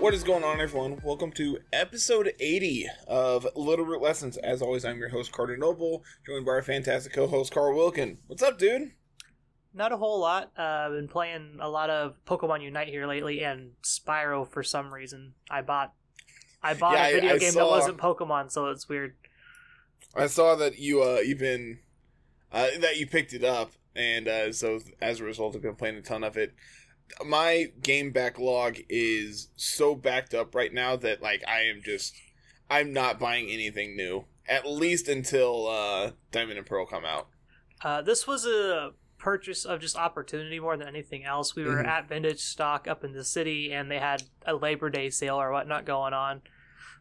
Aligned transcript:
What 0.00 0.14
is 0.14 0.24
going 0.24 0.44
on, 0.44 0.60
everyone? 0.60 0.98
Welcome 1.04 1.30
to 1.32 1.58
episode 1.72 2.32
80 2.40 2.86
of 3.06 3.46
Little 3.54 3.84
Root 3.84 4.00
Lessons. 4.02 4.36
As 4.38 4.62
always, 4.62 4.84
I'm 4.84 4.98
your 4.98 5.10
host, 5.10 5.30
Carter 5.30 5.56
Noble, 5.58 6.02
joined 6.26 6.46
by 6.46 6.52
our 6.52 6.62
fantastic 6.62 7.12
co 7.12 7.26
host, 7.26 7.52
Carl 7.52 7.76
Wilkin. 7.76 8.18
What's 8.26 8.42
up, 8.42 8.58
dude? 8.58 8.92
Not 9.74 9.92
a 9.92 9.98
whole 9.98 10.18
lot. 10.18 10.50
Uh, 10.58 10.62
I've 10.62 10.92
been 10.92 11.06
playing 11.08 11.58
a 11.60 11.68
lot 11.68 11.90
of 11.90 12.14
Pokemon 12.26 12.62
Unite 12.62 12.88
here 12.88 13.06
lately, 13.06 13.44
and 13.44 13.72
Spyro 13.84 14.48
for 14.50 14.62
some 14.62 14.92
reason. 14.92 15.34
I 15.50 15.60
bought, 15.62 15.92
I 16.62 16.74
bought 16.74 16.94
Yeah, 16.94 17.02
I- 17.04 17.08
a 17.08 17.14
video 17.14 17.34
I 17.34 17.38
game 17.38 17.52
saw- 17.52 17.58
that 17.60 17.70
wasn't 17.70 17.98
Pokemon, 17.98 18.50
so 18.50 18.66
it's 18.70 18.88
weird. 18.88 19.14
I 20.14 20.26
saw 20.26 20.54
that 20.56 20.78
you, 20.78 21.02
uh, 21.02 21.20
you've 21.24 21.38
been, 21.38 21.80
uh, 22.50 22.68
that 22.78 22.96
you 22.96 23.06
picked 23.06 23.32
it 23.34 23.44
up, 23.44 23.72
and, 23.94 24.26
uh, 24.26 24.52
so 24.52 24.80
as 25.00 25.20
a 25.20 25.24
result, 25.24 25.54
I've 25.54 25.62
been 25.62 25.76
playing 25.76 25.96
a 25.96 26.02
ton 26.02 26.24
of 26.24 26.36
it. 26.38 26.54
My 27.24 27.72
game 27.82 28.10
backlog 28.12 28.78
is 28.88 29.48
so 29.56 29.94
backed 29.94 30.34
up 30.34 30.54
right 30.54 30.72
now 30.72 30.96
that, 30.96 31.22
like, 31.22 31.42
I 31.46 31.62
am 31.62 31.82
just, 31.82 32.14
I'm 32.68 32.92
not 32.92 33.18
buying 33.18 33.48
anything 33.50 33.96
new. 33.96 34.24
At 34.48 34.66
least 34.66 35.08
until, 35.08 35.66
uh, 35.68 36.12
Diamond 36.32 36.58
and 36.58 36.66
Pearl 36.66 36.86
come 36.86 37.04
out. 37.04 37.28
Uh, 37.82 38.02
this 38.02 38.26
was 38.26 38.46
a 38.46 38.92
purchase 39.18 39.64
of 39.64 39.80
just 39.80 39.96
opportunity 39.96 40.58
more 40.58 40.76
than 40.76 40.88
anything 40.88 41.24
else. 41.24 41.54
We 41.54 41.64
were 41.64 41.82
Mhm. 41.82 41.86
at 41.86 42.08
Vintage 42.08 42.40
Stock 42.40 42.88
up 42.88 43.04
in 43.04 43.12
the 43.12 43.24
city, 43.24 43.72
and 43.72 43.90
they 43.90 43.98
had 43.98 44.22
a 44.46 44.54
Labor 44.54 44.88
Day 44.90 45.10
sale 45.10 45.36
or 45.36 45.52
whatnot 45.52 45.84
going 45.84 46.14
on. 46.14 46.42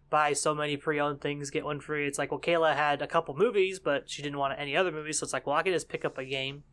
Buy 0.09 0.33
so 0.33 0.53
many 0.55 0.75
pre-owned 0.75 1.21
things, 1.21 1.49
get 1.49 1.63
one 1.65 1.79
free. 1.79 2.07
It's 2.07 2.17
like, 2.17 2.31
well, 2.31 2.39
Kayla 2.41 2.75
had 2.75 3.01
a 3.01 3.07
couple 3.07 3.35
movies, 3.35 3.79
but 3.79 4.09
she 4.09 4.21
didn't 4.21 4.37
want 4.39 4.59
any 4.59 4.75
other 4.75 4.91
movies, 4.91 5.19
so 5.19 5.23
it's 5.23 5.33
like, 5.33 5.47
well, 5.47 5.55
I 5.55 5.63
can 5.63 5.71
just 5.71 5.87
pick 5.87 6.03
up 6.03 6.17
a 6.17 6.25
game. 6.25 6.63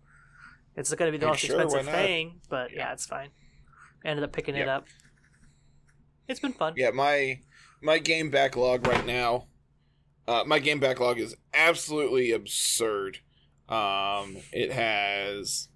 It's 0.76 0.94
going 0.94 1.10
to 1.10 1.18
be 1.18 1.20
the 1.20 1.28
most 1.28 1.40
sure, 1.40 1.60
expensive 1.60 1.92
thing, 1.92 2.40
but 2.50 2.72
yeah, 2.72 2.92
it's 2.92 3.06
fine. 3.06 3.30
ended 4.04 4.24
up 4.24 4.32
picking 4.32 4.56
it 4.56 4.68
up. 4.68 4.86
It's 6.28 6.40
been 6.40 6.52
fun. 6.52 6.74
Yeah, 6.76 6.90
my 6.90 7.40
my 7.82 7.98
game 7.98 8.30
backlog 8.30 8.86
right 8.86 9.06
now, 9.06 9.46
uh, 10.28 10.44
my 10.46 10.58
game 10.58 10.80
backlog 10.80 11.18
is 11.18 11.34
absolutely 11.54 12.32
absurd. 12.32 13.18
Um, 13.68 14.36
it 14.52 14.72
has. 14.72 15.68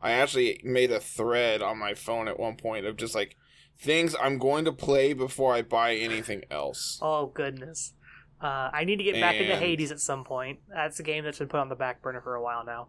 I 0.00 0.12
actually 0.12 0.60
made 0.64 0.90
a 0.90 1.00
thread 1.00 1.62
on 1.62 1.78
my 1.78 1.94
phone 1.94 2.28
at 2.28 2.38
one 2.38 2.56
point 2.56 2.86
of 2.86 2.96
just 2.96 3.14
like 3.14 3.36
things 3.78 4.14
I'm 4.20 4.38
going 4.38 4.64
to 4.64 4.72
play 4.72 5.12
before 5.12 5.54
I 5.54 5.62
buy 5.62 5.96
anything 5.96 6.44
else. 6.50 6.98
Oh 7.02 7.26
goodness. 7.26 7.92
Uh, 8.40 8.70
I 8.72 8.84
need 8.84 8.96
to 8.96 9.04
get 9.04 9.14
back 9.14 9.36
into 9.36 9.56
Hades 9.56 9.90
at 9.90 10.00
some 10.00 10.22
point. 10.22 10.60
That's 10.68 11.00
a 11.00 11.02
game 11.02 11.24
that's 11.24 11.38
been 11.38 11.48
put 11.48 11.58
on 11.58 11.68
the 11.70 11.74
back 11.74 12.02
burner 12.02 12.20
for 12.20 12.34
a 12.34 12.42
while 12.42 12.64
now. 12.64 12.88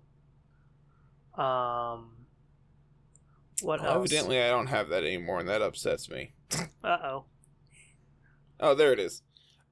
Um, 1.38 2.28
what 3.60 3.82
Well, 3.82 3.92
else? 3.92 4.12
evidently, 4.12 4.42
I 4.42 4.50
don't 4.50 4.68
have 4.68 4.90
that 4.90 5.04
anymore, 5.04 5.40
and 5.40 5.50
that 5.50 5.62
upsets 5.62 6.10
me. 6.10 6.34
Uh 6.84 6.98
oh. 7.04 7.26
Oh, 8.60 8.74
there 8.76 8.94
it 8.94 9.00
is. 9.00 9.22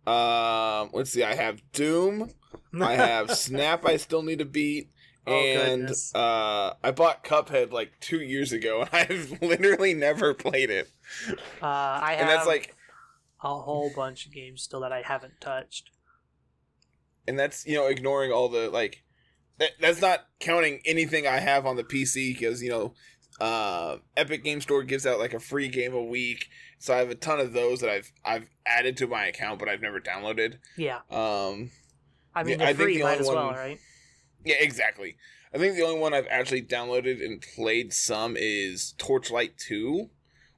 Um, 0.06 0.90
let's 0.94 1.12
see. 1.12 1.24
I 1.24 1.34
have 1.36 1.62
Doom. 1.72 2.32
I 2.80 2.94
have 2.96 3.32
Snap. 3.36 3.86
I 3.86 3.98
still 3.98 4.22
need 4.22 4.40
to 4.40 4.46
beat. 4.46 4.92
Oh, 5.28 5.32
and 5.34 5.88
goodness. 5.88 6.14
uh, 6.14 6.74
I 6.84 6.92
bought 6.92 7.24
Cuphead 7.24 7.72
like 7.72 8.00
two 8.00 8.22
years 8.22 8.52
ago, 8.52 8.82
and 8.82 8.90
I've 8.94 9.42
literally 9.42 9.94
never 9.96 10.34
played 10.34 10.70
it. 10.70 10.90
Uh, 11.62 11.66
I 11.66 12.12
have 12.14 12.20
And 12.22 12.30
that's 12.30 12.46
like, 12.46 12.76
a 13.44 13.48
whole 13.60 13.92
bunch 13.96 14.26
of 14.28 14.34
games 14.34 14.62
still 14.64 14.82
that 14.82 14.92
I 14.92 15.02
haven't 15.04 15.40
touched. 15.42 15.92
and 17.28 17.40
that's 17.40 17.66
you 17.66 17.76
know 17.76 17.88
ignoring 17.88 18.32
all 18.32 18.50
the 18.50 18.70
like, 18.70 19.04
that, 19.60 19.72
that's 19.80 20.02
not 20.02 20.26
counting 20.40 20.82
anything 20.86 21.28
I 21.28 21.40
have 21.40 21.66
on 21.66 21.76
the 21.76 21.84
PC 21.84 22.34
because 22.34 22.62
you 22.62 22.70
know, 22.70 22.94
uh, 23.40 23.98
Epic 24.18 24.44
Game 24.44 24.62
Store 24.62 24.84
gives 24.84 25.06
out 25.06 25.20
like 25.20 25.34
a 25.34 25.40
free 25.40 25.68
game 25.68 25.94
a 25.94 26.04
week, 26.04 26.48
so 26.80 26.94
I 26.94 26.98
have 26.98 27.10
a 27.10 27.16
ton 27.16 27.40
of 27.40 27.54
those 27.54 27.82
that 27.82 27.90
I've 27.90 28.12
I've 28.24 28.50
added 28.66 28.98
to 28.98 29.08
my 29.08 29.26
account, 29.26 29.60
but 29.60 29.68
I've 29.70 29.82
never 29.82 30.00
downloaded. 30.00 30.58
Yeah, 30.78 31.00
Um, 31.10 31.72
I 32.34 32.44
mean 32.44 32.62
I 32.62 32.66
they're 32.68 32.74
think 32.74 32.78
free, 32.80 32.98
the 32.98 33.04
might 33.04 33.20
as 33.22 33.28
well, 33.28 33.48
one- 33.48 33.56
right? 33.56 33.80
Yeah, 34.44 34.56
exactly. 34.60 35.18
I 35.54 35.58
think 35.58 35.76
the 35.76 35.84
only 35.84 36.00
one 36.00 36.14
I've 36.14 36.28
actually 36.30 36.62
downloaded 36.64 37.24
and 37.24 37.42
played 37.56 37.94
some 37.94 38.36
is 38.38 38.94
Torchlight 38.98 39.58
2, 39.58 40.10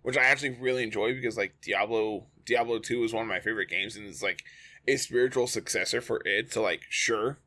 which 0.02 0.18
I 0.18 0.24
actually 0.24 0.58
really 0.60 0.82
enjoy 0.84 1.14
because 1.14 1.38
like 1.38 1.54
Diablo 1.62 2.26
Diablo 2.46 2.80
2 2.80 3.04
is 3.04 3.14
one 3.14 3.22
of 3.24 3.30
my 3.30 3.40
favorite 3.40 3.70
games 3.70 3.96
and 3.96 4.08
it's 4.08 4.24
like 4.24 4.44
a 4.88 4.98
spiritual 4.98 5.48
successor 5.48 6.02
for 6.02 6.22
it, 6.26 6.52
so 6.52 6.62
like 6.64 6.82
sure. 6.90 7.38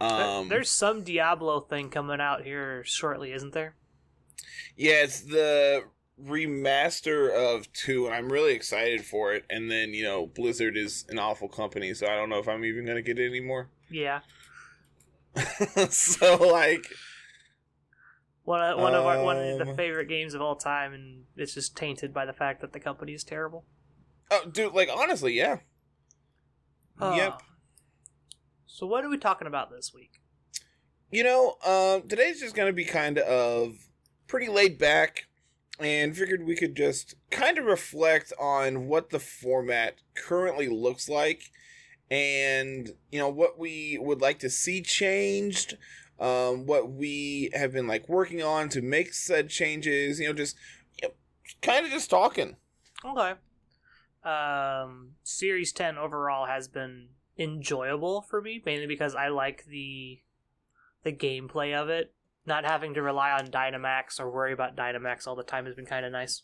Um 0.00 0.48
There's 0.48 0.70
some 0.70 1.02
Diablo 1.02 1.60
thing 1.60 1.90
coming 1.90 2.20
out 2.20 2.44
here 2.44 2.82
shortly, 2.84 3.32
isn't 3.32 3.52
there? 3.52 3.76
Yeah, 4.76 5.02
it's 5.04 5.20
the 5.22 5.84
remaster 6.22 7.30
of 7.30 7.70
2 7.72 8.06
and 8.06 8.14
I'm 8.14 8.30
really 8.30 8.52
excited 8.54 9.04
for 9.04 9.32
it 9.34 9.44
and 9.50 9.70
then, 9.70 9.92
you 9.94 10.02
know, 10.02 10.26
Blizzard 10.26 10.76
is 10.76 11.04
an 11.08 11.18
awful 11.18 11.48
company, 11.48 11.92
so 11.94 12.06
I 12.06 12.16
don't 12.16 12.28
know 12.30 12.38
if 12.38 12.48
I'm 12.48 12.64
even 12.64 12.84
going 12.86 12.96
to 12.96 13.02
get 13.02 13.18
it 13.18 13.26
anymore. 13.28 13.70
Yeah. 13.90 14.20
so 15.90 16.36
like 16.36 16.86
One 18.44 18.62
of, 18.62 18.78
one 18.78 18.94
of 18.94 19.04
our 19.04 19.22
one 19.22 19.36
of 19.38 19.58
the 19.58 19.70
Um, 19.70 19.76
favorite 19.76 20.08
games 20.08 20.34
of 20.34 20.40
all 20.40 20.56
time, 20.56 20.92
and 20.92 21.24
it's 21.36 21.54
just 21.54 21.76
tainted 21.76 22.12
by 22.14 22.24
the 22.26 22.32
fact 22.32 22.60
that 22.62 22.72
the 22.72 22.80
company 22.80 23.12
is 23.12 23.22
terrible. 23.24 23.64
oh 24.30 24.44
dude, 24.50 24.72
like 24.72 24.88
honestly, 24.94 25.34
yeah. 25.34 25.58
Yep. 27.00 27.42
Uh, 28.76 28.78
So 28.78 28.86
what 28.86 29.04
are 29.04 29.08
we 29.08 29.18
talking 29.18 29.46
about 29.46 29.70
this 29.70 29.92
week? 29.94 30.20
You 31.10 31.24
know, 31.24 31.56
um, 31.64 32.08
today's 32.08 32.40
just 32.40 32.54
going 32.54 32.68
to 32.68 32.72
be 32.72 32.84
kind 32.84 33.18
of 33.18 33.74
pretty 34.26 34.48
laid 34.48 34.78
back 34.78 35.26
and 35.78 36.16
figured 36.16 36.44
we 36.44 36.56
could 36.56 36.74
just 36.74 37.14
kind 37.30 37.58
of 37.58 37.64
reflect 37.64 38.32
on 38.40 38.88
what 38.88 39.10
the 39.10 39.18
format 39.18 39.96
currently 40.14 40.68
looks 40.68 41.08
like 41.08 41.50
and, 42.10 42.90
you 43.10 43.18
know, 43.18 43.28
what 43.28 43.58
we 43.58 43.98
would 44.00 44.20
like 44.20 44.38
to 44.40 44.50
see 44.50 44.82
changed, 44.82 45.76
um, 46.18 46.66
what 46.66 46.90
we 46.90 47.50
have 47.54 47.72
been 47.72 47.86
like 47.86 48.08
working 48.08 48.42
on 48.42 48.68
to 48.70 48.82
make 48.82 49.14
said 49.14 49.48
changes, 49.48 50.18
you 50.18 50.26
know, 50.26 50.32
just 50.32 50.56
you 51.00 51.08
know, 51.08 51.14
kind 51.62 51.84
of 51.84 51.92
just 51.92 52.10
talking. 52.10 52.56
Okay. 53.04 53.34
Um, 54.24 55.12
Series 55.22 55.72
10 55.72 55.98
overall 55.98 56.46
has 56.46 56.68
been 56.68 57.08
enjoyable 57.38 58.22
for 58.22 58.40
me, 58.40 58.62
mainly 58.64 58.86
because 58.86 59.14
I 59.14 59.28
like 59.28 59.64
the 59.66 60.20
the 61.02 61.12
gameplay 61.12 61.74
of 61.74 61.88
it. 61.88 62.12
Not 62.46 62.64
having 62.64 62.94
to 62.94 63.02
rely 63.02 63.32
on 63.32 63.48
Dynamax 63.48 64.20
or 64.20 64.30
worry 64.30 64.52
about 64.52 64.76
Dynamax 64.76 65.26
all 65.26 65.34
the 65.34 65.42
time 65.42 65.66
has 65.66 65.74
been 65.74 65.86
kind 65.86 66.06
of 66.06 66.12
nice. 66.12 66.42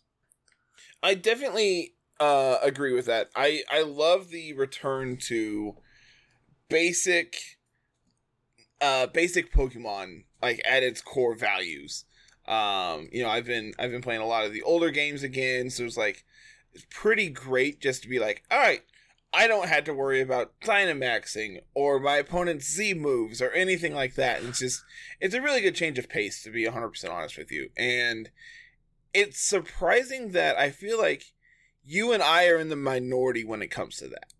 I 1.03 1.15
definitely 1.15 1.95
uh, 2.19 2.59
agree 2.63 2.93
with 2.93 3.07
that. 3.07 3.31
I 3.37 3.63
I 3.71 3.83
love 3.83 4.31
the 4.31 4.53
return 4.55 5.17
to 5.29 5.77
basic, 6.69 7.59
uh, 8.81 9.07
basic 9.07 9.53
Pokemon 9.53 10.25
like 10.43 10.61
at 10.69 10.83
its 10.83 11.01
core 11.01 11.35
values. 11.35 12.05
Um, 12.47 13.09
you 13.13 13.23
know, 13.23 13.29
I've 13.29 13.47
been 13.47 13.73
I've 13.79 13.91
been 13.91 14.03
playing 14.03 14.21
a 14.21 14.27
lot 14.27 14.45
of 14.45 14.53
the 14.53 14.63
older 14.63 14.91
games 14.91 15.23
again, 15.23 15.71
so 15.71 15.85
it's 15.85 15.97
like 15.97 16.25
it's 16.73 16.87
pretty 16.91 17.29
great 17.29 17.81
just 17.81 18.03
to 18.03 18.09
be 18.09 18.19
like, 18.19 18.43
all 18.51 18.59
right, 18.59 18.83
I 19.35 19.47
don't 19.47 19.69
have 19.69 19.85
to 19.85 19.95
worry 19.95 20.21
about 20.21 20.53
Dynamaxing 20.61 21.61
or 21.75 21.99
my 21.99 22.17
opponent's 22.17 22.71
Z 22.71 22.95
moves 22.95 23.41
or 23.41 23.51
anything 23.51 23.95
like 23.95 24.15
that. 24.17 24.43
It's 24.43 24.59
just 24.59 24.85
it's 25.21 25.35
a 25.35 25.41
really 25.41 25.61
good 25.61 25.75
change 25.75 25.99
of 25.99 26.09
pace 26.09 26.43
to 26.43 26.51
be 26.51 26.67
100% 26.67 27.11
honest 27.11 27.39
with 27.39 27.51
you. 27.51 27.71
And 27.77 28.31
it's 29.15 29.41
surprising 29.41 30.33
that 30.33 30.59
I 30.59 30.71
feel 30.71 30.99
like 30.99 31.25
you 31.85 32.13
and 32.13 32.23
I 32.23 32.49
are 32.49 32.59
in 32.59 32.69
the 32.69 32.77
minority 32.77 33.45
when 33.45 33.63
it 33.63 33.71
comes 33.71 33.97
to 33.99 34.09
that. 34.09 34.33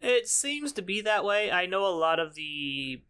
It 0.00 0.28
seems 0.28 0.72
to 0.72 0.82
be 0.82 1.00
that 1.02 1.24
way. 1.24 1.50
I 1.50 1.66
know 1.66 1.86
a 1.86 1.96
lot 1.96 2.18
of 2.18 2.34
the 2.34 3.02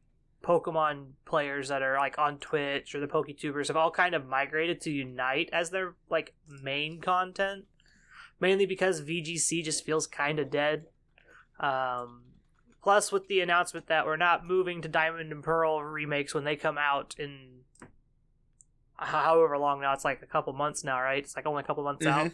Pokemon 0.44 1.12
players 1.25 1.69
that 1.69 1.82
are 1.82 1.99
like 1.99 2.19
on 2.19 2.38
Twitch 2.38 2.94
or 2.94 3.00
the 3.00 3.06
PokeTubers 3.06 3.69
have 3.69 3.77
all 3.77 3.91
kind 3.91 4.15
of 4.15 4.27
migrated 4.27 4.81
to 4.82 4.91
Unite 4.91 5.49
as 5.53 5.70
their 5.70 5.94
like 6.11 6.35
main 6.62 7.00
content, 7.00 7.65
mainly 8.41 8.67
because 8.67 9.03
VGC 9.03 9.65
just 9.65 9.85
feels 9.85 10.07
kind 10.07 10.39
of 10.39 10.51
dead. 10.51 10.87
Um, 11.61 12.23
plus, 12.83 13.13
with 13.13 13.29
the 13.29 13.41
announcement 13.41 13.87
that 13.87 14.07
we're 14.07 14.17
not 14.17 14.47
moving 14.47 14.83
to 14.83 14.89
Diamond 14.89 15.33
and 15.33 15.43
Pearl 15.43 15.83
remakes 15.83 16.35
when 16.35 16.45
they 16.45 16.57
come 16.57 16.79
out 16.79 17.15
in 17.19 17.61
however 18.97 19.59
long 19.59 19.81
now, 19.81 19.93
it's 19.93 20.05
like 20.05 20.23
a 20.23 20.27
couple 20.27 20.53
months 20.53 20.85
now, 20.85 21.01
right? 21.01 21.23
It's 21.23 21.37
like 21.37 21.47
only 21.47 21.61
a 21.63 21.67
couple 21.67 21.85
months 21.85 22.07
out. 22.07 22.31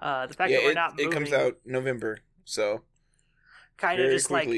Uh, 0.00 0.26
the 0.26 0.34
fact 0.34 0.50
Mm-hmm. 0.50 0.52
yeah, 0.52 0.58
that 0.58 0.64
we're 0.64 0.70
it, 0.70 0.74
not 0.74 1.00
it 1.00 1.10
comes 1.10 1.32
out 1.32 1.56
November, 1.64 2.18
so 2.44 2.82
kind 3.76 4.00
of 4.00 4.10
just 4.10 4.30
like 4.30 4.48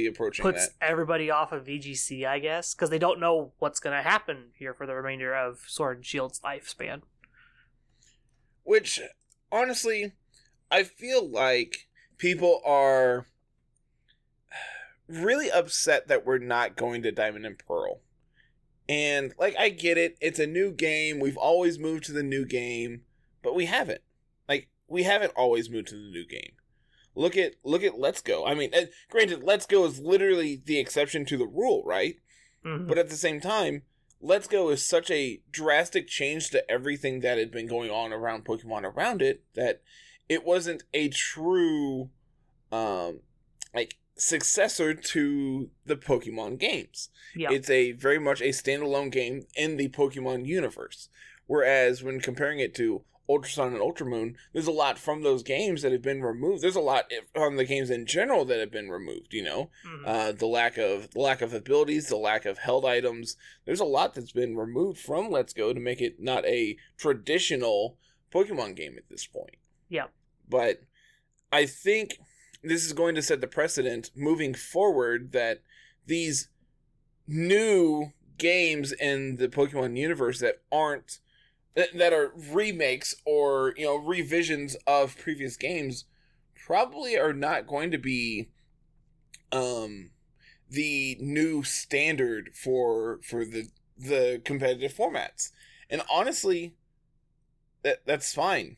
puts 0.41 0.69
that. 0.69 0.75
everybody 0.81 1.31
off 1.31 1.53
of 1.53 1.65
VGC, 1.67 2.27
I 2.27 2.39
guess, 2.39 2.75
because 2.75 2.91
they 2.91 2.99
don't 2.99 3.21
know 3.21 3.53
what's 3.59 3.79
going 3.81 3.97
to 3.97 4.03
happen 4.03 4.51
here 4.59 4.75
for 4.75 4.87
the 4.87 4.95
remainder 4.95 5.35
of 5.35 5.61
Sword 5.67 5.99
and 5.99 6.07
Shield's 6.07 6.41
lifespan. 6.41 7.03
Which, 8.63 9.01
honestly, 9.53 10.13
I 10.71 10.83
feel 10.85 11.29
like 11.29 11.89
people 12.19 12.61
are 12.65 13.27
really 15.09 15.51
upset 15.51 16.09
that 16.09 16.25
we're 16.25 16.39
not 16.39 16.77
going 16.77 17.03
to 17.03 17.13
Diamond 17.13 17.47
and 17.47 17.59
Pearl. 17.59 18.01
And, 18.89 19.33
like, 19.39 19.57
I 19.59 19.71
get 19.71 19.97
it. 19.97 20.17
It's 20.21 20.39
a 20.39 20.47
new 20.47 20.71
game. 20.71 21.19
We've 21.19 21.37
always 21.37 21.79
moved 21.79 22.05
to 22.05 22.13
the 22.13 22.23
new 22.23 22.45
game, 22.45 23.03
but 23.43 23.55
we 23.55 23.67
haven't. 23.67 24.03
Like, 24.49 24.69
we 24.89 25.05
haven't 25.05 25.33
always 25.37 25.71
moved 25.71 25.89
to 25.89 25.95
the 25.95 26.11
new 26.11 26.27
game. 26.27 26.53
Look 27.17 27.37
at 27.37 27.55
look 27.63 27.83
at 27.85 27.99
Let's 27.99 28.21
Go. 28.21 28.45
I 28.45 28.55
mean, 28.55 28.73
granted, 29.09 29.43
Let's 29.45 29.67
Go 29.67 29.85
is 29.85 30.01
literally 30.01 30.61
the 30.63 30.79
exception 30.79 31.25
to 31.27 31.37
the 31.39 31.47
rule, 31.47 31.83
right? 31.87 32.17
Mhm. 32.65 32.89
But 32.89 32.99
at 32.99 33.09
the 33.09 33.17
same 33.17 33.41
time, 33.41 33.83
Let's 34.21 34.49
Go 34.49 34.71
is 34.71 34.85
such 34.85 35.11
a 35.11 35.41
drastic 35.51 36.09
change 36.09 36.51
to 36.51 36.69
everything 36.71 37.21
that 37.21 37.39
had 37.39 37.53
been 37.53 37.69
going 37.69 37.91
on 37.91 38.13
around 38.13 38.45
Pokemon 38.45 38.83
around 38.83 39.23
it 39.23 39.45
that 39.55 39.81
it 40.29 40.45
wasn't 40.45 40.83
a 40.95 41.09
true 41.09 42.11
um 42.73 43.21
like 43.75 43.97
successor 44.17 44.95
to 44.95 45.71
the 45.85 45.97
Pokemon 45.97 46.59
games. 46.59 47.11
yeah, 47.35 47.51
It's 47.51 47.69
a 47.69 47.93
very 47.93 48.19
much 48.21 48.41
a 48.41 48.51
standalone 48.51 49.11
game 49.11 49.47
in 49.57 49.77
the 49.77 49.89
Pokemon 49.89 50.47
universe. 50.47 51.09
Whereas 51.47 52.03
when 52.03 52.21
comparing 52.21 52.61
it 52.61 52.75
to 52.77 53.03
Ultra 53.29 53.51
Sun 53.51 53.73
and 53.73 53.83
Ultra 53.83 54.07
Moon, 54.07 54.37
there's 54.53 54.67
a 54.69 54.71
lot 54.73 54.99
from 54.99 55.23
those 55.23 55.43
games 55.43 55.83
that 55.83 55.91
have 55.93 56.03
been 56.03 56.23
removed. 56.23 56.63
There's 56.63 56.77
a 56.77 56.81
lot 56.81 57.11
on 57.35 57.57
the 57.57 57.65
games 57.65 57.91
in 57.91 58.07
general 58.07 58.45
that 58.45 58.61
have 58.61 58.71
been 58.71 58.89
removed. 58.91 59.33
You 59.35 59.43
know, 59.43 59.71
Mhm. 59.85 60.03
uh, 60.07 60.33
the 60.33 60.47
lack 60.47 60.79
of 60.79 61.11
the 61.11 61.21
lack 61.21 61.43
of 61.43 61.53
abilities, 61.53 62.07
the 62.09 62.17
lack 62.17 62.45
of 62.47 62.59
held 62.59 62.85
items. 62.85 63.37
There's 63.65 63.81
a 63.81 63.85
lot 63.85 64.15
that's 64.15 64.33
been 64.33 64.57
removed 64.57 65.01
from 65.01 65.29
Let's 65.31 65.53
Go 65.55 65.73
to 65.73 65.81
make 65.81 66.01
it 66.01 66.21
not 66.21 66.45
a 66.47 66.77
traditional 66.97 67.99
Pokemon 68.33 68.77
game 68.77 68.97
at 68.97 69.09
this 69.09 69.27
point. 69.27 69.57
Yeah. 69.89 70.07
But 70.49 70.83
I 71.53 71.67
think 71.67 72.19
this 72.63 72.85
is 72.85 72.93
going 72.93 73.15
to 73.15 73.23
set 73.23 73.41
the 73.41 73.47
precedent 73.47 74.11
moving 74.17 74.55
forward 74.55 75.33
that 75.33 75.63
these 76.07 76.49
new 77.27 78.13
games 78.39 78.93
in 78.93 79.37
the 79.37 79.49
Pokemon 79.49 79.97
universe 79.97 80.41
that 80.41 80.63
aren't 80.73 81.19
that 81.75 82.13
are 82.13 82.33
remakes 82.53 83.15
or 83.25 83.75
you 83.77 83.85
know 83.85 83.97
revisions 83.97 84.77
of 84.87 85.19
previous 85.19 85.57
games 85.57 86.05
probably 86.65 87.19
are 87.19 87.33
not 87.33 87.67
going 87.67 87.91
to 87.91 87.99
be 87.99 88.49
um 89.51 90.11
the 90.71 91.17
new 91.21 91.63
standard 91.63 92.51
for 92.55 93.21
for 93.23 93.45
the 93.45 93.69
the 93.99 94.41
competitive 94.45 94.93
formats 94.93 95.51
and 95.91 96.03
honestly 96.11 96.75
that 97.83 97.99
that's 98.07 98.33
fine 98.33 98.77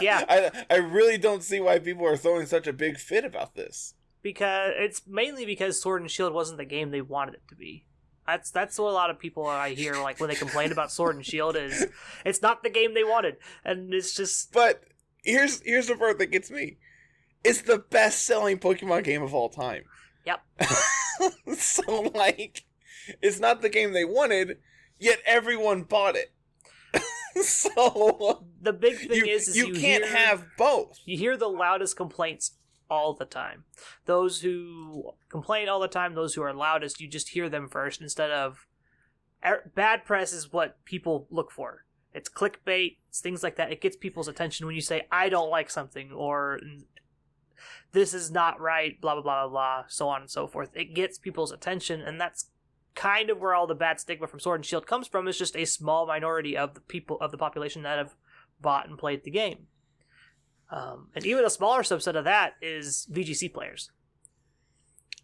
Yeah. 0.00 0.24
I, 0.28 0.64
I 0.70 0.76
really 0.76 1.18
don't 1.18 1.42
see 1.42 1.60
why 1.60 1.78
people 1.78 2.06
are 2.06 2.16
throwing 2.16 2.46
such 2.46 2.66
a 2.66 2.72
big 2.72 2.98
fit 2.98 3.24
about 3.24 3.54
this 3.54 3.94
because 4.22 4.72
it's 4.76 5.02
mainly 5.06 5.46
because 5.46 5.80
Sword 5.80 6.02
and 6.02 6.10
Shield 6.10 6.32
wasn't 6.32 6.58
the 6.58 6.64
game 6.64 6.90
they 6.90 7.00
wanted 7.00 7.34
it 7.34 7.48
to 7.48 7.54
be. 7.54 7.84
That's 8.26 8.50
that's 8.50 8.78
what 8.78 8.90
a 8.90 8.92
lot 8.92 9.10
of 9.10 9.18
people 9.18 9.46
I 9.46 9.70
hear 9.70 9.94
like 9.94 10.20
when 10.20 10.28
they 10.28 10.36
complain 10.36 10.72
about 10.72 10.92
Sword 10.92 11.16
and 11.16 11.24
Shield 11.24 11.56
is 11.56 11.86
it's 12.24 12.42
not 12.42 12.62
the 12.62 12.70
game 12.70 12.94
they 12.94 13.04
wanted, 13.04 13.36
and 13.64 13.92
it's 13.92 14.14
just 14.14 14.52
But 14.52 14.84
here's 15.24 15.60
here's 15.62 15.88
the 15.88 15.96
part 15.96 16.18
that 16.18 16.30
gets 16.30 16.50
me. 16.50 16.76
It's 17.42 17.62
the 17.62 17.78
best 17.78 18.24
selling 18.24 18.58
Pokemon 18.58 19.04
game 19.04 19.22
of 19.22 19.34
all 19.34 19.48
time. 19.48 19.84
Yep. 20.26 20.42
so 21.56 22.02
like 22.14 22.64
it's 23.22 23.40
not 23.40 23.62
the 23.62 23.68
game 23.68 23.92
they 23.92 24.04
wanted, 24.04 24.58
yet 24.98 25.20
everyone 25.26 25.82
bought 25.82 26.14
it. 26.14 26.32
so 27.42 28.44
the 28.60 28.72
big 28.72 28.98
thing 28.98 29.12
you, 29.12 29.24
is, 29.24 29.48
is 29.48 29.56
you, 29.56 29.68
you, 29.68 29.74
can't 29.74 30.04
hear, 30.04 30.16
have 30.16 30.46
both. 30.58 30.98
you 31.04 31.16
hear 31.16 31.36
the 31.36 31.48
loudest 31.48 31.96
complaints 31.96 32.52
all 32.90 33.14
the 33.14 33.24
time. 33.24 33.64
Those 34.06 34.40
who 34.40 35.12
complain 35.28 35.68
all 35.68 35.80
the 35.80 35.88
time, 35.88 36.14
those 36.14 36.34
who 36.34 36.42
are 36.42 36.52
loudest, 36.52 37.00
you 37.00 37.08
just 37.08 37.30
hear 37.30 37.48
them 37.48 37.68
first 37.68 38.00
instead 38.00 38.30
of 38.30 38.66
er, 39.44 39.70
bad 39.74 40.04
press 40.04 40.32
is 40.32 40.52
what 40.52 40.84
people 40.84 41.26
look 41.30 41.50
for. 41.50 41.84
It's 42.12 42.28
clickbait, 42.28 42.96
it's 43.08 43.20
things 43.20 43.42
like 43.42 43.56
that. 43.56 43.70
It 43.70 43.80
gets 43.80 43.96
people's 43.96 44.28
attention 44.28 44.66
when 44.66 44.74
you 44.74 44.80
say 44.80 45.06
I 45.12 45.28
don't 45.28 45.50
like 45.50 45.70
something 45.70 46.10
or 46.10 46.60
this 47.92 48.14
is 48.14 48.30
not 48.30 48.60
right, 48.60 49.00
blah 49.00 49.14
blah 49.14 49.22
blah 49.22 49.42
blah 49.42 49.50
blah, 49.50 49.84
so 49.88 50.08
on 50.08 50.22
and 50.22 50.30
so 50.30 50.46
forth. 50.46 50.70
It 50.74 50.94
gets 50.94 51.18
people's 51.18 51.52
attention, 51.52 52.00
and 52.00 52.20
that's 52.20 52.49
kind 52.94 53.30
of 53.30 53.38
where 53.38 53.54
all 53.54 53.66
the 53.66 53.74
bad 53.74 54.00
stigma 54.00 54.26
from 54.26 54.40
Sword 54.40 54.60
and 54.60 54.66
Shield 54.66 54.86
comes 54.86 55.06
from. 55.06 55.28
Is 55.28 55.38
just 55.38 55.56
a 55.56 55.64
small 55.64 56.06
minority 56.06 56.56
of 56.56 56.74
the 56.74 56.80
people 56.80 57.18
of 57.20 57.30
the 57.30 57.38
population 57.38 57.82
that 57.82 57.98
have 57.98 58.14
bought 58.60 58.88
and 58.88 58.98
played 58.98 59.24
the 59.24 59.30
game. 59.30 59.66
Um, 60.70 61.08
and 61.14 61.26
even 61.26 61.44
a 61.44 61.50
smaller 61.50 61.82
subset 61.82 62.16
of 62.16 62.24
that 62.24 62.54
is 62.62 63.08
VGC 63.10 63.52
players. 63.52 63.90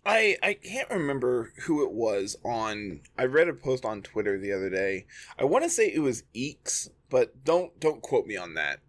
I 0.05 0.37
I 0.43 0.55
can't 0.55 0.91
remember 0.91 1.53
who 1.65 1.85
it 1.85 1.93
was 1.93 2.37
on. 2.45 3.01
I 3.19 3.25
read 3.25 3.49
a 3.49 3.53
post 3.53 3.85
on 3.85 4.03
Twitter 4.03 4.39
the 4.39 4.53
other 4.53 4.71
day. 4.71 5.07
I 5.39 5.45
want 5.45 5.65
to 5.65 5.71
say 5.71 5.87
it 5.87 6.01
was 6.01 6.23
Eeks, 6.35 6.89
but 7.11 7.45
don't 7.45 7.79
don't 7.81 8.03
quote 8.03 8.27
me 8.27 8.37
on 8.37 8.55
that. 8.55 8.81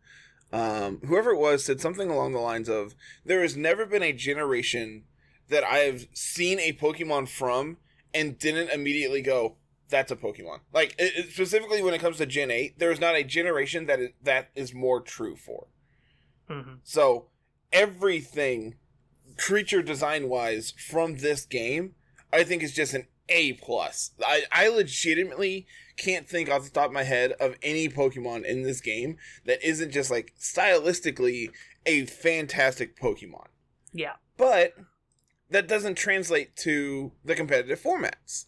Um, 0.53 1.01
whoever 1.05 1.31
it 1.31 1.39
was 1.39 1.65
said 1.65 1.81
something 1.81 2.09
along 2.09 2.33
the 2.33 2.39
lines 2.39 2.69
of, 2.69 2.95
"There 3.25 3.41
has 3.41 3.57
never 3.57 3.85
been 3.85 4.03
a 4.03 4.13
generation 4.13 5.03
that 5.49 5.63
I 5.63 5.79
have 5.79 6.07
seen 6.13 6.59
a 6.59 6.73
Pokemon 6.73 7.29
from 7.29 7.77
and 8.13 8.37
didn't 8.37 8.69
immediately 8.69 9.21
go." 9.21 9.57
That's 9.89 10.11
a 10.11 10.17
Pokemon. 10.17 10.59
Like 10.73 10.95
it, 10.99 11.31
specifically 11.31 11.81
when 11.81 11.93
it 11.93 12.01
comes 12.01 12.17
to 12.17 12.25
Gen 12.25 12.51
Eight, 12.51 12.77
there 12.77 12.91
is 12.91 12.99
not 12.99 13.15
a 13.15 13.23
generation 13.23 13.85
that 13.85 13.99
is, 13.99 14.09
that 14.21 14.49
is 14.55 14.73
more 14.73 14.99
true 15.01 15.35
for. 15.35 15.67
hmm 16.47 16.75
So 16.83 17.27
everything 17.71 18.75
creature 19.37 19.81
design 19.81 20.29
wise 20.29 20.71
from 20.71 21.17
this 21.17 21.45
game, 21.45 21.95
I 22.33 22.43
think 22.43 22.63
is 22.63 22.73
just 22.73 22.93
an 22.93 23.07
A 23.29 23.53
plus. 23.53 24.11
I, 24.25 24.43
I 24.51 24.67
legitimately 24.67 25.67
can't 25.95 26.27
think 26.27 26.49
off 26.49 26.63
the 26.63 26.69
top 26.69 26.87
of 26.87 26.93
my 26.93 27.03
head 27.03 27.33
of 27.33 27.55
any 27.61 27.87
Pokemon 27.87 28.45
in 28.45 28.63
this 28.63 28.81
game 28.81 29.17
that 29.45 29.63
isn't 29.63 29.91
just 29.91 30.11
like 30.11 30.33
stylistically 30.39 31.51
a 31.85 32.05
fantastic 32.05 32.99
Pokemon. 32.99 33.47
Yeah, 33.93 34.13
But 34.37 34.73
that 35.49 35.67
doesn't 35.67 35.95
translate 35.95 36.55
to 36.57 37.11
the 37.23 37.35
competitive 37.35 37.81
formats. 37.81 38.45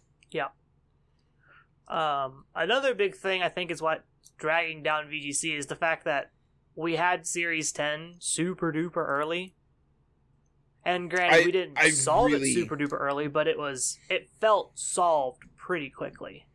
Um, 1.87 2.45
another 2.53 2.93
big 2.93 3.15
thing 3.15 3.41
I 3.41 3.49
think 3.49 3.71
is 3.71 3.81
what 3.81 4.05
dragging 4.37 4.83
down 4.83 5.07
VGC 5.07 5.57
is 5.57 5.65
the 5.65 5.75
fact 5.75 6.05
that 6.05 6.29
we 6.75 6.97
had 6.97 7.25
Series 7.25 7.71
10 7.71 8.17
super 8.19 8.71
duper 8.71 8.97
early. 9.07 9.55
And 10.85 11.09
granted, 11.09 11.41
I- 11.41 11.45
we 11.45 11.51
didn't 11.51 11.79
I 11.79 11.89
solve 11.89 12.31
really- 12.31 12.51
it 12.51 12.53
super 12.53 12.77
duper 12.77 12.99
early, 12.99 13.27
but 13.27 13.47
it 13.47 13.57
was 13.57 13.97
it 14.07 14.29
felt 14.39 14.77
solved 14.77 15.43
pretty 15.57 15.89
quickly. 15.89 16.45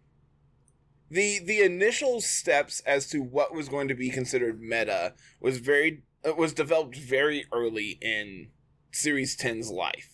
the 1.10 1.38
the 1.40 1.60
initial 1.62 2.20
steps 2.20 2.80
as 2.86 3.06
to 3.08 3.20
what 3.20 3.52
was 3.52 3.68
going 3.68 3.88
to 3.88 3.94
be 3.94 4.10
considered 4.10 4.60
meta 4.62 5.14
was 5.40 5.58
very 5.58 6.02
was 6.36 6.52
developed 6.54 6.96
very 6.96 7.44
early 7.52 7.98
in 8.00 8.50
series 8.90 9.36
10's 9.36 9.68
life 9.70 10.13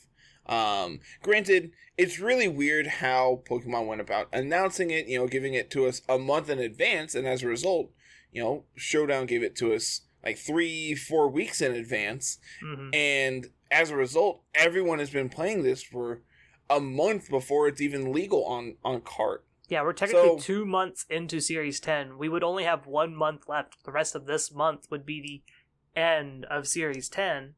um 0.50 0.99
granted 1.23 1.71
it's 1.97 2.19
really 2.19 2.49
weird 2.49 2.87
how 2.87 3.42
pokemon 3.49 3.87
went 3.87 4.00
about 4.00 4.28
announcing 4.33 4.90
it 4.90 5.07
you 5.07 5.19
know 5.19 5.26
giving 5.26 5.54
it 5.54 5.71
to 5.71 5.87
us 5.87 6.02
a 6.09 6.19
month 6.19 6.50
in 6.50 6.59
advance 6.59 7.14
and 7.14 7.26
as 7.26 7.42
a 7.42 7.47
result 7.49 7.90
you 8.33 8.42
know 8.42 8.64
showdown 8.75 9.26
gave 9.26 9.42
it 9.42 9.54
to 9.57 9.73
us 9.73 10.02
like 10.25 10.37
three 10.37 10.95
four 10.95 11.28
weeks 11.28 11.61
in 11.62 11.73
advance 11.73 12.38
hmm 12.62 12.90
and 12.92 13.47
as 13.71 13.90
a 13.90 13.97
result 13.97 14.42
everyone 14.54 14.99
has 14.99 15.11
been 15.11 15.28
playing 15.28 15.62
this 15.62 15.83
for 15.83 16.21
a 16.69 16.80
month 16.80 17.30
before 17.30 17.69
it's 17.69 17.80
even 17.80 18.12
legal 18.12 18.45
on 18.45 18.76
on 18.85 19.00
cart 19.00 19.45
Yeah, 19.69 19.83
we're 19.83 19.92
technically 19.92 20.28
So- 20.30 20.38
two 20.38 20.64
months 20.66 21.07
into 21.09 21.40
Series 21.40 21.78
10. 21.78 22.19
We 22.19 22.28
would 22.28 22.42
only 22.42 22.64
have 22.64 22.87
one 22.88 23.14
month 23.14 23.49
left. 23.49 23.85
The 23.85 23.92
rest 23.92 24.16
of 24.16 24.26
this 24.26 24.50
month 24.52 24.88
would 24.90 25.07
be 25.07 25.21
the 25.21 26.00
end 26.00 26.45
of 26.47 26.66
Series 26.66 27.09
10. 27.09 27.54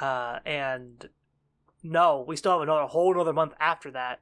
Uh, 0.00 0.38
and 0.46 1.08
no, 1.90 2.24
we 2.26 2.36
still 2.36 2.52
have 2.52 2.60
another 2.60 2.86
whole 2.86 3.14
another 3.14 3.32
month 3.32 3.52
after 3.60 3.90
that 3.92 4.20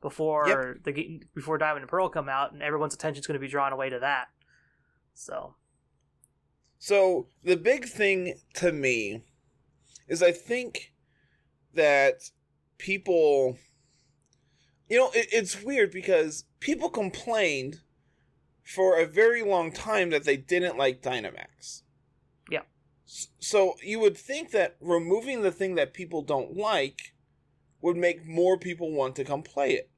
before 0.00 0.46
the 0.82 0.92
ge- 0.92 1.26
before 1.34 1.58
Diamond 1.58 1.82
and 1.82 1.90
Pearl 1.90 2.08
come 2.08 2.28
out, 2.28 2.52
and 2.52 2.62
everyone's 2.62 2.94
attention's 2.94 3.26
going 3.26 3.38
to 3.38 3.40
be 3.40 3.48
drawn 3.48 3.72
away 3.72 3.90
to 3.90 3.98
that. 3.98 4.28
So 5.14 5.54
So 6.78 7.28
the 7.44 7.56
big 7.56 7.84
thing 7.86 8.40
to 8.54 8.72
me 8.72 9.22
is 10.08 10.22
I 10.22 10.32
think 10.32 10.92
that 11.74 12.30
people, 12.78 13.58
you 14.88 14.98
know, 14.98 15.10
it, 15.14 15.28
it's 15.30 15.62
weird 15.62 15.90
because 15.90 16.44
people 16.58 16.88
complained 16.88 17.80
for 18.64 18.98
a 18.98 19.06
very 19.06 19.42
long 19.42 19.72
time 19.72 20.10
that 20.10 20.24
they 20.24 20.36
didn't 20.36 20.78
like 20.78 21.02
Dynamax. 21.02 21.82
So 23.38 23.74
you 23.82 23.98
would 23.98 24.16
think 24.16 24.52
that 24.52 24.76
removing 24.80 25.42
the 25.42 25.50
thing 25.50 25.74
that 25.74 25.94
people 25.94 26.22
don't 26.22 26.56
like 26.56 27.14
would 27.80 27.96
make 27.96 28.26
more 28.26 28.56
people 28.56 28.92
want 28.92 29.16
to 29.16 29.24
come 29.24 29.42
play 29.42 29.72
it. 29.72 29.90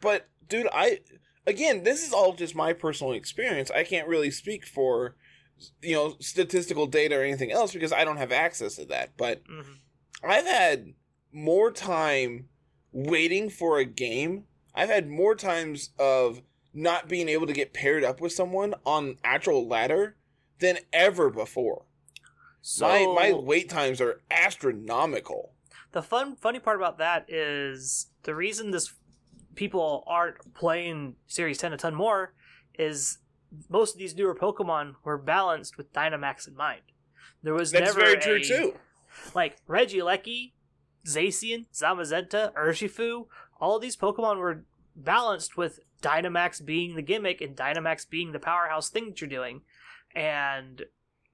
But 0.00 0.28
dude, 0.48 0.68
I 0.72 1.00
again, 1.46 1.82
this 1.82 2.06
is 2.06 2.12
all 2.12 2.34
just 2.34 2.54
my 2.54 2.72
personal 2.72 3.12
experience. 3.12 3.70
I 3.70 3.82
can't 3.82 4.06
really 4.06 4.30
speak 4.30 4.64
for 4.64 5.16
you 5.80 5.94
know 5.94 6.16
statistical 6.20 6.86
data 6.86 7.18
or 7.18 7.22
anything 7.22 7.50
else 7.50 7.72
because 7.72 7.92
I 7.92 8.04
don't 8.04 8.16
have 8.16 8.32
access 8.32 8.76
to 8.76 8.84
that. 8.86 9.16
But 9.16 9.42
mhm. 9.44 9.78
I've 10.22 10.46
had 10.46 10.94
more 11.32 11.72
time 11.72 12.48
waiting 12.92 13.50
for 13.50 13.78
a 13.78 13.84
game. 13.84 14.44
I've 14.72 14.88
had 14.88 15.08
more 15.08 15.34
times 15.34 15.90
of 15.98 16.42
not 16.72 17.08
being 17.08 17.28
able 17.28 17.46
to 17.46 17.52
get 17.52 17.74
paired 17.74 18.04
up 18.04 18.20
with 18.20 18.32
someone 18.32 18.74
on 18.86 19.16
actual 19.24 19.66
ladder 19.66 20.16
than 20.62 20.78
ever 20.94 21.28
before. 21.28 21.84
So 22.62 22.86
my 22.88 23.04
my 23.30 23.32
wait 23.32 23.68
times 23.68 24.00
are 24.00 24.20
astronomical. 24.30 25.52
the 25.92 26.02
fun 26.02 26.36
funny 26.36 26.58
part 26.60 26.76
about 26.78 26.96
that 26.98 27.26
is 27.28 28.06
the 28.22 28.34
reason 28.34 28.70
this 28.70 28.94
people 29.54 30.04
aren't 30.06 30.54
playing 30.54 31.16
Series 31.26 31.58
10 31.58 31.74
a 31.74 31.76
ton 31.76 31.94
more 31.94 32.32
is 32.78 33.18
most 33.68 33.94
of 33.94 33.98
these 33.98 34.14
newer 34.16 34.34
Pokemon 34.34 34.94
were 35.04 35.18
balanced 35.18 35.76
with 35.76 35.92
Dynamax 35.92 36.48
in 36.48 36.56
mind. 36.56 36.80
There 37.42 37.52
was 37.52 37.70
That's 37.72 37.94
never 37.94 38.00
very 38.00 38.18
true 38.20 38.36
a- 38.36 38.44
too. 38.44 38.74
Like 39.34 39.56
Regieleki, 39.66 40.52
Zacian, 41.06 41.66
Zamazenta, 41.74 42.52
Urshifu, 42.54 43.26
all 43.60 43.78
these 43.78 43.96
Pokemon 43.96 44.38
were 44.38 44.64
balanced 44.96 45.56
with 45.56 45.80
Dynamax 46.00 46.64
being 46.64 46.94
the 46.96 47.02
gimmick 47.02 47.40
and 47.42 47.54
Dynamax 47.56 48.08
being 48.08 48.32
the 48.32 48.38
powerhouse 48.38 48.88
thing 48.88 49.06
that 49.06 49.20
you're 49.20 49.28
doing. 49.28 49.60
And 50.14 50.82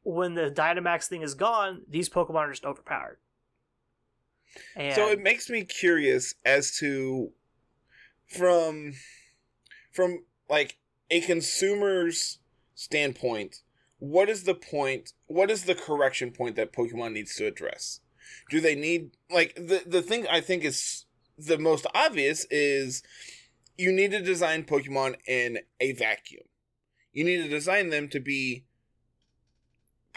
when 0.02 0.34
the 0.34 0.50
Dynamax 0.50 1.06
thing 1.06 1.22
is 1.22 1.34
gone, 1.34 1.82
these 1.88 2.08
Pokemon 2.08 2.36
are 2.36 2.50
just 2.50 2.64
overpowered. 2.64 3.18
And 4.76 4.94
So 4.94 5.08
it 5.08 5.20
makes 5.20 5.50
me 5.50 5.64
curious 5.64 6.34
as 6.44 6.76
to 6.78 7.32
from 8.26 8.94
from 9.92 10.24
like 10.48 10.78
a 11.10 11.20
consumer's 11.20 12.38
standpoint, 12.74 13.62
what 13.98 14.28
is 14.28 14.44
the 14.44 14.54
point 14.54 15.12
what 15.26 15.50
is 15.50 15.64
the 15.64 15.74
correction 15.74 16.30
point 16.30 16.56
that 16.56 16.72
Pokemon 16.72 17.12
needs 17.12 17.34
to 17.36 17.46
address? 17.46 18.00
Do 18.50 18.60
they 18.60 18.74
need 18.74 19.16
like 19.30 19.54
the 19.54 19.82
the 19.86 20.02
thing 20.02 20.26
I 20.28 20.40
think 20.40 20.64
is 20.64 21.04
the 21.36 21.58
most 21.58 21.86
obvious 21.94 22.46
is 22.50 23.02
you 23.76 23.92
need 23.92 24.10
to 24.10 24.20
design 24.20 24.64
Pokemon 24.64 25.16
in 25.26 25.60
a 25.80 25.92
vacuum. 25.92 26.44
You 27.12 27.24
need 27.24 27.42
to 27.42 27.48
design 27.48 27.90
them 27.90 28.08
to 28.08 28.20
be 28.20 28.64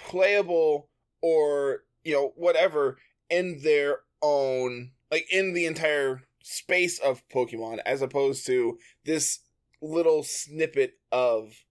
playable 0.08 0.90
or 1.22 1.84
you 2.04 2.14
know 2.14 2.34
whatever 2.36 2.98
in 3.30 3.62
their 3.64 4.00
own 4.22 4.92
like 5.12 5.26
in 5.32 5.54
the 5.54 5.66
entire 5.66 6.24
space 6.44 7.00
of 7.00 7.22
Pokemon 7.30 7.80
as 7.86 8.02
opposed 8.02 8.46
to 8.48 8.78
this 9.06 9.40
little 9.82 10.24
snippet 10.24 10.94
of 11.12 11.64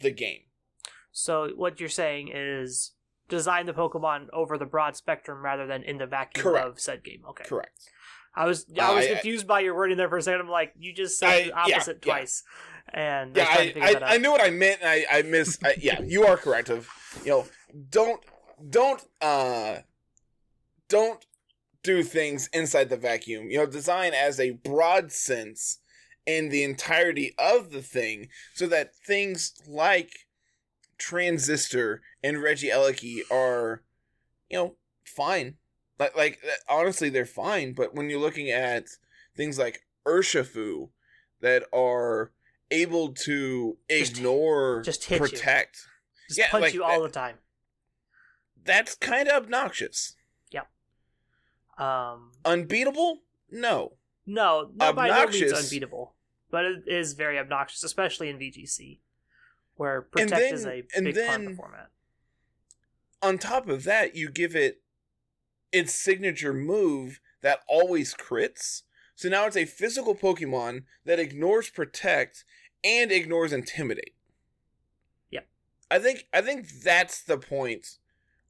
the 0.00 0.10
game. 0.10 0.40
So 1.12 1.50
what 1.56 1.80
you're 1.80 1.88
saying 1.88 2.30
is 2.32 2.92
design 3.28 3.66
the 3.66 3.72
Pokemon 3.72 4.28
over 4.32 4.58
the 4.58 4.66
broad 4.66 4.96
spectrum 4.96 5.42
rather 5.44 5.66
than 5.66 5.82
in 5.82 5.98
the 5.98 6.06
vacuum 6.06 6.42
Correct. 6.42 6.66
of 6.66 6.80
said 6.80 7.04
game. 7.04 7.22
Okay. 7.30 7.44
Correct. 7.44 7.78
I 8.34 8.46
was 8.46 8.66
I 8.80 8.94
was 8.94 9.06
I- 9.06 9.08
confused 9.14 9.46
by 9.46 9.60
your 9.60 9.74
wording 9.74 9.96
there 9.96 10.08
for 10.08 10.18
a 10.18 10.22
second. 10.22 10.40
I'm 10.42 10.48
like, 10.48 10.72
you 10.78 10.92
just 10.92 11.18
said 11.18 11.28
I- 11.28 11.42
the 11.44 11.52
opposite 11.52 11.98
yeah. 12.04 12.12
twice. 12.12 12.42
And 12.92 13.36
Yeah, 13.36 13.46
I, 13.48 13.72
I, 13.80 13.88
I, 13.88 14.14
I 14.14 14.18
knew 14.18 14.30
what 14.32 14.40
I 14.42 14.50
meant 14.50 14.80
and 14.82 14.88
I, 14.90 15.18
I 15.18 15.22
miss 15.22 15.58
I, 15.64 15.74
yeah, 15.80 16.00
you 16.02 16.26
are 16.26 16.36
correct 16.36 16.70
of 16.70 16.88
you 17.24 17.30
know, 17.30 17.46
don't 17.90 18.20
don't 18.68 19.02
uh 19.20 19.78
don't 20.88 21.24
do 21.82 22.02
things 22.02 22.48
inside 22.52 22.88
the 22.90 22.96
vacuum. 22.96 23.50
You 23.50 23.58
know, 23.58 23.66
design 23.66 24.12
as 24.12 24.38
a 24.38 24.50
broad 24.50 25.12
sense 25.12 25.78
in 26.26 26.50
the 26.50 26.62
entirety 26.62 27.34
of 27.38 27.70
the 27.70 27.80
thing 27.82 28.28
so 28.54 28.66
that 28.66 28.94
things 28.94 29.54
like 29.66 30.26
Transistor 30.98 32.02
and 32.22 32.36
Regieleki 32.36 33.20
are, 33.30 33.82
you 34.50 34.58
know, 34.58 34.74
fine. 35.04 35.54
Like, 35.98 36.16
like 36.16 36.38
honestly, 36.68 37.08
they're 37.08 37.24
fine. 37.24 37.72
But 37.72 37.94
when 37.94 38.10
you're 38.10 38.20
looking 38.20 38.50
at 38.50 38.88
things 39.36 39.58
like 39.58 39.80
Urshifu 40.06 40.90
that 41.40 41.64
are 41.72 42.32
able 42.70 43.12
to 43.14 43.78
Just- 43.90 44.18
ignore, 44.18 44.82
just 44.82 45.04
hit 45.04 45.20
you. 45.20 45.26
protect, 45.28 45.78
Just 46.28 46.38
yeah, 46.38 46.50
punch 46.50 46.62
like 46.62 46.74
you 46.74 46.84
all 46.84 47.00
that- 47.02 47.08
the 47.12 47.18
time. 47.18 47.38
That's 48.64 48.94
kind 48.94 49.28
of 49.28 49.44
obnoxious. 49.44 50.16
Yep. 50.50 50.68
Um, 51.78 52.32
Unbeatable? 52.44 53.20
No. 53.50 53.92
no, 54.26 54.70
no, 54.74 54.92
by 54.92 55.08
no 55.08 55.26
means 55.26 55.52
unbeatable, 55.52 56.14
but 56.50 56.64
it 56.64 56.82
is 56.86 57.14
very 57.14 57.38
obnoxious, 57.38 57.82
especially 57.82 58.28
in 58.28 58.38
VGC, 58.38 59.00
where 59.76 60.02
protect 60.02 60.52
is 60.52 60.64
then- 60.64 60.72
a 60.72 60.96
and 60.96 61.04
big 61.06 61.26
part 61.26 61.40
of 61.40 61.46
the 61.48 61.54
format. 61.56 61.90
on 63.22 63.38
top 63.38 63.68
of 63.68 63.84
that, 63.84 64.14
you 64.14 64.30
give 64.30 64.54
it 64.54 64.82
its 65.72 65.94
signature 65.94 66.52
move 66.54 67.20
that 67.42 67.60
always 67.68 68.14
crits. 68.14 68.82
So 69.14 69.28
now 69.28 69.46
it's 69.46 69.56
a 69.56 69.64
physical 69.66 70.14
Pokemon 70.14 70.84
that 71.04 71.18
ignores 71.18 71.70
protect 71.70 72.44
and 72.82 73.12
ignores 73.12 73.52
intimidate. 73.52 74.14
Yep. 75.30 75.46
I 75.90 75.98
think 75.98 76.26
I 76.32 76.40
think 76.40 76.68
that's 76.82 77.22
the 77.22 77.36
point 77.38 77.98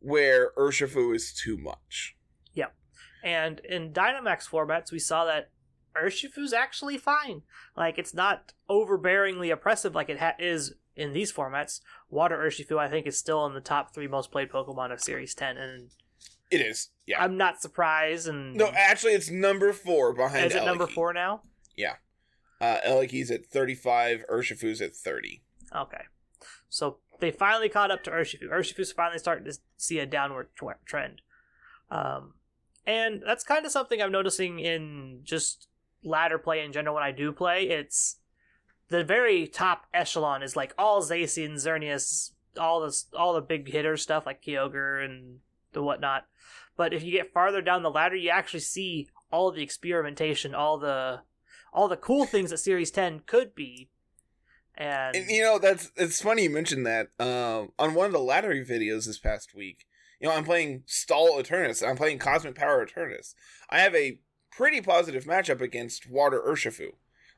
where 0.01 0.51
Urshifu 0.57 1.15
is 1.15 1.33
too 1.33 1.57
much. 1.57 2.17
Yep. 2.55 2.75
And 3.23 3.61
in 3.61 3.93
Dynamax 3.93 4.49
formats, 4.49 4.91
we 4.91 4.99
saw 4.99 5.25
that 5.27 5.51
Urshifu's 5.97 6.53
actually 6.53 6.99
fine. 6.99 7.43
Like 7.77 7.99
it's 7.99 8.15
not 8.15 8.53
overbearingly 8.69 9.53
oppressive 9.53 9.95
like 9.95 10.09
it 10.09 10.19
ha- 10.19 10.35
is 10.39 10.75
in 10.97 11.13
these 11.13 11.33
formats. 11.33 11.81
Water 12.09 12.37
Urshifu, 12.37 12.79
I 12.79 12.89
think, 12.89 13.07
is 13.07 13.19
still 13.19 13.47
in 13.47 13.55
the 13.55 13.61
top 13.61 13.95
three 13.95 14.07
most 14.09 14.31
played 14.31 14.51
Pokemon 14.51 14.93
of 14.93 15.01
Series 15.01 15.35
10, 15.35 15.57
and 15.57 15.91
It 16.51 16.61
is. 16.61 16.89
Yeah. 17.07 17.23
I'm 17.23 17.37
not 17.37 17.61
surprised. 17.61 18.29
And 18.29 18.55
no, 18.55 18.69
actually 18.69 19.13
it's 19.13 19.31
number 19.31 19.73
4 19.73 20.13
behind 20.15 20.47
is 20.47 20.55
it 20.55 20.65
number 20.65 20.87
four 20.87 21.13
now? 21.13 21.43
Yeah. 21.77 21.97
Uh 22.61 22.79
Eleki's 22.85 23.31
at 23.31 23.47
35, 23.47 24.25
Urshifu's 24.31 24.81
at 24.81 24.95
30. 24.95 25.43
Okay, 25.75 26.05
so 26.69 26.99
they 27.21 27.31
finally 27.31 27.69
caught 27.69 27.91
up 27.91 28.03
to 28.05 28.11
Urshifu. 28.11 28.51
Urshifu's 28.51 28.93
finally 28.93 29.19
starting 29.19 29.45
to 29.45 29.59
see 29.77 29.99
a 29.99 30.07
downward 30.07 30.49
tw- 30.57 30.85
trend, 30.85 31.23
um, 31.91 32.35
and 32.87 33.23
that's 33.25 33.45
kind 33.45 33.65
of 33.65 33.73
something 33.73 34.01
I'm 34.01 34.13
noticing 34.13 34.59
in 34.59 35.21
just 35.23 35.69
ladder 36.03 36.39
play 36.39 36.65
in 36.65 36.73
general. 36.73 36.95
When 36.95 37.05
I 37.05 37.13
do 37.13 37.33
play, 37.33 37.69
it's 37.69 38.17
the 38.89 39.05
very 39.05 39.47
top 39.47 39.87
echelon 39.95 40.43
is 40.43 40.57
like 40.57 40.75
all 40.77 41.03
Zacian, 41.03 41.55
Xerneas, 41.55 42.33
all 42.59 42.81
this, 42.81 43.07
all 43.17 43.35
the 43.35 43.41
big 43.41 43.71
hitter 43.71 43.97
stuff 43.97 44.27
like 44.27 44.43
Kyogre 44.43 45.05
and 45.05 45.39
the 45.73 45.83
whatnot. 45.83 46.27
But 46.77 46.93
if 46.93 47.03
you 47.03 47.13
get 47.13 47.33
farther 47.33 47.63
down 47.63 47.83
the 47.83 47.91
ladder, 47.91 48.17
you 48.17 48.31
actually 48.31 48.61
see 48.61 49.09
all 49.31 49.51
the 49.53 49.63
experimentation, 49.63 50.55
all 50.55 50.79
the 50.79 51.21
all 51.73 51.89
the 51.89 51.97
cool 51.97 52.27
things 52.27 52.51
that 52.51 52.59
Series 52.59 52.91
10 52.91 53.21
could 53.27 53.55
be. 53.55 53.89
And, 54.81 55.15
And 55.17 55.31
you 55.31 55.43
know, 55.43 55.59
that's 55.59 55.93
it's 55.97 56.23
funny 56.23 56.45
you 56.45 56.51
mentioned 56.51 56.87
that. 56.87 57.09
Um, 57.21 57.73
on 57.79 57.95
one 57.95 58.07
of 58.07 58.13
the 58.13 58.19
ladder 58.19 58.53
videos 58.65 59.07
this 59.07 59.19
past 59.19 59.55
week, 59.55 59.85
you 60.21 60.29
know, 60.29 60.35
I'm 60.35 60.45
playing 60.45 60.83
Stall 60.87 61.41
Eternatus. 61.41 61.87
I'm 61.87 61.97
playing 61.97 62.19
Cosmic 62.19 62.55
Power 62.55 62.85
Eternatus. 62.85 63.35
I 63.69 63.81
have 63.81 63.95
a 63.95 64.19
pretty 64.51 64.81
positive 64.81 65.25
matchup 65.25 65.61
against 65.61 66.11
Water 66.11 66.41
Urshifu. 66.47 66.89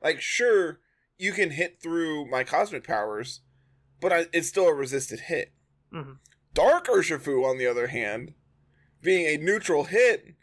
Like, 0.03 0.21
sure, 0.21 0.81
you 1.19 1.33
can 1.33 1.51
hit 1.51 1.81
through 1.83 2.29
my 2.31 2.45
Cosmic 2.45 2.85
Powers, 2.85 3.41
but 4.01 4.13
I, 4.13 4.27
it's 4.33 4.49
still 4.49 4.67
a 4.69 4.75
resisted 4.75 5.21
hit. 5.21 5.53
Mhm. 5.93 6.19
Dark 6.55 6.87
Urshifu, 6.87 7.45
on 7.45 7.59
the 7.59 7.67
other 7.67 7.89
hand, 7.89 8.35
being 9.03 9.27
a 9.27 9.43
neutral 9.43 9.85
hit, 9.85 10.35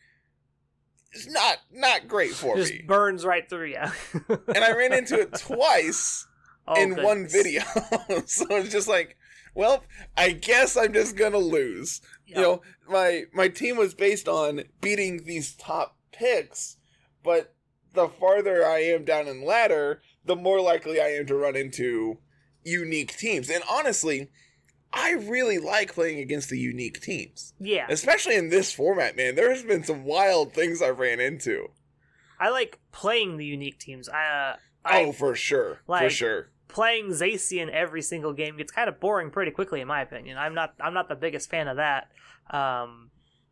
is 1.13 1.27
not 1.27 1.57
not 1.71 2.07
great 2.07 2.31
for 2.31 2.55
just 2.55 2.71
me. 2.73 2.83
burns 2.87 3.25
right 3.25 3.49
through 3.49 3.67
you. 3.67 4.37
And 4.47 4.63
I 4.63 4.71
ran 4.73 4.93
into 4.93 5.19
it 5.19 5.33
twice 5.33 6.27
Oh, 6.69 6.81
in 6.81 7.01
one 7.01 7.27
video. 7.27 7.63
so 8.25 8.45
it's 8.51 8.71
just 8.71 8.87
like, 8.87 9.17
well, 9.55 9.83
I 10.15 10.31
guess 10.31 10.77
I'm 10.77 10.93
just 10.93 11.17
gonna 11.17 11.39
lose. 11.39 11.99
Yeah. 12.27 12.37
You 12.37 12.41
know, 12.43 12.61
my 12.87 13.23
my 13.33 13.47
team 13.47 13.75
was 13.75 13.95
based 13.95 14.27
on 14.27 14.63
beating 14.79 15.23
these 15.23 15.55
top 15.55 15.97
picks, 16.11 16.77
but 17.23 17.55
the 17.93 18.07
farther 18.07 18.65
I 18.65 18.79
am 18.79 19.03
down 19.03 19.27
in 19.27 19.43
ladder, 19.43 20.01
the 20.23 20.35
more 20.35 20.61
likely 20.61 21.01
I 21.01 21.07
am 21.07 21.25
to 21.25 21.35
run 21.35 21.55
into 21.55 22.19
unique 22.63 23.17
teams. 23.17 23.49
And 23.49 23.63
honestly, 23.69 24.29
I 24.93 25.13
really 25.13 25.57
like 25.57 25.93
playing 25.93 26.19
against 26.19 26.49
the 26.49 26.59
unique 26.59 27.01
teams. 27.01 27.53
yeah, 27.59 27.87
Especially 27.89 28.35
in 28.35 28.49
this 28.49 28.71
format, 28.71 29.15
man. 29.15 29.35
There's 29.35 29.63
been 29.63 29.83
some 29.83 30.03
wild 30.03 30.53
things 30.53 30.81
I've 30.81 30.99
ran 30.99 31.19
into. 31.19 31.69
I 32.39 32.49
like 32.49 32.79
playing 32.91 33.37
the 33.37 33.45
unique 33.45 33.79
teams. 33.79 34.07
I, 34.07 34.25
uh, 34.25 34.55
I 34.85 35.03
oh, 35.03 35.11
for 35.11 35.35
sure. 35.35 35.81
for 35.85 36.09
sure. 36.09 36.51
Playing 36.69 37.09
Zacian 37.09 37.69
every 37.69 38.01
single 38.01 38.31
game 38.31 38.55
gets 38.55 38.71
kind 38.71 38.87
of 38.87 39.01
boring 39.01 39.31
pretty 39.31 39.51
quickly, 39.51 39.81
in 39.81 39.87
my 39.87 40.01
opinion. 40.01 40.37
I'm 40.37 40.53
not 40.53 40.75
I'm 40.79 40.93
not 40.93 41.09
the 41.09 41.15
biggest 41.15 41.49
fan 41.49 41.67
of 41.67 41.75
that. 41.75 42.09
Um, 42.49 43.09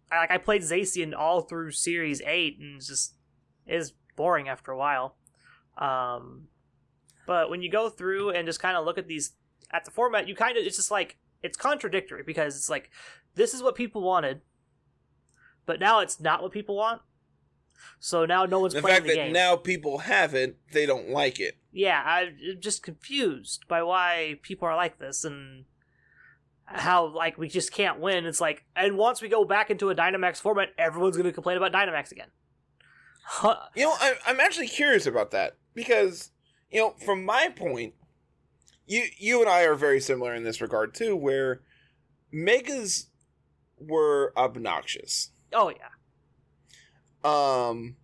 I, 0.09 0.19
like 0.19 0.31
I 0.31 0.37
played 0.37 0.61
Zacian 0.61 1.13
all 1.17 1.41
through 1.41 1.71
Series 1.71 2.21
Eight, 2.25 2.57
and 2.59 2.77
it's 2.77 2.87
just 2.87 3.15
is 3.65 3.91
boring 4.15 4.47
after 4.47 4.71
a 4.71 4.77
while. 4.77 5.17
Um, 5.77 6.47
but 7.25 7.49
when 7.49 7.61
you 7.61 7.69
go 7.69 7.89
through 7.89 8.29
and 8.29 8.47
just 8.47 8.61
kind 8.61 8.77
of 8.77 8.85
look 8.85 8.97
at 8.97 9.07
these 9.07 9.33
at 9.71 9.83
the 9.83 9.91
format, 9.91 10.27
you 10.27 10.35
kind 10.35 10.57
of 10.57 10.63
it's 10.63 10.77
just 10.77 10.91
like 10.91 11.17
it's 11.43 11.57
contradictory 11.57 12.23
because 12.25 12.55
it's 12.55 12.69
like 12.69 12.91
this 13.35 13.53
is 13.53 13.61
what 13.61 13.75
people 13.75 14.01
wanted, 14.01 14.41
but 15.65 15.79
now 15.79 15.99
it's 15.99 16.19
not 16.19 16.41
what 16.41 16.51
people 16.51 16.75
want. 16.75 17.01
So 17.99 18.25
now 18.25 18.45
no 18.45 18.59
one's 18.59 18.73
The 18.73 18.81
playing 18.81 18.95
fact 18.95 19.03
the 19.07 19.09
that 19.15 19.15
game. 19.15 19.33
now 19.33 19.55
people 19.55 19.99
have 19.99 20.33
it, 20.33 20.57
they 20.71 20.85
don't 20.85 21.09
like 21.09 21.39
it. 21.39 21.57
yeah, 21.71 22.03
I'm 22.05 22.35
just 22.59 22.83
confused 22.83 23.65
by 23.67 23.83
why 23.83 24.39
people 24.41 24.67
are 24.67 24.75
like 24.75 24.99
this, 24.99 25.23
and 25.23 25.65
how 26.65 27.05
like 27.07 27.37
we 27.37 27.47
just 27.47 27.71
can't 27.71 27.99
win. 27.99 28.25
It's 28.25 28.41
like, 28.41 28.65
and 28.75 28.97
once 28.97 29.21
we 29.21 29.29
go 29.29 29.45
back 29.45 29.69
into 29.69 29.89
a 29.89 29.95
Dynamax 29.95 30.37
format, 30.41 30.69
everyone's 30.77 31.15
going 31.15 31.25
to 31.27 31.31
complain 31.33 31.57
about 31.57 31.71
Dynamax 31.73 32.11
again. 32.11 32.27
Huh. 33.23 33.57
You 33.75 33.83
know, 33.85 33.95
I'm 33.99 34.15
I'm 34.25 34.39
actually 34.39 34.67
curious 34.67 35.05
about 35.05 35.31
that 35.31 35.57
because 35.73 36.31
you 36.71 36.79
know, 36.81 36.95
from 37.05 37.23
my 37.25 37.49
point, 37.55 37.93
you 38.85 39.05
you 39.17 39.41
and 39.41 39.49
I 39.49 39.63
are 39.63 39.75
very 39.75 39.99
similar 39.99 40.33
in 40.33 40.43
this 40.43 40.61
regard 40.61 40.93
too, 40.93 41.15
where 41.15 41.61
megas 42.31 43.07
were 43.79 44.33
obnoxious. 44.37 45.31
Oh 45.53 45.69
yeah, 45.69 45.89
Um, 47.27 47.95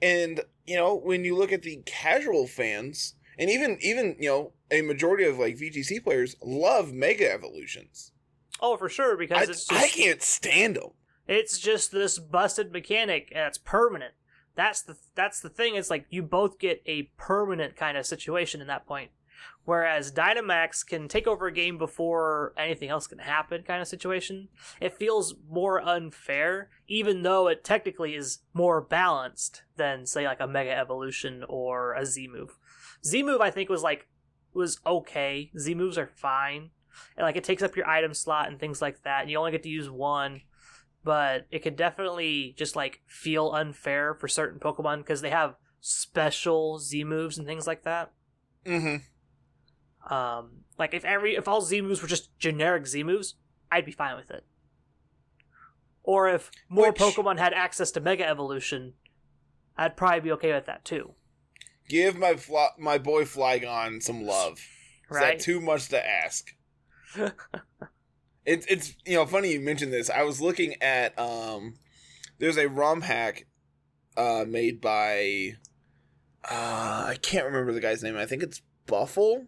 and 0.00 0.40
you 0.66 0.76
know, 0.76 0.94
when 0.94 1.24
you 1.24 1.36
look 1.36 1.52
at 1.52 1.62
the 1.62 1.82
casual 1.86 2.46
fans, 2.46 3.14
and 3.38 3.50
even 3.50 3.78
even 3.80 4.16
you 4.18 4.28
know, 4.28 4.52
a 4.70 4.82
majority 4.82 5.24
of 5.24 5.38
like 5.38 5.56
VGC 5.56 6.02
players 6.02 6.36
love 6.42 6.92
mega 6.92 7.30
evolutions. 7.32 8.12
oh 8.60 8.76
for 8.76 8.88
sure 8.88 9.14
I, 9.14 9.18
because 9.18 9.48
it's 9.48 9.66
just 9.66 9.84
I 9.84 9.88
can't 9.88 10.22
stand 10.22 10.76
them. 10.76 10.90
it's 11.26 11.58
just 11.58 11.92
this 11.92 12.18
busted 12.18 12.72
mechanic 12.72 13.32
and 13.34 13.46
it's 13.46 13.58
permanent. 13.58 14.14
That's 14.54 14.82
the 14.82 14.96
that's 15.14 15.40
the 15.40 15.48
thing. 15.50 15.76
It's 15.76 15.90
like 15.90 16.06
you 16.10 16.22
both 16.22 16.58
get 16.58 16.82
a 16.86 17.10
permanent 17.16 17.76
kind 17.76 17.96
of 17.96 18.06
situation 18.06 18.60
in 18.60 18.66
that 18.66 18.86
point. 18.86 19.10
Whereas 19.68 20.10
Dynamax 20.10 20.82
can 20.86 21.08
take 21.08 21.26
over 21.26 21.46
a 21.46 21.52
game 21.52 21.76
before 21.76 22.54
anything 22.56 22.88
else 22.88 23.06
can 23.06 23.18
happen, 23.18 23.64
kind 23.64 23.82
of 23.82 23.86
situation. 23.86 24.48
It 24.80 24.94
feels 24.94 25.34
more 25.46 25.86
unfair, 25.86 26.70
even 26.86 27.22
though 27.22 27.48
it 27.48 27.64
technically 27.64 28.14
is 28.14 28.38
more 28.54 28.80
balanced 28.80 29.64
than, 29.76 30.06
say, 30.06 30.24
like 30.24 30.40
a 30.40 30.46
Mega 30.46 30.70
Evolution 30.70 31.44
or 31.50 31.92
a 31.92 32.06
Z 32.06 32.28
move. 32.32 32.56
Z 33.04 33.22
move, 33.22 33.42
I 33.42 33.50
think, 33.50 33.68
was 33.68 33.82
like 33.82 34.08
was 34.54 34.80
okay. 34.86 35.50
Z 35.58 35.74
moves 35.74 35.98
are 35.98 36.06
fine, 36.06 36.70
and 37.18 37.26
like 37.26 37.36
it 37.36 37.44
takes 37.44 37.62
up 37.62 37.76
your 37.76 37.86
item 37.86 38.14
slot 38.14 38.48
and 38.48 38.58
things 38.58 38.80
like 38.80 39.02
that. 39.02 39.20
And 39.20 39.30
you 39.30 39.36
only 39.36 39.52
get 39.52 39.64
to 39.64 39.68
use 39.68 39.90
one 39.90 40.40
but 41.04 41.46
it 41.50 41.60
could 41.60 41.76
definitely 41.76 42.54
just 42.58 42.74
like 42.74 43.00
feel 43.06 43.52
unfair 43.52 44.14
for 44.14 44.28
certain 44.28 44.58
Pokemon 44.58 44.98
because 44.98 45.20
they 45.20 45.30
have 45.30 45.54
special 45.80 46.78
Z 46.78 47.04
moves 47.04 47.38
and 47.38 47.46
things 47.46 47.66
like 47.66 47.84
that. 47.84 48.12
Mm-hmm. 48.66 48.96
Um, 50.08 50.64
like 50.78 50.94
if 50.94 51.04
every 51.04 51.36
if 51.36 51.48
all 51.48 51.60
Z 51.60 51.80
moves 51.80 52.00
were 52.02 52.08
just 52.08 52.36
generic 52.38 52.86
Z 52.86 53.02
moves, 53.02 53.34
I'd 53.70 53.84
be 53.84 53.92
fine 53.92 54.16
with 54.16 54.30
it. 54.30 54.44
Or 56.02 56.28
if 56.28 56.50
more 56.68 56.88
Which- 56.90 56.96
Pokemon 57.00 57.38
had 57.38 57.52
access 57.52 57.90
to 57.92 58.00
Mega 58.00 58.26
Evolution, 58.26 58.94
I'd 59.76 59.96
probably 59.96 60.20
be 60.20 60.32
okay 60.32 60.52
with 60.52 60.66
that 60.66 60.84
too. 60.84 61.14
Give 61.88 62.16
my 62.16 62.34
fly, 62.36 62.68
my 62.78 62.98
boy 62.98 63.24
Flygon 63.24 64.02
some 64.02 64.22
love. 64.24 64.58
Is 64.58 65.16
Right? 65.16 65.38
that 65.38 65.44
too 65.44 65.60
much 65.60 65.88
to 65.88 66.06
ask? 66.06 66.54
It's 68.46 68.64
it's 68.66 68.94
you 69.04 69.14
know 69.14 69.26
funny 69.26 69.52
you 69.52 69.60
mentioned 69.60 69.92
this. 69.92 70.08
I 70.08 70.22
was 70.22 70.40
looking 70.40 70.80
at 70.82 71.18
um, 71.18 71.74
there's 72.38 72.56
a 72.56 72.66
ROM 72.66 73.02
hack, 73.02 73.46
uh, 74.16 74.46
made 74.48 74.80
by, 74.80 75.56
uh, 76.50 77.04
I 77.08 77.18
can't 77.20 77.44
remember 77.44 77.74
the 77.74 77.80
guy's 77.82 78.02
name. 78.02 78.16
I 78.16 78.24
think 78.24 78.42
it's 78.42 78.62
Buffle, 78.86 79.44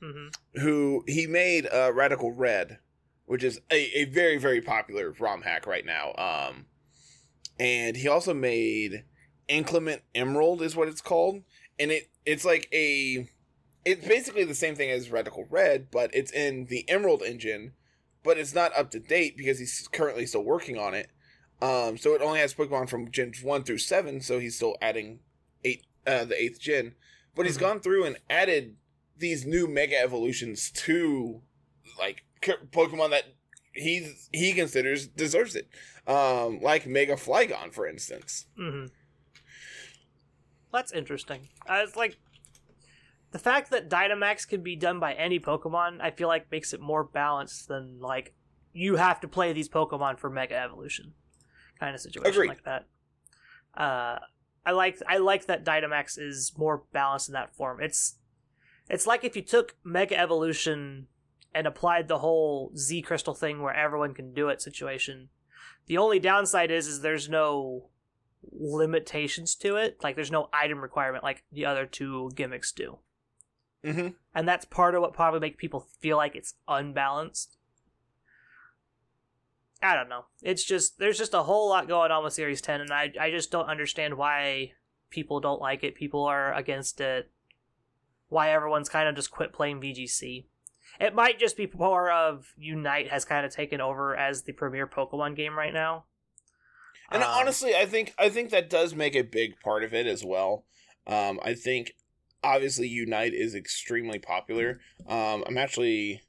hmm 0.00 0.28
who 0.54 1.04
he 1.06 1.26
made 1.26 1.66
uh, 1.72 1.92
Radical 1.92 2.32
Red, 2.32 2.78
which 3.26 3.44
is 3.44 3.60
a, 3.70 4.00
a 4.00 4.04
very 4.06 4.38
very 4.38 4.60
popular 4.60 5.14
ROM 5.18 5.42
hack 5.42 5.66
right 5.66 5.84
now. 5.84 6.12
Um, 6.16 6.66
and 7.60 7.96
he 7.96 8.08
also 8.08 8.34
made 8.34 9.04
Inclement 9.48 10.02
Emerald 10.14 10.62
is 10.62 10.76
what 10.76 10.88
it's 10.88 11.00
called, 11.00 11.42
and 11.78 11.90
it 11.90 12.10
it's 12.24 12.44
like 12.44 12.68
a 12.72 13.28
it's 13.84 14.06
basically 14.06 14.44
the 14.44 14.54
same 14.54 14.74
thing 14.74 14.90
as 14.90 15.10
Radical 15.10 15.46
Red, 15.48 15.90
but 15.90 16.10
it's 16.14 16.32
in 16.32 16.66
the 16.66 16.88
Emerald 16.88 17.22
engine, 17.22 17.72
but 18.22 18.38
it's 18.38 18.54
not 18.54 18.76
up 18.76 18.90
to 18.90 19.00
date 19.00 19.36
because 19.36 19.58
he's 19.58 19.88
currently 19.92 20.26
still 20.26 20.44
working 20.44 20.78
on 20.78 20.94
it. 20.94 21.10
Um, 21.60 21.96
so 21.96 22.14
it 22.14 22.22
only 22.22 22.40
has 22.40 22.54
Pokemon 22.54 22.88
from 22.88 23.10
Gen 23.10 23.32
one 23.42 23.64
through 23.64 23.78
seven, 23.78 24.20
so 24.20 24.38
he's 24.38 24.56
still 24.56 24.76
adding 24.80 25.20
eight, 25.64 25.84
uh, 26.06 26.24
the 26.24 26.40
eighth 26.40 26.60
gen. 26.60 26.94
But 27.34 27.46
he's 27.46 27.56
Mhm. 27.56 27.60
gone 27.60 27.80
through 27.80 28.04
and 28.04 28.18
added 28.28 28.76
these 29.18 29.46
new 29.46 29.66
Mega 29.66 29.98
Evolutions 30.00 30.70
to 30.72 31.42
like 31.98 32.24
Pokemon 32.42 33.10
that 33.10 33.24
he's 33.72 34.28
he 34.32 34.52
considers 34.52 35.06
deserves 35.06 35.56
it, 35.56 35.68
um, 36.06 36.60
like 36.60 36.86
Mega 36.86 37.14
Flygon, 37.14 37.72
for 37.72 37.86
instance. 37.86 38.46
hmm 38.56 38.86
That's 40.72 40.92
interesting. 40.92 41.48
I 41.66 41.82
was 41.82 41.96
like, 41.96 42.18
the 43.30 43.38
fact 43.38 43.70
that 43.70 43.88
Dynamax 43.88 44.46
can 44.48 44.62
be 44.62 44.76
done 44.76 45.00
by 45.00 45.14
any 45.14 45.38
Pokemon, 45.38 46.00
I 46.00 46.10
feel 46.10 46.28
like 46.28 46.50
makes 46.50 46.72
it 46.72 46.80
more 46.80 47.04
balanced 47.04 47.68
than 47.68 48.00
like 48.00 48.34
you 48.72 48.96
have 48.96 49.20
to 49.20 49.28
play 49.28 49.52
these 49.52 49.68
Pokemon 49.68 50.18
for 50.18 50.30
Mega 50.30 50.56
Evolution 50.56 51.14
kind 51.78 51.94
of 51.94 52.00
situation 52.00 52.32
Agreed. 52.32 52.48
like 52.48 52.64
that. 52.64 52.86
Uh, 53.74 54.18
I 54.66 54.72
like 54.72 54.98
I 55.06 55.18
like 55.18 55.46
that 55.46 55.64
Dynamax 55.64 56.18
is 56.18 56.52
more 56.56 56.82
balanced 56.92 57.28
in 57.28 57.32
that 57.34 57.54
form. 57.54 57.80
It's 57.80 58.16
it's 58.88 59.06
like 59.06 59.24
if 59.24 59.36
you 59.36 59.42
took 59.42 59.76
Mega 59.84 60.18
Evolution 60.18 61.06
and 61.54 61.66
applied 61.66 62.08
the 62.08 62.18
whole 62.18 62.72
Z 62.76 63.02
Crystal 63.02 63.34
thing 63.34 63.62
where 63.62 63.74
everyone 63.74 64.14
can 64.14 64.32
do 64.32 64.48
it 64.48 64.62
situation. 64.62 65.28
The 65.86 65.98
only 65.98 66.18
downside 66.18 66.70
is 66.70 66.86
is 66.86 67.00
there's 67.00 67.28
no 67.28 67.88
limitations 68.52 69.54
to 69.56 69.76
it. 69.76 69.98
Like 70.02 70.14
there's 70.14 70.30
no 70.30 70.48
item 70.52 70.80
requirement 70.80 71.24
like 71.24 71.44
the 71.50 71.66
other 71.66 71.86
two 71.86 72.30
gimmicks 72.34 72.72
do. 72.72 72.98
Mm-hmm. 73.84 74.08
And 74.34 74.48
that's 74.48 74.64
part 74.64 74.94
of 74.94 75.00
what 75.00 75.14
probably 75.14 75.40
make 75.40 75.58
people 75.58 75.88
feel 76.00 76.16
like 76.16 76.36
it's 76.36 76.54
unbalanced. 76.66 77.56
I 79.82 79.94
don't 79.94 80.08
know. 80.08 80.26
It's 80.42 80.64
just 80.64 80.98
there's 80.98 81.18
just 81.18 81.34
a 81.34 81.44
whole 81.44 81.68
lot 81.68 81.88
going 81.88 82.10
on 82.10 82.24
with 82.24 82.34
Series 82.34 82.60
10 82.60 82.80
and 82.80 82.92
I 82.92 83.12
I 83.18 83.30
just 83.30 83.50
don't 83.50 83.68
understand 83.68 84.14
why 84.16 84.72
people 85.10 85.40
don't 85.40 85.60
like 85.60 85.84
it. 85.84 85.94
People 85.94 86.24
are 86.24 86.52
against 86.54 87.00
it. 87.00 87.30
Why 88.28 88.50
everyone's 88.50 88.88
kind 88.88 89.08
of 89.08 89.14
just 89.16 89.30
quit 89.30 89.52
playing 89.52 89.80
VGC. 89.80 90.44
It 91.00 91.14
might 91.14 91.38
just 91.38 91.56
be 91.56 91.70
more 91.74 92.10
of 92.10 92.52
Unite 92.56 93.10
has 93.10 93.24
kind 93.24 93.46
of 93.46 93.52
taken 93.52 93.80
over 93.80 94.16
as 94.16 94.42
the 94.42 94.52
premier 94.52 94.86
Pokemon 94.86 95.36
game 95.36 95.56
right 95.56 95.72
now. 95.72 96.04
And 97.10 97.22
Um, 97.22 97.30
honestly, 97.30 97.74
I 97.74 97.86
think 97.86 98.14
I 98.18 98.28
think 98.28 98.50
that 98.50 98.68
does 98.68 98.94
make 98.94 99.14
a 99.14 99.22
big 99.22 99.60
part 99.60 99.84
of 99.84 99.94
it 99.94 100.06
as 100.06 100.24
well. 100.24 100.64
Um, 101.06 101.40
I 101.42 101.54
think 101.54 101.94
obviously 102.42 102.86
Unite 102.88 103.32
is 103.32 103.54
extremely 103.54 104.18
popular. 104.18 104.80
Um, 105.06 105.42
I'm 105.46 105.56
actually 105.56 106.22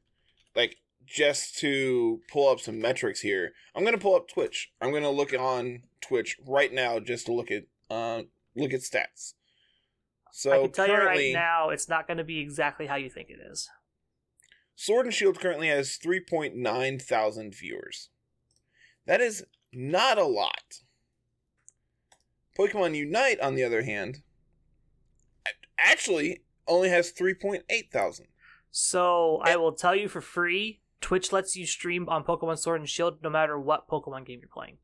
like 0.56 0.78
just 1.06 1.58
to 1.60 2.22
pull 2.32 2.48
up 2.50 2.60
some 2.60 2.80
metrics 2.80 3.22
here. 3.22 3.54
I'm 3.76 3.84
gonna 3.84 3.98
pull 3.98 4.16
up 4.16 4.30
Twitch. 4.30 4.72
I'm 4.80 4.94
gonna 4.94 5.10
look 5.12 5.34
on 5.34 5.84
Twitch 6.02 6.38
right 6.48 6.72
now 6.72 7.00
just 7.00 7.26
to 7.26 7.34
look 7.34 7.52
at 7.52 7.64
uh 7.90 8.24
look 8.56 8.74
at 8.74 8.82
stats. 8.82 9.34
So 10.40 10.54
I 10.54 10.62
can 10.62 10.72
tell 10.72 10.88
you 10.88 10.94
right 10.94 11.34
now, 11.34 11.68
it's 11.68 11.90
not 11.90 12.08
going 12.08 12.16
to 12.16 12.24
be 12.24 12.40
exactly 12.40 12.88
how 12.88 12.96
you 12.96 13.10
think 13.10 13.30
it 13.30 13.40
is. 13.52 13.68
Sword 14.74 15.06
and 15.06 15.14
Shield 15.14 15.38
currently 15.38 15.68
has 15.68 16.00
3.9 16.02 17.02
thousand 17.02 17.54
viewers. 17.54 18.08
That 19.06 19.20
is 19.20 19.44
not 19.74 20.18
a 20.18 20.24
lot. 20.24 20.80
Pokemon 22.58 22.96
Unite, 22.96 23.42
on 23.42 23.56
the 23.56 23.66
other 23.66 23.84
hand, 23.84 24.22
actually 25.78 26.44
only 26.70 26.88
has 26.88 27.12
3.8 27.12 27.92
thousand. 27.92 28.28
So 28.72 29.42
I 29.44 29.58
will 29.58 29.74
tell 29.74 29.94
you 29.94 30.08
for 30.08 30.22
free, 30.22 30.80
Twitch 31.02 31.34
lets 31.34 31.58
you 31.58 31.66
stream 31.66 32.08
on 32.08 32.24
Pokemon 32.24 32.60
Sword 32.60 32.80
and 32.80 32.90
Shield 32.90 33.22
no 33.22 33.30
matter 33.30 33.60
what 33.60 33.90
Pokemon 33.90 34.26
game 34.26 34.40
you're 34.40 34.48
playing. 34.48 34.78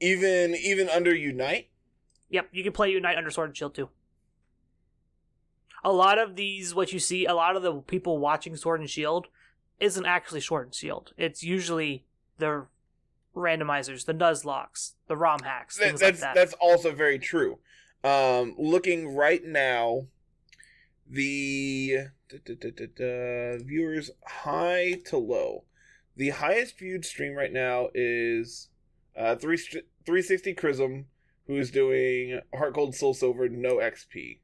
Even 0.00 0.54
even 0.54 0.88
under 0.88 1.14
Unite, 1.14 1.68
Yep, 2.30 2.48
you 2.52 2.62
can 2.64 2.72
play 2.72 2.90
Unite 2.90 3.16
under 3.16 3.30
Sword 3.30 3.50
and 3.50 3.56
Shield 3.56 3.74
too. 3.74 3.88
A 5.84 5.92
lot 5.92 6.18
of 6.18 6.34
these, 6.36 6.74
what 6.74 6.92
you 6.92 6.98
see, 6.98 7.26
a 7.26 7.34
lot 7.34 7.54
of 7.56 7.62
the 7.62 7.74
people 7.74 8.18
watching 8.18 8.56
Sword 8.56 8.80
and 8.80 8.90
Shield 8.90 9.28
isn't 9.78 10.06
actually 10.06 10.40
Sword 10.40 10.66
and 10.66 10.74
Shield. 10.74 11.12
It's 11.16 11.42
usually 11.44 12.04
the 12.38 12.66
randomizers, 13.34 14.06
the 14.06 14.14
Nuzlockes, 14.14 14.92
the 15.06 15.16
ROM 15.16 15.40
hacks, 15.40 15.76
That- 15.76 15.90
that's 15.98 16.02
like 16.02 16.16
that. 16.18 16.34
that's 16.34 16.54
also 16.54 16.92
very 16.92 17.18
true. 17.18 17.58
Um, 18.02 18.54
looking 18.58 19.14
right 19.14 19.44
now, 19.44 20.06
the 21.08 22.08
da, 22.28 22.38
da, 22.44 22.86
da, 22.96 23.58
viewers 23.64 24.10
high 24.26 24.94
to 25.06 25.16
low. 25.18 25.64
The 26.16 26.30
highest 26.30 26.78
viewed 26.78 27.04
stream 27.04 27.34
right 27.34 27.52
now 27.52 27.88
is 27.94 28.68
uh, 29.16 29.36
three 29.36 29.56
360 29.56 30.54
Chrism, 30.54 31.06
who's 31.46 31.70
doing 31.70 32.40
Heart 32.54 32.74
Gold 32.74 32.94
Soul 32.94 33.14
Silver, 33.14 33.48
no 33.48 33.76
XP. 33.76 34.38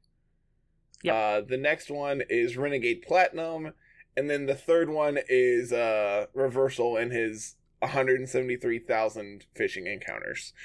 Yep. 1.03 1.15
Uh, 1.15 1.41
the 1.47 1.57
next 1.57 1.89
one 1.91 2.21
is 2.29 2.55
Renegade 2.57 3.01
Platinum, 3.01 3.73
and 4.15 4.29
then 4.29 4.45
the 4.45 4.55
third 4.55 4.89
one 4.89 5.17
is 5.27 5.73
uh, 5.73 6.27
Reversal 6.33 6.95
and 6.97 7.11
his 7.11 7.55
173,000 7.79 9.45
fishing 9.55 9.87
encounters. 9.87 10.53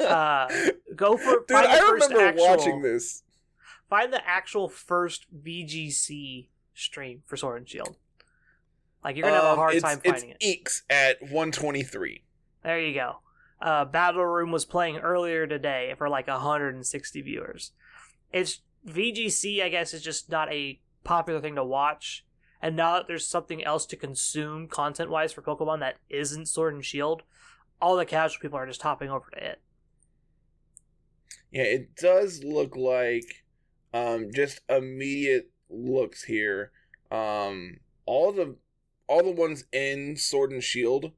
Uh, 0.00 0.48
go 0.96 1.16
for 1.16 1.44
Dude, 1.46 1.48
find 1.50 1.66
the 1.66 1.70
I 1.70 1.78
first 1.78 2.08
remember 2.10 2.26
actual, 2.28 2.46
watching 2.48 2.82
this. 2.82 3.22
Find 3.88 4.12
the 4.12 4.26
actual 4.26 4.68
first 4.68 5.26
VGC 5.44 6.48
stream 6.74 7.22
for 7.26 7.36
Sword 7.36 7.58
and 7.58 7.68
Shield. 7.68 7.96
Like 9.04 9.16
you're 9.16 9.24
gonna 9.24 9.36
have 9.36 9.44
a 9.44 9.50
Um, 9.52 9.56
hard 9.56 9.80
time 9.80 10.00
finding 10.00 10.30
it. 10.30 10.40
Eeks 10.40 10.82
at 10.90 11.20
123. 11.22 12.24
There 12.64 12.80
you 12.80 12.94
go. 12.94 13.16
Uh, 13.60 13.84
Battle 13.84 14.24
Room 14.24 14.50
was 14.50 14.64
playing 14.64 14.98
earlier 14.98 15.46
today 15.46 15.94
for 15.98 16.08
like 16.08 16.26
160 16.26 17.22
viewers. 17.22 17.72
It's 18.32 18.60
VGC, 18.86 19.62
I 19.62 19.68
guess, 19.68 19.92
is 19.92 20.02
just 20.02 20.30
not 20.30 20.52
a 20.52 20.80
popular 21.04 21.40
thing 21.40 21.56
to 21.56 21.64
watch. 21.64 22.24
And 22.62 22.76
now 22.76 22.94
that 22.94 23.06
there's 23.06 23.26
something 23.26 23.64
else 23.64 23.86
to 23.86 23.96
consume 23.96 24.68
content 24.68 25.10
wise 25.10 25.32
for 25.32 25.42
Pokemon 25.42 25.80
that 25.80 25.96
isn't 26.08 26.46
Sword 26.46 26.74
and 26.74 26.84
Shield, 26.84 27.22
all 27.80 27.96
the 27.96 28.04
casual 28.04 28.40
people 28.40 28.58
are 28.58 28.66
just 28.66 28.82
hopping 28.82 29.10
over 29.10 29.30
to 29.32 29.44
it. 29.44 29.60
Yeah, 31.50 31.62
it 31.62 31.96
does 31.96 32.44
look 32.44 32.76
like 32.76 33.44
um 33.92 34.30
just 34.32 34.60
immediate 34.68 35.50
looks 35.68 36.24
here. 36.24 36.70
Um 37.10 37.78
all 38.06 38.32
the 38.32 38.56
all 39.08 39.24
the 39.24 39.32
ones 39.32 39.64
in 39.72 40.16
Sword 40.16 40.52
and 40.52 40.62
Shield 40.62 41.12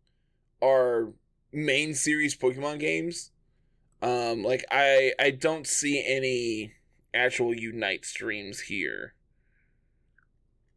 are 0.62 1.12
main 1.52 1.94
series 1.94 2.36
Pokemon 2.36 2.78
games. 2.80 3.30
Um 4.00 4.42
like 4.42 4.64
I 4.70 5.12
I 5.18 5.30
don't 5.30 5.66
see 5.66 6.04
any 6.06 6.72
actual 7.14 7.54
Unite 7.54 8.04
streams 8.04 8.60
here. 8.60 9.14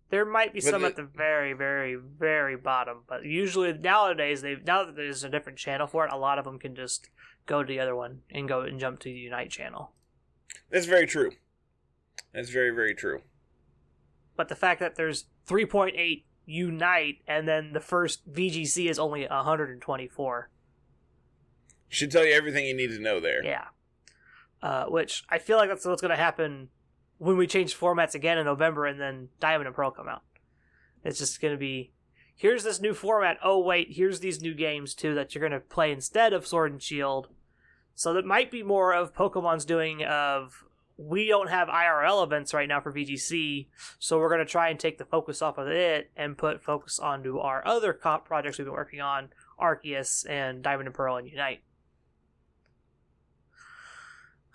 There 0.09 0.25
might 0.25 0.53
be 0.53 0.59
But 0.59 0.69
some 0.69 0.81
the- 0.81 0.87
at 0.89 0.95
the 0.95 1.03
very, 1.03 1.53
very, 1.53 1.95
very 1.95 2.55
bottom, 2.55 3.03
but 3.07 3.25
usually 3.25 3.73
nowadays 3.73 4.41
they 4.41 4.55
now 4.65 4.83
that 4.85 4.95
there's 4.95 5.23
a 5.23 5.29
different 5.29 5.57
channel 5.57 5.87
for 5.87 6.05
it, 6.05 6.11
a 6.13 6.17
lot 6.17 6.37
of 6.37 6.45
them 6.45 6.59
can 6.59 6.75
just 6.75 7.09
go 7.47 7.63
to 7.63 7.67
the 7.67 7.79
other 7.79 7.95
one 7.95 8.21
and 8.29 8.47
go 8.47 8.61
and 8.61 8.79
jump 8.79 8.99
to 8.99 9.09
the 9.09 9.17
Unite 9.19 9.49
channel. 9.49 9.93
That's 10.69 10.85
very 10.85 11.07
true. 11.07 11.31
That's 12.33 12.49
very 12.49 12.69
very 12.71 12.93
true. 12.93 13.21
but 14.37 14.49
the 14.49 14.55
fact 14.55 14.81
that 14.81 14.95
there's 14.95 15.25
3.8 15.47 16.25
unite 16.45 17.15
and 17.25 17.47
then 17.47 17.71
the 17.73 17.79
first 17.79 18.29
VGC 18.31 18.89
is 18.89 18.99
only 18.99 19.25
124. 19.25 20.49
Should 21.95 22.11
tell 22.11 22.25
you 22.25 22.33
everything 22.33 22.65
you 22.65 22.75
need 22.75 22.89
to 22.89 22.99
know 22.99 23.19
there. 23.19 23.43
Yeah. 23.43 23.65
Uh, 24.61 24.85
which 24.85 25.23
I 25.29 25.37
feel 25.37 25.57
like 25.57 25.69
that's 25.69 25.85
what's 25.85 26.01
going 26.01 26.09
to 26.09 26.17
happen 26.17 26.69
when 27.17 27.37
we 27.37 27.47
change 27.47 27.77
formats 27.77 28.15
again 28.15 28.37
in 28.37 28.45
November 28.45 28.85
and 28.85 28.99
then 28.99 29.29
Diamond 29.39 29.67
and 29.67 29.75
Pearl 29.75 29.91
come 29.91 30.07
out. 30.07 30.23
It's 31.03 31.19
just 31.19 31.39
going 31.39 31.53
to 31.53 31.57
be 31.59 31.93
here's 32.35 32.63
this 32.63 32.81
new 32.81 32.93
format. 32.93 33.37
Oh 33.43 33.59
wait, 33.59 33.89
here's 33.91 34.19
these 34.19 34.41
new 34.41 34.53
games 34.53 34.93
too 34.93 35.15
that 35.15 35.33
you're 35.33 35.47
going 35.47 35.59
to 35.59 35.65
play 35.65 35.91
instead 35.91 36.33
of 36.33 36.45
Sword 36.45 36.71
and 36.71 36.81
Shield. 36.81 37.29
So 37.93 38.13
that 38.13 38.25
might 38.25 38.51
be 38.51 38.61
more 38.61 38.93
of 38.93 39.15
Pokemon's 39.15 39.63
doing 39.65 40.03
of 40.03 40.65
we 40.97 41.27
don't 41.27 41.49
have 41.49 41.67
IRL 41.67 42.23
events 42.23 42.53
right 42.53 42.67
now 42.67 42.79
for 42.79 42.91
VGC, 42.91 43.67
so 43.99 44.17
we're 44.17 44.29
going 44.29 44.45
to 44.45 44.45
try 44.45 44.69
and 44.69 44.79
take 44.79 44.97
the 44.97 45.05
focus 45.05 45.41
off 45.41 45.57
of 45.57 45.67
it 45.67 46.09
and 46.15 46.37
put 46.37 46.63
focus 46.63 46.99
onto 46.99 47.39
our 47.39 47.65
other 47.67 47.93
comp 47.93 48.25
projects 48.25 48.57
we've 48.57 48.65
been 48.65 48.73
working 48.73 49.01
on, 49.01 49.29
Arceus 49.59 50.29
and 50.29 50.63
Diamond 50.63 50.87
and 50.87 50.95
Pearl 50.95 51.17
and 51.17 51.27
Unite. 51.27 51.61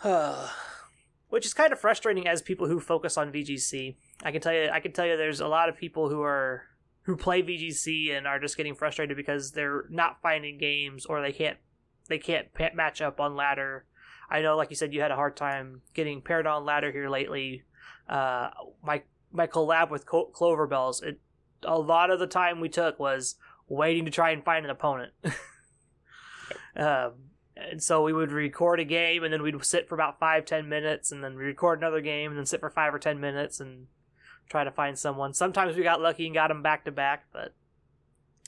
Which 1.29 1.47
is 1.47 1.55
kind 1.55 1.73
of 1.73 1.81
frustrating 1.81 2.27
as 2.27 2.43
people 2.43 2.67
who 2.67 2.81
focus 2.81 3.17
on 3.17 3.33
VGC. 3.33 3.97
I 4.23 4.33
can 4.33 4.41
tell 4.41 4.53
you 4.53 4.69
I 4.73 4.81
can 4.81 4.93
tell 4.93 5.07
you 5.07 5.17
there's 5.17 5.41
a 5.41 5.49
lot 5.49 5.69
of 5.69 5.77
people 5.77 6.09
who 6.09 6.23
are 6.23 6.65
who 7.03 7.17
play 7.17 7.43
VGC 7.43 8.17
and 8.17 8.27
are 8.27 8.41
just 8.41 8.57
getting 8.57 8.75
frustrated 8.75 9.17
because 9.17 9.53
they're 9.53 9.85
not 9.91 10.21
finding 10.23 10.59
games 10.59 11.07
or 11.07 11.23
they 11.23 11.33
can't 11.33 11.59
they 12.09 12.19
can't 12.19 12.49
match 12.75 13.01
up 13.01 13.21
on 13.21 13.37
ladder. 13.37 13.87
I 14.29 14.43
know, 14.43 14.57
like 14.57 14.71
you 14.71 14.77
said, 14.77 14.93
you 14.93 15.01
had 15.01 15.11
a 15.11 15.17
hard 15.17 15.37
time 15.37 15.83
getting 15.95 16.21
paired 16.21 16.47
on 16.47 16.65
ladder 16.65 16.93
here 16.93 17.09
lately. 17.09 17.65
Uh, 18.09 18.51
my 18.83 19.03
my 19.33 19.47
collab 19.47 19.91
with 19.91 20.07
Co- 20.07 20.27
Clover 20.27 20.67
Bells, 20.67 21.03
it 21.03 21.21
a 21.63 21.79
lot 21.79 22.11
of 22.11 22.19
the 22.19 22.27
time 22.27 22.61
we 22.61 22.69
took 22.69 22.99
was 22.99 23.37
waiting 23.69 24.05
to 24.05 24.11
try 24.11 24.31
and 24.31 24.45
find 24.45 24.65
an 24.65 24.71
opponent. 24.71 25.13
um, 26.77 27.13
and 27.71 27.83
so 27.83 28.03
we 28.03 28.13
would 28.13 28.33
record 28.33 28.81
a 28.81 28.85
game, 28.85 29.23
and 29.25 29.33
then 29.33 29.43
we'd 29.43 29.65
sit 29.65 29.89
for 29.89 29.95
about 29.95 30.19
five 30.19 30.45
ten 30.45 30.69
minutes, 30.69 31.13
and 31.13 31.23
then 31.23 31.37
record 31.37 31.79
another 31.79 32.01
game, 32.01 32.31
and 32.31 32.39
then 32.39 32.47
sit 32.47 32.61
for 32.61 32.71
five 32.71 32.95
or 32.95 32.99
ten 32.99 33.21
minutes, 33.21 33.61
and 33.61 33.87
try 34.49 34.65
to 34.65 34.71
find 34.71 34.99
someone. 34.99 35.35
Sometimes 35.35 35.77
we 35.77 35.83
got 35.83 36.01
lucky 36.01 36.27
and 36.27 36.35
got 36.35 36.49
them 36.49 36.63
back 36.63 36.85
to 36.85 36.91
back, 36.91 37.25
but 37.33 37.55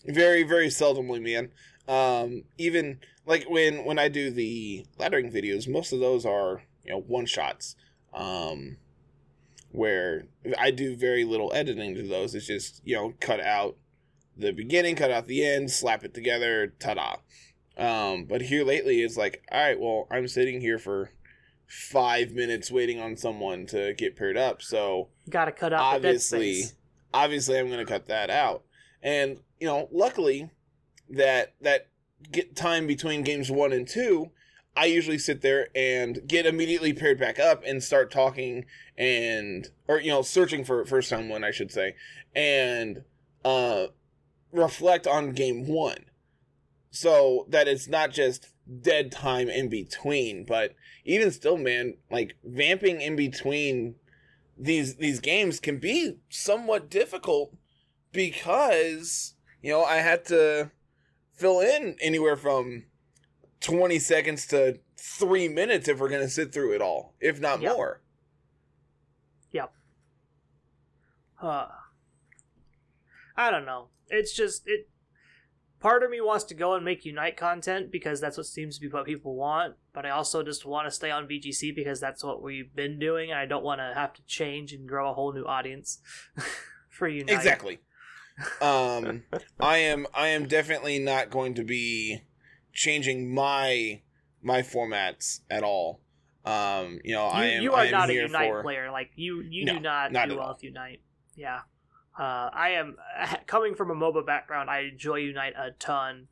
Very, 0.04 0.42
very 0.42 0.68
seldomly, 0.68 1.22
man. 1.22 1.50
Um, 1.88 2.44
even 2.58 3.00
like 3.26 3.44
when 3.48 3.84
when 3.84 3.98
I 3.98 4.08
do 4.08 4.30
the 4.30 4.86
laddering 4.98 5.32
videos, 5.32 5.68
most 5.68 5.92
of 5.92 6.00
those 6.00 6.24
are 6.24 6.62
you 6.84 6.92
know 6.92 7.00
one 7.00 7.26
shots. 7.26 7.76
Um, 8.12 8.76
where 9.70 10.26
I 10.58 10.70
do 10.70 10.96
very 10.96 11.24
little 11.24 11.50
editing 11.54 11.94
to 11.94 12.02
those. 12.02 12.34
It's 12.34 12.46
just 12.46 12.82
you 12.84 12.94
know 12.94 13.14
cut 13.20 13.40
out 13.40 13.76
the 14.36 14.52
beginning, 14.52 14.96
cut 14.96 15.10
out 15.10 15.26
the 15.26 15.44
end, 15.44 15.70
slap 15.70 16.04
it 16.04 16.14
together, 16.14 16.72
ta-da. 16.78 17.16
Um, 17.76 18.24
but 18.24 18.42
here 18.42 18.64
lately, 18.64 19.02
it's 19.02 19.16
like, 19.16 19.42
all 19.50 19.60
right, 19.60 19.80
well, 19.80 20.06
I'm 20.10 20.28
sitting 20.28 20.60
here 20.60 20.78
for 20.78 21.10
five 21.66 22.32
minutes 22.32 22.70
waiting 22.70 23.00
on 23.00 23.16
someone 23.16 23.64
to 23.66 23.94
get 23.94 24.14
paired 24.16 24.36
up, 24.36 24.60
so 24.60 25.08
got 25.30 25.46
to 25.46 25.52
cut 25.52 25.72
out 25.72 25.80
obviously 25.80 26.64
obviously 27.14 27.58
i'm 27.58 27.68
going 27.68 27.78
to 27.78 27.90
cut 27.90 28.06
that 28.08 28.28
out. 28.28 28.62
And 29.02 29.38
you 29.58 29.66
know 29.68 29.88
luckily 29.92 30.50
that 31.08 31.54
that 31.60 31.88
get 32.30 32.56
time 32.56 32.86
between 32.86 33.22
games 33.22 33.50
one 33.50 33.72
and 33.72 33.86
two 33.86 34.30
i 34.76 34.86
usually 34.86 35.18
sit 35.18 35.40
there 35.40 35.68
and 35.74 36.26
get 36.26 36.46
immediately 36.46 36.92
paired 36.92 37.18
back 37.18 37.38
up 37.38 37.62
and 37.64 37.82
start 37.82 38.10
talking 38.10 38.64
and 38.98 39.68
or 39.86 40.00
you 40.00 40.10
know 40.10 40.22
searching 40.22 40.64
for 40.64 40.84
for 40.84 41.00
someone 41.00 41.44
i 41.44 41.50
should 41.50 41.70
say 41.70 41.94
and 42.34 43.02
uh 43.44 43.86
reflect 44.52 45.06
on 45.06 45.30
game 45.32 45.66
one 45.66 46.04
so 46.92 47.46
that 47.48 47.66
it's 47.66 47.88
not 47.88 48.12
just 48.12 48.50
dead 48.80 49.10
time 49.10 49.48
in 49.48 49.68
between 49.68 50.44
but 50.44 50.74
even 51.04 51.32
still 51.32 51.56
man 51.56 51.94
like 52.10 52.36
vamping 52.44 53.00
in 53.00 53.16
between 53.16 53.96
these 54.56 54.96
these 54.96 55.18
games 55.18 55.58
can 55.58 55.78
be 55.78 56.18
somewhat 56.28 56.88
difficult 56.88 57.54
because 58.12 59.34
you 59.60 59.72
know 59.72 59.82
I 59.82 59.96
had 59.96 60.24
to 60.26 60.70
fill 61.32 61.60
in 61.60 61.96
anywhere 62.00 62.36
from 62.36 62.84
20 63.60 63.98
seconds 63.98 64.46
to 64.48 64.78
3 64.96 65.48
minutes 65.48 65.88
if 65.88 65.98
we're 65.98 66.08
going 66.08 66.22
to 66.22 66.28
sit 66.28 66.52
through 66.52 66.74
it 66.74 66.82
all 66.82 67.14
if 67.20 67.40
not 67.40 67.60
more. 67.60 68.02
Yep. 69.52 69.72
more 71.42 71.50
Uh, 71.50 71.66
I 73.36 73.50
don't 73.50 73.66
know. 73.66 73.88
It's 74.08 74.32
just 74.32 74.62
it. 74.66 74.88
Part 75.82 76.04
of 76.04 76.10
me 76.10 76.20
wants 76.20 76.44
to 76.44 76.54
go 76.54 76.74
and 76.74 76.84
make 76.84 77.04
Unite 77.04 77.36
content 77.36 77.90
because 77.90 78.20
that's 78.20 78.36
what 78.36 78.46
seems 78.46 78.76
to 78.76 78.80
be 78.80 78.86
what 78.86 79.04
people 79.04 79.34
want, 79.34 79.74
but 79.92 80.06
I 80.06 80.10
also 80.10 80.44
just 80.44 80.64
want 80.64 80.86
to 80.86 80.92
stay 80.92 81.10
on 81.10 81.26
VGC 81.26 81.74
because 81.74 81.98
that's 81.98 82.22
what 82.22 82.40
we've 82.40 82.72
been 82.72 83.00
doing, 83.00 83.32
and 83.32 83.38
I 83.40 83.46
don't 83.46 83.64
want 83.64 83.80
to 83.80 83.92
have 83.92 84.12
to 84.14 84.22
change 84.22 84.72
and 84.72 84.88
grow 84.88 85.10
a 85.10 85.14
whole 85.14 85.32
new 85.32 85.44
audience 85.44 85.98
for 86.88 87.08
Unite. 87.08 87.34
exactly 87.34 87.80
um 88.62 89.24
I 89.58 89.78
am 89.78 90.06
I 90.14 90.28
am 90.28 90.46
definitely 90.46 91.00
not 91.00 91.30
going 91.30 91.54
to 91.54 91.64
be 91.64 92.22
changing 92.72 93.34
my 93.34 94.02
my 94.40 94.62
formats 94.62 95.40
at 95.50 95.64
all 95.64 96.00
um 96.44 97.00
you 97.04 97.14
know 97.14 97.26
You, 97.26 97.32
I 97.32 97.44
am 97.46 97.62
you 97.62 97.72
are 97.72 97.84
am 97.84 97.90
not 97.90 98.08
a 98.10 98.14
Unite 98.14 98.48
for 98.50 98.62
player. 98.62 98.90
Like 98.90 99.10
you, 99.16 99.42
you 99.42 99.64
No, 99.64 99.74
do 99.74 99.80
not, 99.80 100.12
not 100.12 100.28
do 100.28 100.36
well 100.38 100.48
with 100.54 100.62
Unite. 100.62 101.00
Yeah. 101.36 101.60
Uh, 102.18 102.50
I 102.52 102.70
am 102.70 102.96
coming 103.46 103.74
from 103.74 103.90
a 103.90 103.94
MOBA 103.94 104.26
background. 104.26 104.68
I 104.70 104.80
enjoy 104.92 105.16
Unite 105.16 105.54
a 105.56 105.70
ton, 105.72 106.28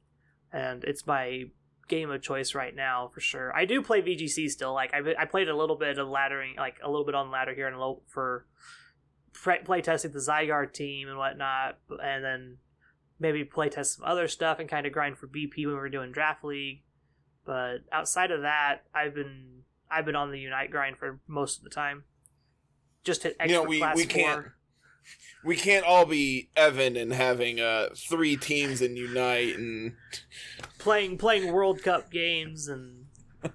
and 0.52 0.84
it's 0.84 1.06
my 1.06 1.44
game 1.88 2.10
of 2.10 2.22
choice 2.22 2.54
right 2.54 2.74
now 2.76 3.10
for 3.12 3.20
sure. 3.20 3.54
I 3.56 3.64
do 3.64 3.82
play 3.82 4.00
VGC 4.02 4.48
still. 4.50 4.72
Like 4.74 4.92
I, 4.94 5.00
I 5.18 5.24
played 5.24 5.48
a 5.48 5.56
little 5.56 5.76
bit 5.76 5.98
of 5.98 6.06
laddering, 6.08 6.56
like 6.56 6.76
a 6.84 6.90
little 6.90 7.04
bit 7.06 7.14
on 7.14 7.30
ladder 7.30 7.54
here 7.54 7.66
and 7.66 7.74
a 7.74 7.78
little 7.78 8.02
for 8.06 8.46
play 9.64 9.80
testing 9.80 10.12
the 10.12 10.18
Zygarde 10.18 10.72
team 10.72 11.08
and 11.08 11.16
whatnot, 11.18 11.78
and 12.02 12.22
then 12.24 12.58
maybe 13.18 13.44
play 13.44 13.68
test 13.68 13.96
some 13.96 14.04
other 14.04 14.28
stuff 14.28 14.58
and 14.58 14.68
kind 14.68 14.86
of 14.86 14.92
grind 14.92 15.18
for 15.18 15.26
BP 15.26 15.66
when 15.66 15.74
we 15.74 15.80
are 15.80 15.88
doing 15.88 16.12
draft 16.12 16.44
league. 16.44 16.82
But 17.44 17.78
outside 17.90 18.30
of 18.30 18.42
that, 18.42 18.82
I've 18.94 19.14
been 19.14 19.62
I've 19.90 20.04
been 20.04 20.14
on 20.16 20.30
the 20.30 20.38
Unite 20.38 20.70
grind 20.70 20.98
for 20.98 21.20
most 21.26 21.58
of 21.58 21.64
the 21.64 21.70
time. 21.70 22.04
Just 23.02 23.22
hit 23.22 23.32
You 23.40 23.44
extra 23.44 23.62
know, 23.62 23.68
we- 23.68 23.78
class 23.78 23.96
we 23.96 24.04
four. 24.04 24.54
We 25.44 25.56
can't 25.56 25.84
all 25.84 26.04
be 26.04 26.50
Evan 26.56 26.96
and 26.96 27.12
having 27.12 27.60
uh 27.60 27.88
three 27.96 28.36
teams 28.36 28.80
and 28.82 28.96
unite 28.98 29.56
and 29.56 29.94
playing 30.78 31.18
playing 31.18 31.52
World 31.52 31.82
Cup 31.82 32.10
games 32.10 32.68
and 32.68 33.06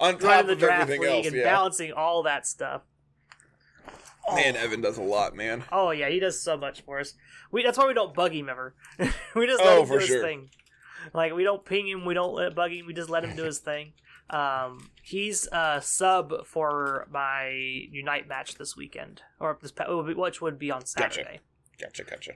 on 0.00 0.14
top 0.14 0.22
running 0.22 0.46
the 0.46 0.52
of 0.54 0.58
draft 0.58 0.82
everything 0.82 1.02
league 1.02 1.10
else 1.10 1.26
and 1.28 1.36
yeah 1.36 1.44
balancing 1.44 1.92
all 1.92 2.22
that 2.24 2.46
stuff. 2.46 2.82
Oh. 4.28 4.34
man 4.36 4.54
Evan 4.56 4.80
does 4.80 4.98
a 4.98 5.02
lot 5.02 5.34
man 5.34 5.64
Oh 5.72 5.90
yeah, 5.92 6.08
he 6.08 6.20
does 6.20 6.42
so 6.42 6.56
much 6.56 6.82
for 6.82 6.98
us. 7.00 7.14
We 7.50 7.62
that's 7.62 7.78
why 7.78 7.86
we 7.86 7.94
don't 7.94 8.14
bug 8.14 8.32
him 8.32 8.48
ever. 8.48 8.74
we 9.34 9.46
just 9.46 9.64
let 9.64 9.78
Oh, 9.78 9.82
him 9.82 9.88
do 9.88 9.94
for 9.94 10.00
his 10.00 10.08
sure. 10.08 10.22
thing. 10.22 10.50
Like 11.14 11.32
we 11.34 11.44
don't 11.44 11.64
ping 11.64 11.88
him, 11.88 12.04
we 12.04 12.14
don't 12.14 12.34
let 12.34 12.54
bug 12.54 12.72
him. 12.72 12.86
We 12.86 12.92
just 12.94 13.08
let 13.10 13.24
him 13.24 13.34
do 13.36 13.44
his 13.44 13.58
thing. 13.58 13.92
Um, 14.30 14.90
he's 15.02 15.48
a 15.50 15.80
sub 15.82 16.46
for 16.46 17.08
my 17.10 17.48
Unite 17.90 18.28
match 18.28 18.54
this 18.54 18.76
weekend, 18.76 19.22
or 19.40 19.58
this 19.60 19.72
pa- 19.72 19.92
which 19.92 20.40
would 20.40 20.58
be 20.58 20.70
on 20.70 20.86
Saturday. 20.86 21.40
gotcha 21.80 22.04
gotcha 22.04 22.32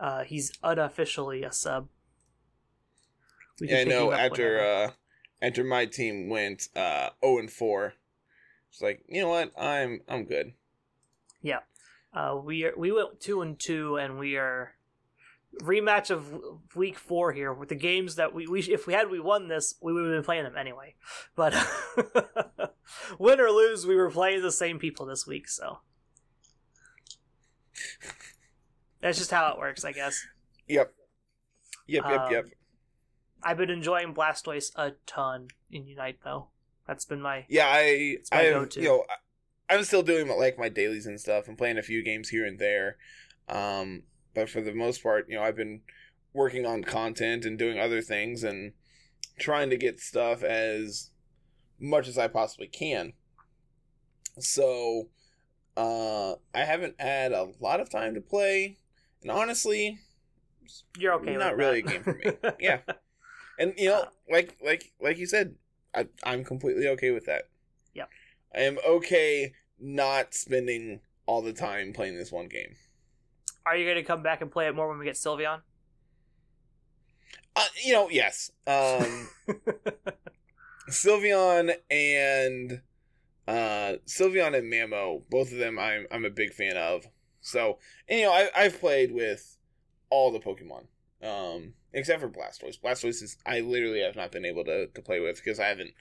Uh, 0.00 0.24
he's 0.24 0.52
unofficially 0.64 1.44
a 1.44 1.52
sub. 1.52 1.88
We 3.60 3.70
Yeah, 3.70 3.78
I 3.78 3.84
know. 3.84 4.12
After 4.12 4.60
uh, 4.60 4.90
after 5.40 5.62
my 5.62 5.86
team 5.86 6.28
went 6.28 6.68
uh 6.74 7.10
zero 7.24 7.38
and 7.38 7.50
four, 7.50 7.94
it's 8.70 8.80
like 8.80 9.04
you 9.08 9.22
know 9.22 9.28
what? 9.28 9.52
I'm 9.56 10.00
I'm 10.08 10.24
good. 10.24 10.54
Yeah, 11.40 11.60
uh, 12.12 12.36
we 12.42 12.64
are, 12.64 12.74
we 12.76 12.90
went 12.90 13.20
two 13.20 13.42
and 13.42 13.58
two, 13.58 13.96
and 13.96 14.18
we 14.18 14.36
are 14.36 14.74
rematch 15.60 16.10
of 16.10 16.32
week 16.74 16.98
four 16.98 17.32
here 17.32 17.52
with 17.52 17.68
the 17.68 17.74
games 17.74 18.16
that 18.16 18.34
we, 18.34 18.46
we 18.46 18.60
if 18.60 18.86
we 18.86 18.92
had 18.92 19.10
we 19.10 19.20
won 19.20 19.48
this, 19.48 19.74
we 19.80 19.92
would 19.92 20.04
have 20.04 20.12
been 20.12 20.24
playing 20.24 20.44
them 20.44 20.56
anyway. 20.56 20.94
But 21.36 21.54
win 23.18 23.40
or 23.40 23.50
lose, 23.50 23.86
we 23.86 23.94
were 23.94 24.10
playing 24.10 24.42
the 24.42 24.52
same 24.52 24.78
people 24.78 25.06
this 25.06 25.26
week, 25.26 25.48
so 25.48 25.80
that's 29.00 29.18
just 29.18 29.30
how 29.30 29.52
it 29.52 29.58
works, 29.58 29.84
I 29.84 29.92
guess. 29.92 30.24
Yep. 30.68 30.92
Yep. 31.86 32.04
Yep. 32.04 32.20
Um, 32.20 32.32
yep. 32.32 32.44
I've 33.42 33.56
been 33.56 33.70
enjoying 33.70 34.14
Blastoise 34.14 34.70
a 34.76 34.92
ton 35.06 35.48
in 35.70 35.86
Unite, 35.86 36.18
though. 36.24 36.48
That's 36.86 37.04
been 37.04 37.20
my 37.20 37.44
Yeah, 37.48 37.66
I 37.66 38.18
my 38.30 38.40
I 38.40 38.50
go-to. 38.50 38.80
you 38.80 38.88
know 38.88 39.04
I'm 39.68 39.84
still 39.84 40.02
doing 40.02 40.28
like 40.28 40.58
my 40.58 40.68
dailies 40.68 41.06
and 41.06 41.20
stuff 41.20 41.48
and 41.48 41.56
playing 41.56 41.78
a 41.78 41.82
few 41.82 42.02
games 42.02 42.28
here 42.28 42.44
and 42.44 42.58
there. 42.58 42.96
Um, 43.48 44.02
but 44.34 44.48
for 44.48 44.60
the 44.60 44.74
most 44.74 45.02
part, 45.02 45.26
you 45.28 45.36
know, 45.36 45.42
I've 45.42 45.56
been 45.56 45.82
working 46.32 46.66
on 46.66 46.84
content 46.84 47.44
and 47.44 47.58
doing 47.58 47.78
other 47.78 48.00
things 48.00 48.42
and 48.42 48.72
trying 49.38 49.70
to 49.70 49.76
get 49.76 50.00
stuff 50.00 50.42
as 50.42 51.10
much 51.78 52.08
as 52.08 52.16
I 52.16 52.28
possibly 52.28 52.68
can. 52.68 53.12
So, 54.38 55.08
uh, 55.76 56.32
I 56.54 56.60
haven't 56.64 57.00
had 57.00 57.32
a 57.32 57.50
lot 57.60 57.80
of 57.80 57.90
time 57.90 58.14
to 58.14 58.20
play, 58.20 58.78
and 59.20 59.30
honestly, 59.30 59.98
you're 60.98 61.14
okay. 61.14 61.36
Not 61.36 61.56
really 61.56 61.82
that. 61.82 61.88
a 61.88 61.92
game 61.92 62.02
for 62.02 62.14
me. 62.14 62.52
Yeah. 62.60 62.80
and 63.58 63.74
you 63.76 63.88
know, 63.90 64.06
like 64.30 64.56
like 64.64 64.92
like 65.00 65.18
you 65.18 65.26
said, 65.26 65.56
I, 65.94 66.06
I'm 66.24 66.44
completely 66.44 66.86
okay 66.88 67.10
with 67.10 67.26
that. 67.26 67.48
Yep. 67.94 68.08
I 68.54 68.60
am 68.60 68.78
okay 68.86 69.52
not 69.78 70.34
spending 70.34 71.00
all 71.26 71.42
the 71.42 71.52
time 71.52 71.92
playing 71.92 72.16
this 72.16 72.32
one 72.32 72.48
game. 72.48 72.76
Are 73.64 73.76
you 73.76 73.84
going 73.84 73.96
to 73.96 74.02
come 74.02 74.22
back 74.22 74.40
and 74.40 74.50
play 74.50 74.66
it 74.66 74.74
more 74.74 74.88
when 74.88 74.98
we 74.98 75.04
get 75.04 75.14
Sylveon? 75.14 75.60
Uh, 77.54 77.64
you 77.84 77.92
know, 77.92 78.08
yes. 78.08 78.50
Um, 78.66 79.28
Sylveon 80.88 81.74
and 81.90 82.80
uh, 83.46 83.94
Sylveon 84.06 84.56
and 84.56 84.72
Mamo, 84.72 85.22
both 85.30 85.52
of 85.52 85.58
them, 85.58 85.78
I'm 85.78 86.06
I'm 86.10 86.24
a 86.24 86.30
big 86.30 86.52
fan 86.52 86.76
of. 86.76 87.06
So, 87.40 87.78
and 88.08 88.20
you 88.20 88.26
know, 88.26 88.32
I, 88.32 88.50
I've 88.56 88.80
played 88.80 89.12
with 89.12 89.58
all 90.10 90.30
the 90.30 90.40
Pokemon, 90.40 90.86
um, 91.22 91.74
except 91.92 92.20
for 92.20 92.28
Blastoise. 92.28 92.80
Blastoise 92.80 93.22
is 93.22 93.36
I 93.44 93.60
literally 93.60 94.00
have 94.00 94.16
not 94.16 94.32
been 94.32 94.44
able 94.44 94.64
to 94.64 94.86
to 94.86 95.02
play 95.02 95.20
with 95.20 95.36
because 95.36 95.60
I 95.60 95.66
haven't 95.66 95.92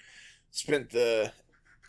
spent 0.51 0.91
the 0.91 1.31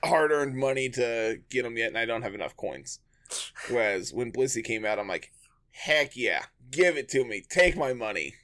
hard 0.04 0.32
earned 0.32 0.56
money 0.56 0.88
to 0.90 1.40
get 1.50 1.62
them 1.62 1.76
yet, 1.76 1.88
and 1.88 1.98
I 1.98 2.06
don't 2.06 2.22
have 2.22 2.34
enough 2.34 2.56
coins. 2.56 3.00
Whereas 3.68 4.12
when 4.12 4.32
Blissey 4.32 4.64
came 4.64 4.84
out, 4.84 4.98
I'm 4.98 5.08
like, 5.08 5.32
heck 5.72 6.16
yeah, 6.16 6.44
give 6.70 6.96
it 6.96 7.08
to 7.10 7.24
me, 7.24 7.42
take 7.48 7.76
my 7.76 7.92
money. 7.92 8.34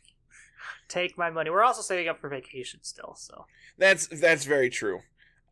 Take 0.89 1.19
my 1.19 1.31
money. 1.31 1.51
We're 1.51 1.65
also 1.65 1.83
saving 1.83 2.09
up 2.09 2.19
for 2.21 2.29
vacation 2.29 2.81
still, 2.83 3.15
so 3.17 3.47
That's 3.77 4.07
that's 4.09 4.45
very 4.45 4.71
true. 4.71 5.01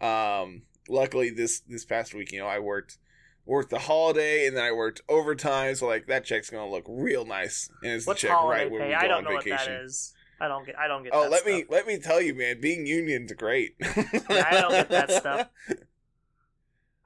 Um, 0.01 0.63
luckily 0.89 1.31
this 1.31 1.61
this 1.61 1.85
past 1.85 2.15
week, 2.15 2.33
you 2.33 2.39
know, 2.39 2.47
I 2.47 2.59
worked 2.59 2.99
worked 3.45 3.71
the 3.71 3.79
holiday 3.79 4.47
and 4.47 4.57
then 4.57 4.65
I 4.65 4.73
worked 4.73 5.03
overtime, 5.09 5.75
so 5.75 5.87
like 5.87 6.07
that 6.07 6.25
check's 6.25 6.51
gonna 6.51 6.71
look 6.71 6.85
real 6.89 7.25
nice. 7.25 7.69
And 7.83 7.93
it's 7.93 8.07
what's 8.07 8.23
the 8.23 8.29
check 8.29 8.43
right 8.43 8.71
when 8.71 8.81
pay? 8.81 8.89
we 8.89 8.95
go 8.95 8.99
I 8.99 9.07
don't 9.09 9.19
on 9.19 9.25
know 9.25 9.33
what 9.33 9.45
that 9.45 9.69
is. 9.69 10.15
I 10.41 10.49
don't 10.49 10.67
get. 10.67 10.79
I 10.79 10.87
don't 10.87 11.03
get. 11.03 11.13
Oh, 11.15 11.29
let 11.29 11.41
stuff. 11.41 11.53
me 11.53 11.65
let 11.69 11.87
me 11.87 11.99
tell 11.99 12.21
you, 12.21 12.35
man, 12.35 12.61
being 12.61 12.87
union's 12.87 13.33
great. 13.33 13.77
I 13.83 14.59
don't 14.61 14.71
get 14.71 14.91
that 14.91 15.11
stuff. 15.21 15.49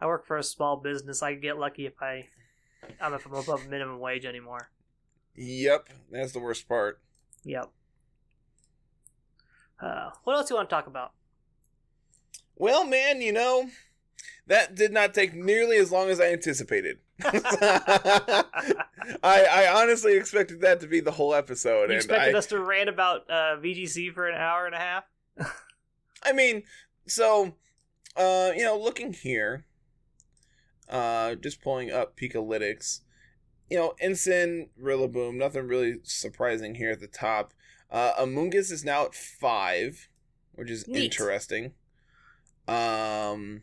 I 0.00 0.06
work 0.06 0.26
for 0.26 0.36
a 0.36 0.42
small 0.42 0.76
business. 0.76 1.22
I 1.22 1.34
get 1.34 1.58
lucky 1.58 1.86
if 1.86 2.00
I, 2.00 2.28
I'm 3.00 3.14
if 3.14 3.26
I'm 3.26 3.34
above 3.34 3.68
minimum 3.68 4.00
wage 4.00 4.24
anymore. 4.24 4.70
Yep, 5.36 5.88
that's 6.10 6.32
the 6.32 6.38
worst 6.38 6.68
part. 6.68 7.00
Yep. 7.44 7.70
Uh, 9.80 10.10
what 10.24 10.36
else 10.36 10.48
do 10.48 10.54
you 10.54 10.56
want 10.56 10.68
to 10.68 10.74
talk 10.74 10.86
about? 10.86 11.12
Well, 12.56 12.84
man, 12.84 13.22
you 13.22 13.32
know, 13.32 13.70
that 14.46 14.74
did 14.74 14.92
not 14.92 15.14
take 15.14 15.34
nearly 15.34 15.78
as 15.78 15.90
long 15.90 16.10
as 16.10 16.20
I 16.20 16.32
anticipated. 16.32 16.98
I, 17.22 18.44
I 19.22 19.72
honestly 19.80 20.16
expected 20.16 20.60
that 20.60 20.80
to 20.80 20.86
be 20.86 21.00
the 21.00 21.12
whole 21.12 21.34
episode, 21.34 21.84
you 21.84 21.84
and 21.84 21.92
expected 21.94 22.34
I, 22.34 22.38
us 22.38 22.46
to 22.46 22.58
rant 22.60 22.88
about 22.88 23.30
uh, 23.30 23.56
VGC 23.56 24.12
for 24.12 24.28
an 24.28 24.36
hour 24.36 24.66
and 24.66 24.74
a 24.74 24.78
half? 24.78 25.04
I 26.22 26.32
mean, 26.32 26.64
so, 27.06 27.54
uh, 28.16 28.50
you 28.54 28.64
know, 28.64 28.78
looking 28.78 29.12
here, 29.14 29.64
uh, 30.90 31.36
just 31.36 31.62
pulling 31.62 31.90
up 31.90 32.16
Pikalytics, 32.16 33.00
you 33.70 33.78
know, 33.78 33.94
Ensign, 34.00 34.68
Rillaboom, 34.80 35.34
nothing 35.34 35.66
really 35.68 36.00
surprising 36.02 36.74
here 36.74 36.90
at 36.90 37.00
the 37.00 37.06
top. 37.06 37.54
Uh, 37.90 38.12
Amoonguss 38.14 38.70
is 38.70 38.84
now 38.84 39.06
at 39.06 39.14
five, 39.14 40.08
which 40.52 40.70
is 40.70 40.86
Neat. 40.86 41.04
interesting. 41.04 41.72
Um, 42.68 43.62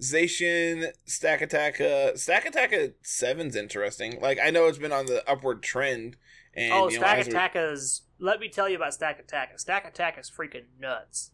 Zacian, 0.00 0.92
Stakataka, 1.06 1.80
uh, 1.80 2.12
Stakataka 2.14 2.84
at 2.84 2.94
seven's 3.02 3.54
interesting. 3.56 4.20
Like, 4.20 4.38
I 4.42 4.50
know 4.50 4.66
it's 4.66 4.78
been 4.78 4.92
on 4.92 5.06
the 5.06 5.28
upward 5.28 5.62
trend, 5.62 6.16
and, 6.54 6.72
oh, 6.72 6.88
you 6.88 6.98
know, 6.98 7.06
Stakataka 7.06 7.72
is. 7.72 8.02
Let 8.18 8.38
me 8.38 8.48
tell 8.48 8.68
you 8.68 8.76
about 8.76 8.92
Stakataka. 8.92 9.58
Stack 9.58 9.86
Attack 9.86 10.16
is 10.18 10.30
freaking 10.30 10.66
nuts. 10.78 11.32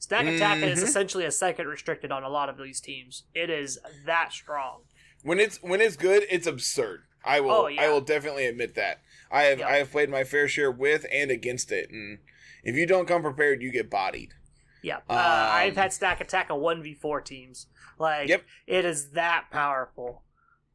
Stakataka 0.00 0.62
is 0.62 0.80
Mhm. 0.80 0.84
essentially 0.84 1.24
a 1.24 1.30
second 1.30 1.66
restricted 1.66 2.12
on 2.12 2.22
a 2.22 2.28
lot 2.28 2.48
of 2.48 2.56
these 2.56 2.80
teams. 2.80 3.24
It 3.34 3.50
is 3.50 3.78
that 4.04 4.32
strong. 4.32 4.84
when 5.22 5.40
it's 5.40 5.60
when 5.62 5.80
it's 5.80 5.96
good, 5.96 6.24
it's 6.30 6.46
absurd. 6.46 7.02
I 7.24 7.40
will 7.40 7.50
Oh, 7.50 7.66
yeah. 7.66 7.82
I 7.82 7.88
will 7.88 8.00
definitely 8.00 8.46
admit 8.46 8.76
that. 8.76 9.02
I 9.32 9.42
have 9.44 9.58
Yep. 9.58 9.68
I 9.68 9.76
have 9.78 9.90
played 9.90 10.08
my 10.08 10.22
fair 10.22 10.46
share 10.46 10.70
with 10.70 11.04
and 11.10 11.30
against 11.32 11.72
it, 11.72 11.90
and 11.90 12.20
if 12.62 12.76
you 12.76 12.86
don't 12.86 13.06
come 13.08 13.22
prepared, 13.22 13.60
you 13.60 13.72
get 13.72 13.90
bodied. 13.90 14.34
Yeah, 14.80 14.98
uh, 15.08 15.12
Um, 15.12 15.18
I've 15.18 15.76
had 15.76 15.90
Stakataka 15.90 16.50
a 16.50 16.56
one 16.56 16.82
v 16.84 16.94
four 16.94 17.20
teams. 17.20 17.66
Like, 17.98 18.28
Yep. 18.28 18.44
it 18.68 18.84
is 18.84 19.10
that 19.10 19.46
powerful. 19.50 20.24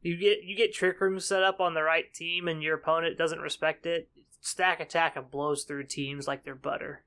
You 0.02 0.18
get 0.18 0.42
you 0.42 0.54
get 0.54 0.74
trick 0.74 1.00
rooms 1.00 1.24
set 1.24 1.42
up 1.42 1.58
on 1.58 1.72
the 1.72 1.82
right 1.82 2.12
team, 2.12 2.46
and 2.46 2.62
your 2.62 2.74
opponent 2.74 3.16
doesn't 3.16 3.40
respect 3.40 3.86
it. 3.86 4.10
Stakataka 4.42 5.16
and 5.16 5.30
blows 5.30 5.64
through 5.64 5.84
teams 5.84 6.28
like 6.28 6.44
they're 6.44 6.54
butter. 6.54 7.04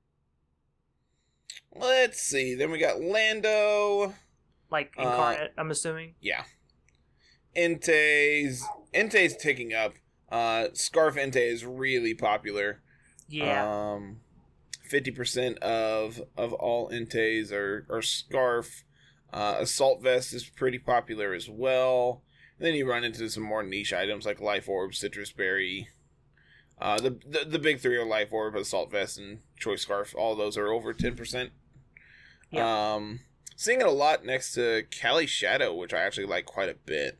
Let's 1.79 2.21
see. 2.21 2.55
Then 2.55 2.71
we 2.71 2.77
got 2.79 3.01
Lando. 3.01 4.13
Like 4.69 4.93
Uh, 4.97 5.47
I'm 5.57 5.71
assuming. 5.71 6.15
Yeah. 6.21 6.43
Entei's 7.55 8.63
Entei's 8.93 9.35
ticking 9.35 9.73
up. 9.73 9.93
Uh, 10.29 10.67
Scarf 10.73 11.15
Entei 11.15 11.51
is 11.51 11.65
really 11.65 12.13
popular. 12.13 12.81
Yeah, 13.29 13.93
Um, 13.93 14.21
fifty 14.83 15.11
percent 15.11 15.57
of 15.59 16.21
of 16.37 16.53
all 16.53 16.89
Entei's 16.89 17.51
are 17.51 17.85
are 17.89 18.01
Scarf. 18.01 18.83
Uh, 19.33 19.57
Assault 19.59 20.01
Vest 20.01 20.33
is 20.33 20.45
pretty 20.49 20.79
popular 20.79 21.33
as 21.33 21.49
well. 21.49 22.23
then 22.59 22.73
you 22.73 22.89
run 22.89 23.03
into 23.03 23.29
some 23.29 23.43
more 23.43 23.61
niche 23.61 23.93
items 23.93 24.25
like 24.25 24.39
Life 24.39 24.67
Orb, 24.69 24.91
Sitrus 24.93 25.35
Berry. 25.35 25.89
Uh, 26.79 26.97
the, 26.99 27.09
the 27.27 27.45
the 27.45 27.59
big 27.59 27.79
three 27.79 27.97
are 27.97 28.05
Life 28.05 28.31
Orb, 28.31 28.55
Assault 28.55 28.91
Vest, 28.91 29.17
and 29.17 29.39
Choice 29.59 29.81
Scarf. 29.81 30.13
All 30.17 30.35
those 30.35 30.57
are 30.57 30.67
over 30.71 30.93
ten 30.93 31.15
percent. 31.15 31.51
Yeah. 32.51 32.93
Um, 32.95 33.19
seeing 33.55 33.81
it 33.81 33.87
a 33.87 33.91
lot 33.91 34.25
next 34.25 34.53
to 34.53 34.83
Cali 34.91 35.25
Shadow, 35.27 35.73
which 35.73 35.93
I 35.93 36.01
actually 36.01 36.27
like 36.27 36.45
quite 36.45 36.69
a 36.69 36.75
bit. 36.75 37.19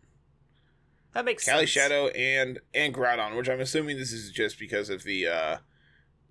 that 1.14 1.26
makes 1.26 1.44
Cali 1.46 1.66
sense. 1.66 1.70
Shadow 1.72 2.08
and 2.10 2.60
and 2.74 2.94
Groudon, 2.94 3.36
which 3.38 3.50
I'm 3.50 3.60
assuming 3.60 3.98
this 3.98 4.12
is 4.14 4.32
just 4.32 4.58
because 4.60 4.90
of 4.90 5.04
the 5.04 5.28
uh 5.28 5.58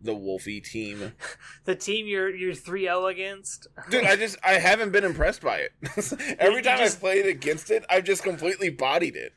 the 0.00 0.14
Wolfey 0.14 0.61
team. 0.61 1.12
the 1.64 1.74
team 1.74 2.06
you're 2.06 2.35
you're 2.35 2.52
3-0 2.54 3.11
against. 3.11 3.66
Dude, 3.90 4.04
I 4.04 4.16
just 4.16 4.37
I 4.44 4.52
haven't 4.54 4.92
been 4.92 5.04
impressed 5.04 5.42
by 5.42 5.59
it. 5.59 5.72
Every 6.38 6.56
You 6.56 6.62
time 6.62 6.78
just- 6.78 6.96
I've 6.96 7.00
played 7.00 7.26
against 7.26 7.70
it, 7.70 7.85
I've 7.90 8.04
just 8.04 8.22
completely 8.22 8.68
bodied 8.70 9.16
it. 9.16 9.32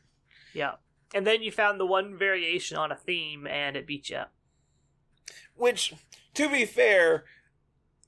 yeah, 0.54 0.74
and 1.14 1.26
then 1.28 1.42
you 1.44 1.52
found 1.52 1.80
the 1.80 1.86
one 1.86 2.18
variation 2.18 2.78
on 2.78 2.92
a 2.92 2.96
theme, 2.96 3.48
and 3.48 3.76
it 3.76 3.88
beat 3.88 4.10
you. 4.10 4.18
Up. 4.18 4.32
Which, 5.56 5.94
to 6.36 6.50
be 6.50 6.66
fair, 6.66 7.26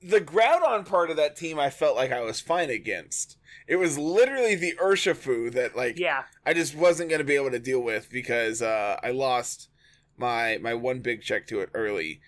the 0.02 0.20
Groudon 0.20 0.84
part 0.86 1.10
of 1.10 1.16
that 1.16 1.36
team 1.36 1.58
I 1.58 1.70
felt 1.70 1.96
like 1.96 2.12
I 2.12 2.20
was 2.20 2.40
fine 2.40 2.70
against. 2.70 3.36
It 3.68 3.76
was 3.76 3.96
literally 3.98 4.54
the 4.54 4.74
Urshifu 4.82 5.52
that 5.52 5.76
like 5.76 5.98
Yeah, 5.98 6.24
I 6.44 6.52
just 6.54 6.74
wasn't 6.74 7.10
gonna 7.10 7.24
be 7.24 7.36
able 7.36 7.50
to 7.52 7.58
deal 7.58 7.80
with 7.80 8.10
because 8.10 8.60
uh, 8.62 8.98
I 9.02 9.10
lost 9.10 9.68
my 10.16 10.58
my 10.60 10.74
one 10.74 11.00
big 11.00 11.22
check 11.22 11.46
to 11.48 11.60
it 11.60 11.70
early. 11.74 12.20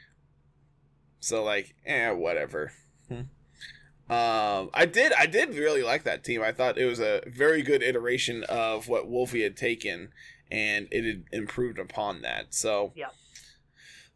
So 1.21 1.43
like, 1.43 1.75
eh, 1.87 2.11
whatever. 2.11 2.73
um, 3.11 4.71
I 4.75 4.87
did 4.91 5.13
I 5.15 5.27
did 5.27 5.55
really 5.55 5.83
like 5.83 6.05
that 6.05 6.23
team. 6.25 6.43
I 6.43 6.53
thought 6.53 6.79
it 6.79 6.85
was 6.87 7.01
a 7.01 7.23
very 7.27 7.63
good 7.63 7.83
iteration 7.83 8.45
of 8.45 8.89
what 8.89 9.09
Wolfey 9.09 9.43
had 9.43 9.57
taken, 9.57 10.11
and 10.51 10.87
it 10.91 11.05
had 11.05 11.25
improved 11.33 11.79
upon 11.79 12.21
that. 12.23 12.55
So 12.55 12.93
Yeah. 12.95 13.09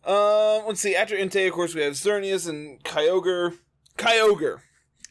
Um, 0.08 0.64
let's 0.66 0.80
see. 0.80 0.96
After 0.96 1.14
Entei, 1.14 1.46
of 1.46 1.52
course, 1.52 1.74
we 1.74 1.82
have 1.82 1.92
Xerneas 1.92 2.48
and 2.48 2.82
Kyogre. 2.82 3.58
Kyogre. 3.98 4.60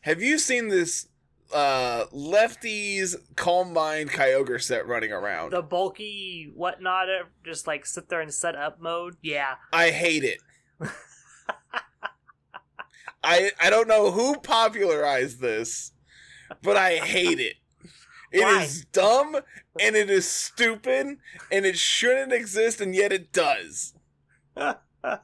Have 0.01 0.23
you 0.23 0.39
seen 0.39 0.69
this 0.69 1.07
uh 1.53 2.05
lefties 2.11 3.15
calm 3.37 3.71
mind 3.71 4.09
Kyogre 4.09 4.59
set 4.61 4.87
running 4.87 5.11
around? 5.11 5.51
The 5.51 5.61
bulky 5.61 6.51
whatnot, 6.55 7.09
uh, 7.09 7.25
just 7.45 7.67
like 7.67 7.85
sit 7.85 8.09
there 8.09 8.21
and 8.21 8.33
set 8.33 8.55
up 8.55 8.81
mode. 8.81 9.17
Yeah, 9.21 9.55
I 9.71 9.91
hate 9.91 10.23
it. 10.23 10.39
I 13.23 13.51
I 13.61 13.69
don't 13.69 13.87
know 13.87 14.09
who 14.09 14.37
popularized 14.39 15.41
this, 15.41 15.91
but 16.63 16.75
I 16.75 16.95
hate 16.95 17.39
it. 17.39 17.57
It 18.31 18.47
is 18.47 18.85
Why? 18.93 19.03
dumb 19.03 19.35
and 19.79 19.95
it 19.95 20.09
is 20.09 20.27
stupid 20.27 21.17
and 21.51 21.65
it 21.65 21.77
shouldn't 21.77 22.33
exist 22.33 22.81
and 22.81 22.95
yet 22.95 23.11
it 23.13 23.31
does. 23.31 23.93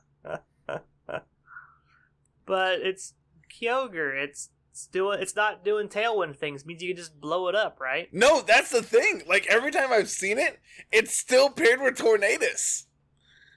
but 2.46 2.80
it's 2.82 3.14
Kyogre. 3.62 4.22
It's 4.24 4.50
it's 4.72 4.88
doing. 4.88 5.20
It's 5.22 5.36
not 5.36 5.64
doing 5.64 5.88
tailwind 5.88 6.36
things. 6.38 6.66
means 6.66 6.82
you 6.82 6.90
can 6.90 6.98
just 6.98 7.20
blow 7.22 7.48
it 7.48 7.56
up, 7.56 7.80
right? 7.80 8.10
No, 8.12 8.42
that's 8.42 8.72
the 8.72 8.82
thing. 8.82 9.22
Like 9.28 9.46
every 9.48 9.72
time 9.72 9.92
I've 9.92 10.10
seen 10.10 10.38
it, 10.40 10.60
it's 10.92 11.16
still 11.16 11.50
paired 11.50 11.82
with 11.82 11.96
Tornadus. 11.98 12.86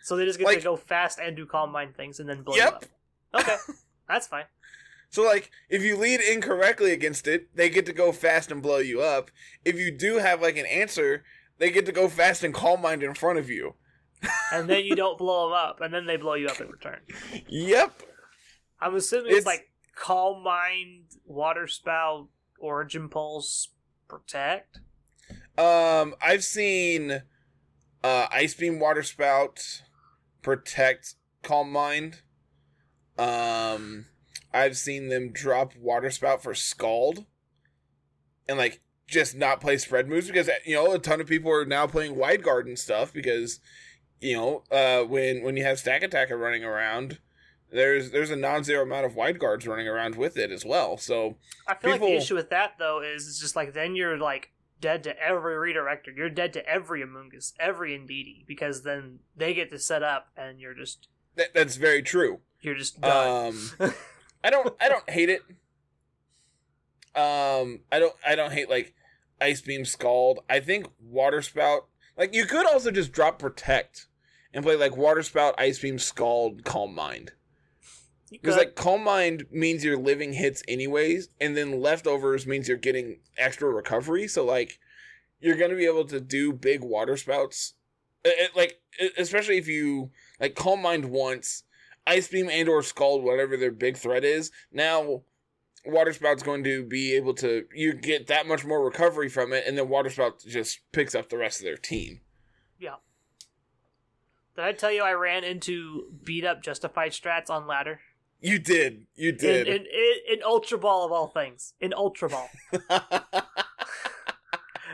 So 0.03 0.17
they 0.17 0.25
just 0.25 0.39
get 0.39 0.45
Like- 0.47 0.59
to 0.59 0.65
go 0.65 0.77
fast 0.77 1.19
and 1.19 1.35
do 1.37 1.47
calm 1.47 1.73
mind 1.73 1.97
things 1.97 2.21
and 2.21 2.29
then 2.29 2.43
blow 2.43 2.55
Yep. 2.57 2.73
up. 2.75 2.85
Okay, 3.43 3.57
that's 4.09 4.27
fine. 4.27 4.45
So 5.09 5.23
like 5.25 5.51
if 5.71 5.83
you 5.83 5.97
lead 5.97 6.21
incorrectly 6.21 6.93
against 6.93 7.27
it, 7.27 7.49
they 7.57 7.71
get 7.71 7.87
to 7.87 7.93
go 7.93 8.13
fast 8.13 8.51
and 8.53 8.63
blow 8.63 8.79
you 8.79 9.01
up. 9.01 9.31
If 9.65 9.77
you 9.79 9.91
do 9.91 10.19
have 10.19 10.43
like 10.43 10.57
an 10.59 10.67
answer, 10.67 11.25
they 11.59 11.71
get 11.71 11.87
to 11.87 11.93
go 11.93 12.09
fast 12.09 12.45
and 12.45 12.53
calm 12.53 12.83
mind 12.83 13.03
in 13.03 13.15
front 13.15 13.39
of 13.39 13.49
you. 13.49 13.75
And 14.53 14.69
then 14.69 14.85
you 14.85 14.95
don't 14.95 15.19
blow 15.19 15.49
them 15.49 15.57
up, 15.57 15.81
and 15.81 15.93
then 15.93 16.07
they 16.07 16.17
blow 16.17 16.35
you 16.35 16.47
up 16.47 16.61
in 16.61 16.69
return. 16.69 17.01
Yep. 17.49 18.03
I'm 18.81 18.95
assuming 18.95 19.27
it's, 19.27 19.39
It's- 19.39 19.47
like 19.47 19.69
calm 19.95 20.43
mind, 20.43 21.05
water 21.25 21.67
spout, 21.67 22.29
origin 22.59 23.09
pulse, 23.09 23.69
protect. 24.09 24.81
Um, 25.59 26.15
I've 26.23 26.45
seen 26.45 27.23
uh, 28.05 28.27
Ice 28.31 28.55
Beam 28.55 28.79
Water 28.79 29.03
Spout 29.03 29.83
protect 30.43 31.15
Calm 31.43 31.73
Mind. 31.73 32.21
Um, 33.19 34.07
I've 34.53 34.77
seen 34.77 35.09
them 35.09 35.33
drop 35.33 35.75
Water 35.77 36.11
Spout 36.11 36.43
for 36.43 36.55
Scald, 36.55 37.25
and 38.49 38.59
like 38.59 38.81
just 39.09 39.35
not 39.37 39.61
play 39.61 39.79
spread 39.79 40.09
moves 40.09 40.27
because 40.27 40.51
you 40.65 40.75
know 40.75 40.93
a 40.93 40.99
ton 40.99 41.21
of 41.21 41.27
people 41.27 41.51
are 41.51 41.65
now 41.65 41.87
playing 41.87 42.17
Wide 42.17 42.43
Guard 42.43 42.67
and 42.67 42.79
stuff 42.79 43.13
because 43.13 43.61
you 44.21 44.37
know 44.37 44.63
uh, 44.71 45.05
when 45.05 45.43
when 45.43 45.57
you 45.57 45.65
have 45.65 45.79
Stakataka 45.79 46.39
running 46.39 46.65
around. 46.65 47.19
There's 47.73 48.13
there's 48.13 48.31
a 48.31 48.37
non-zero 48.37 48.85
amount 48.85 49.07
of 49.07 49.17
wide 49.17 49.41
guards 49.41 49.67
running 49.67 49.89
around 49.89 50.15
with 50.15 50.37
it 50.37 50.53
as 50.53 50.65
well. 50.65 50.97
So 50.97 51.37
I 51.67 51.75
feel 51.75 51.91
like 51.91 52.01
the 52.01 52.15
issue 52.15 52.37
with 52.37 52.49
that 52.51 52.75
though 52.79 53.03
is 53.03 53.27
it's 53.27 53.41
just 53.41 53.57
like 53.57 53.75
then 53.75 53.97
you're 53.97 54.17
like 54.17 54.53
dead 54.81 55.03
to 55.05 55.21
every 55.21 55.55
redirector. 55.55 56.17
You're 56.17 56.31
dead 56.31 56.53
to 56.53 56.67
every 56.67 57.03
Amoonguss, 57.03 57.55
every 57.59 57.93
Indeedee, 57.99 58.47
because 58.47 58.83
then 58.83 59.19
they 59.37 59.53
get 59.53 59.71
to 59.71 59.81
set 59.81 60.05
up 60.05 60.29
and 60.37 60.61
you're 60.61 60.75
just 60.75 61.09
that, 61.35 61.55
that's 61.55 61.77
very 61.77 62.03
true. 62.03 62.39
you're 62.61 62.77
just 62.77 63.01
done. 63.01 63.55
Um, 63.81 63.93
I 64.45 64.51
don't 64.51 64.75
I 64.81 64.89
don't 64.89 65.11
hate 65.11 65.29
it. 65.29 65.43
Um, 67.17 67.81
I 67.91 67.99
don't 67.99 68.15
I 68.25 68.37
don't 68.37 68.53
hate 68.53 68.71
like 68.71 68.95
ice 69.41 69.61
beam 69.61 69.85
scald. 69.85 70.41
I 70.49 70.61
think 70.61 70.87
water 71.01 71.43
spout 71.43 71.89
like 72.17 72.35
you 72.35 72.45
could 72.47 72.67
also 72.67 72.91
just 72.91 73.13
drop 73.13 73.39
protect 73.39 74.07
and 74.53 74.65
play 74.65 74.77
like 74.77 74.97
water 74.97 75.23
spout, 75.23 75.55
ice 75.59 75.79
beam, 75.79 75.99
scald, 75.99 76.65
calm 76.65 76.95
mind. 76.95 77.33
Because 78.31 78.57
like 78.57 78.75
calm 78.75 79.05
mind 79.05 79.47
means 79.53 79.85
you're 79.85 79.97
living 79.97 80.33
hits 80.33 80.63
anyways, 80.67 81.29
and 81.41 81.57
then 81.57 81.81
leftovers 81.81 82.47
means 82.47 82.67
you're 82.69 82.77
getting 82.77 83.21
extra 83.39 83.69
recovery. 83.71 84.27
So 84.27 84.45
like 84.45 84.79
you're 85.41 85.57
gonna 85.57 85.77
be 85.77 85.87
able 85.87 86.07
to 86.07 86.21
do 86.21 86.53
big 86.53 86.83
water 86.83 87.17
spouts, 87.17 87.75
It- 88.25 88.51
it- 88.51 88.57
like 88.57 88.81
e- 89.01 89.11
especially 89.17 89.59
if 89.59 89.69
you 89.69 90.11
like 90.41 90.57
calm 90.57 90.83
mind 90.83 91.05
once, 91.11 91.63
ice 92.07 92.27
beam 92.27 92.49
and 92.51 92.69
or 92.69 92.83
scald, 92.83 93.23
whatever 93.23 93.57
their 93.57 93.71
big 93.71 93.97
threat 93.97 94.25
is. 94.25 94.51
Now 94.73 95.23
water 95.87 96.13
spout's 96.13 96.43
going 96.43 96.65
to 96.65 96.85
be 96.85 97.15
able 97.15 97.35
to 97.35 97.65
you 97.75 97.95
get 97.95 98.27
that 98.27 98.47
much 98.47 98.65
more 98.65 98.85
recovery 98.85 99.29
from 99.29 99.53
it, 99.53 99.65
and 99.67 99.77
then 99.77 99.89
water 99.89 100.11
spout 100.11 100.43
just 100.47 100.81
picks 100.93 101.15
up 101.15 101.29
the 101.29 101.39
rest 101.39 101.61
of 101.61 101.65
their 101.65 101.77
team. 101.77 102.21
Yeah. 102.79 102.97
Did 104.57 104.65
I 104.65 104.73
tell 104.73 104.91
you 104.91 105.03
I 105.03 105.13
ran 105.13 105.45
into 105.45 106.13
beat 106.25 106.45
up 106.45 106.63
justified 106.63 107.13
strats 107.13 107.51
on 107.51 107.67
ladder? 107.67 108.01
You 108.41 108.59
did, 108.59 109.07
you 109.15 109.33
did. 109.33 109.67
in, 109.67 109.83
in, 109.87 110.17
in 110.31 110.43
Ultra 110.45 110.79
Ball 110.79 111.05
of 111.05 111.13
all 111.13 111.27
things. 111.27 111.75
In 111.81 111.95
Ultra 111.95 112.29
Ball. 112.29 112.49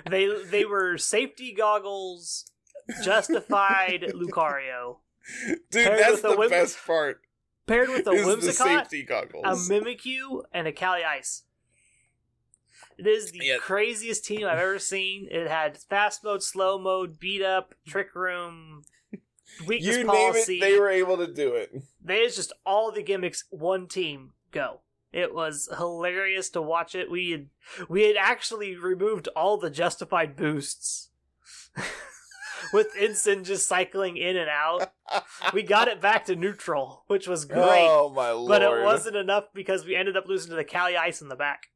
they 0.09 0.29
they 0.45 0.65
were 0.65 0.97
safety 0.99 1.53
goggles, 1.53 2.51
justified 3.05 4.03
Lucario. 4.15 4.99
Dude, 5.71 5.87
that's 5.87 6.23
the 6.23 6.47
best 6.51 6.79
part. 6.87 7.21
Paired 7.73 7.89
with 7.89 8.01
a 8.01 8.11
the 8.11 8.17
Whimsicott, 8.17 8.93
a 8.93 9.55
Mimikyu, 9.55 10.43
and 10.53 10.67
a 10.67 10.73
Cali 10.73 11.03
Ice. 11.05 11.45
It 12.99 13.07
is 13.07 13.33
the 13.33 13.39
Yeah. 13.43 13.57
craziest 13.59 14.25
team 14.27 14.47
I've 14.47 14.59
ever 14.59 14.79
seen. 14.79 15.27
It 15.31 15.49
had 15.49 15.79
fast 15.79 16.23
mode, 16.23 16.43
slow 16.43 16.79
mode, 16.79 17.19
beat 17.19 17.43
up, 17.43 17.75
trick 17.87 18.15
room, 18.15 18.83
weakness 19.67 19.97
you 19.97 20.05
name 20.05 20.07
policy. 20.07 20.59
it, 20.59 20.61
they 20.61 20.79
were 20.79 20.91
able 20.91 21.17
to 21.17 21.27
do 21.27 21.55
it. 21.55 21.73
There's 21.99 22.37
just 22.37 22.53
all 22.67 22.93
the 22.93 23.03
gimmicks. 23.03 23.45
One 23.49 23.89
team 23.89 24.33
go. 24.51 24.81
It 25.11 25.35
was 25.35 25.69
hilarious 25.77 26.51
to 26.51 26.61
watch 26.61 26.95
it. 26.95 27.11
We 27.11 27.31
had 27.31 27.49
we 27.89 28.03
had 28.03 28.17
actually 28.17 28.77
removed 28.77 29.29
all 29.35 29.57
the 29.57 29.71
justified 29.71 30.37
boosts, 30.37 31.09
with 32.73 32.89
Ensign 32.99 33.45
just 33.45 33.69
cycling 33.69 34.17
in 34.17 34.37
and 34.37 34.49
out. 34.49 34.93
We 35.53 35.63
got 35.63 35.89
it 35.89 36.01
back 36.01 36.25
to 36.27 36.37
neutral, 36.37 37.05
which 37.07 37.27
was 37.29 37.45
great. 37.47 37.87
Oh 37.89 38.13
my 38.15 38.31
lord! 38.31 38.49
but 38.49 38.63
it 38.63 38.83
wasn't 38.83 39.17
enough 39.17 39.45
because 39.55 39.85
we 39.85 39.97
ended 39.97 40.17
up 40.17 40.27
losing 40.27 40.51
to 40.51 40.57
the 40.57 40.65
Cali 40.65 40.97
Ice 40.97 41.21
in 41.21 41.29
the 41.29 41.37
back. 41.37 41.69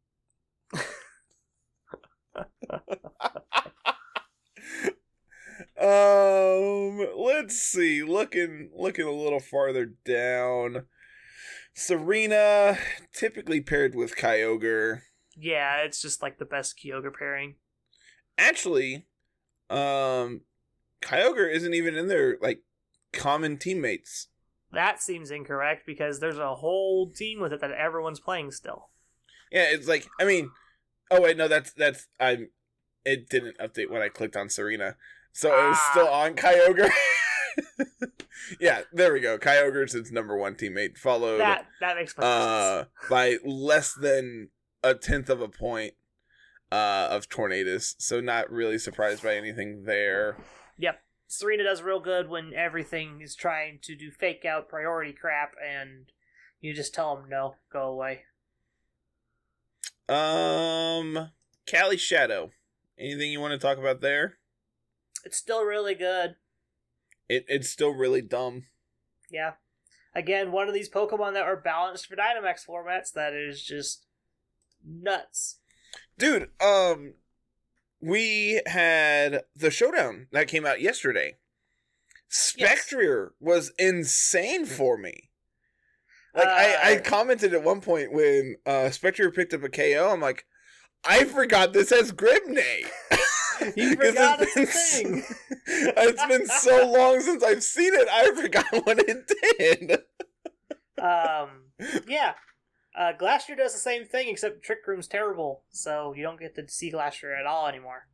Um, 5.78 7.06
let's 7.16 7.60
see. 7.60 8.02
Looking, 8.02 8.70
looking 8.74 9.06
a 9.06 9.12
little 9.12 9.40
farther 9.40 9.92
down. 10.04 10.86
Tsareena, 11.76 12.78
typically 13.12 13.60
paired 13.60 13.94
with 13.94 14.16
Kyogre. 14.16 15.02
Yeah, 15.36 15.82
it's 15.82 16.00
just 16.00 16.22
like 16.22 16.38
the 16.38 16.46
best 16.46 16.80
Kyogre 16.82 17.12
pairing. 17.12 17.56
Actually, 18.38 19.06
um, 19.68 20.42
Kyogre 21.06 21.52
isn't 21.52 21.72
even 21.74 21.96
in 21.96 22.08
their 22.08 22.36
like 22.42 22.60
common 23.12 23.56
teammates. 23.58 24.28
That 24.72 25.00
seems 25.00 25.30
incorrect 25.30 25.84
because 25.86 26.18
there's 26.20 26.38
a 26.38 26.56
whole 26.56 27.10
team 27.12 27.40
with 27.40 27.52
it 27.52 27.60
that 27.60 27.70
everyone's 27.70 28.18
playing 28.20 28.50
still. 28.50 28.90
Yeah, 29.52 29.66
it's 29.70 29.86
like 29.86 30.06
I 30.20 30.24
mean, 30.24 30.50
oh 31.10 31.20
wait, 31.22 31.36
no, 31.36 31.46
that's 31.48 31.72
that's 31.72 32.08
I'm. 32.18 32.50
It 33.04 33.28
didn't 33.28 33.56
update 33.58 33.88
when 33.88 34.02
I 34.02 34.08
clicked 34.08 34.34
on 34.36 34.48
Tsareena, 34.48 34.96
so 35.32 35.48
it 35.50 35.68
was 35.68 35.78
Ah. 35.78 35.88
still 35.92 36.08
on 36.08 36.34
Kyogre. 36.34 36.90
yeah, 38.60 38.82
there 38.92 39.12
we 39.12 39.20
go. 39.20 39.38
Kyogre's 39.38 39.94
its 39.94 40.10
number 40.10 40.36
one 40.36 40.54
teammate, 40.56 40.98
followed 40.98 41.38
That 41.38 41.66
that 41.80 41.96
makes 41.96 42.18
uh 42.18 42.78
sense. 42.84 42.88
by 43.08 43.36
less 43.44 43.94
than 43.94 44.48
a 44.82 44.94
tenth 44.94 45.30
of 45.30 45.40
a 45.40 45.48
point 45.48 45.94
uh 46.72 47.08
of 47.10 47.28
Tornadus. 47.28 47.94
So 47.98 48.20
not 48.20 48.50
really 48.50 48.78
surprised 48.78 49.22
by 49.22 49.36
anything 49.36 49.84
there. 49.84 50.36
Tsareena 51.28 51.64
does 51.64 51.82
real 51.82 52.00
good 52.00 52.28
when 52.28 52.54
everything 52.54 53.20
is 53.20 53.34
trying 53.34 53.78
to 53.82 53.96
do 53.96 54.10
fake 54.10 54.44
out 54.44 54.68
priority 54.68 55.12
crap, 55.12 55.54
and 55.64 56.12
you 56.60 56.72
just 56.72 56.94
tell 56.94 57.16
them 57.16 57.28
no, 57.28 57.56
go 57.72 57.82
away. 57.82 58.22
Um, 60.08 61.30
Cali 61.66 61.96
Shadow. 61.96 62.52
Anything 62.98 63.32
you 63.32 63.40
want 63.40 63.52
to 63.52 63.58
talk 63.58 63.76
about 63.78 64.00
there? 64.00 64.38
It's 65.24 65.36
still 65.36 65.64
really 65.64 65.94
good. 65.94 66.36
It 67.28 67.44
it's 67.48 67.68
still 67.68 67.90
really 67.90 68.22
dumb. 68.22 68.66
Yeah. 69.28 69.54
Again, 70.14 70.52
one 70.52 70.68
of 70.68 70.74
these 70.74 70.88
Pokemon 70.88 71.34
that 71.34 71.42
are 71.42 71.56
balanced 71.56 72.06
for 72.06 72.16
Dynamax 72.16 72.64
formats 72.66 73.12
that 73.12 73.34
is 73.34 73.62
just 73.62 74.06
nuts. 74.86 75.58
dude 76.16 76.50
um 76.60 77.14
we 78.06 78.60
had 78.66 79.42
the 79.54 79.70
showdown 79.70 80.28
that 80.32 80.48
came 80.48 80.64
out 80.66 80.80
yesterday 80.80 81.36
Spectrier 82.28 83.32
was 83.40 83.72
insane 83.78 84.66
for 84.66 84.96
me 84.96 85.30
like 86.34 86.46
I, 86.48 86.92
I 86.92 86.96
Uh, 86.96 87.00
commented 87.02 87.54
at 87.54 87.62
one 87.62 87.80
point 87.80 88.12
when 88.12 88.56
uh 88.66 88.90
Spectrier 88.90 89.30
picked 89.30 89.54
up 89.54 89.62
a 89.62 89.68
ko 89.68 90.10
i'm 90.12 90.20
like 90.20 90.44
I 91.08 91.24
forgot 91.24 91.72
this 91.72 91.90
has 91.90 92.10
Grim 92.12 92.40
Neigh. 92.48 92.84
You 93.76 93.94
forgot 93.96 94.38
it's 94.42 94.56
a 94.56 94.60
s- 94.62 95.00
thing. 95.00 95.22
it's 95.66 96.26
been 96.26 96.46
so 96.46 96.90
long 96.92 97.20
since 97.20 97.42
I've 97.42 97.62
seen 97.62 97.94
it. 97.94 98.06
I 98.10 98.34
forgot 98.34 98.66
what 98.84 98.98
it 98.98 99.32
did. 99.58 99.92
Um, 101.02 101.48
yeah. 102.06 102.34
Uh, 102.96 103.12
Glastrier 103.12 103.56
does 103.56 103.74
the 103.74 103.78
same 103.78 104.06
thing, 104.06 104.28
except 104.28 104.62
Trick 104.62 104.78
Room's 104.86 105.06
terrible, 105.06 105.62
so 105.70 106.14
you 106.16 106.22
don't 106.22 106.40
get 106.40 106.54
to 106.54 106.66
see 106.68 106.90
Glastrier 106.90 107.38
at 107.38 107.46
all 107.46 107.66
anymore. 107.66 108.08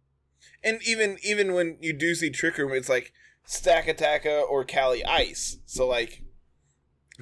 And 0.64 0.80
even 0.84 1.18
even 1.22 1.54
when 1.54 1.78
you 1.80 1.92
do 1.92 2.14
see 2.16 2.30
Trick 2.30 2.58
Room, 2.58 2.72
it's 2.72 2.88
like 2.88 3.12
Stakataka 3.46 4.42
or 4.42 4.64
Cali 4.64 5.04
Ice. 5.04 5.58
So 5.66 5.86
like, 5.86 6.22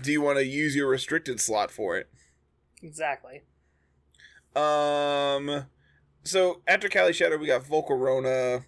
do 0.00 0.10
you 0.10 0.22
want 0.22 0.38
to 0.38 0.44
use 0.46 0.74
your 0.74 0.88
restricted 0.88 1.38
slot 1.38 1.70
for 1.70 1.98
it? 1.98 2.08
Exactly. 2.82 3.42
Um, 4.56 5.66
so 6.24 6.62
after 6.66 6.88
Cali 6.88 7.12
Shadow, 7.12 7.36
we 7.36 7.46
got 7.46 7.64
Volcarona, 7.64 8.64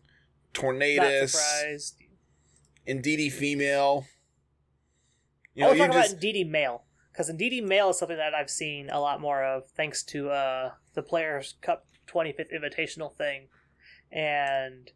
Tornadus, 0.52 1.30
surprised. 1.30 1.96
Indeedee 2.86 3.32
Female. 3.32 4.06
You 5.54 5.64
I 5.64 5.66
know, 5.66 5.68
want 5.68 5.78
to 5.78 5.82
you 5.82 5.86
talk 5.92 6.02
just 6.02 6.12
about 6.12 6.22
Indeedee 6.22 6.50
Male, 6.50 6.84
because 7.12 7.30
Indeedee 7.30 7.62
Male 7.66 7.90
is 7.90 7.98
something 7.98 8.16
that 8.16 8.34
I've 8.34 8.50
seen 8.50 8.88
a 8.90 8.98
lot 9.00 9.20
more 9.20 9.44
of 9.44 9.66
thanks 9.76 10.02
to 10.04 10.30
uh, 10.30 10.72
the 10.94 11.02
Players' 11.02 11.54
Cup 11.60 11.86
25th 12.08 12.52
Invitational 12.52 13.14
thing. 13.16 13.48
And 14.10 14.90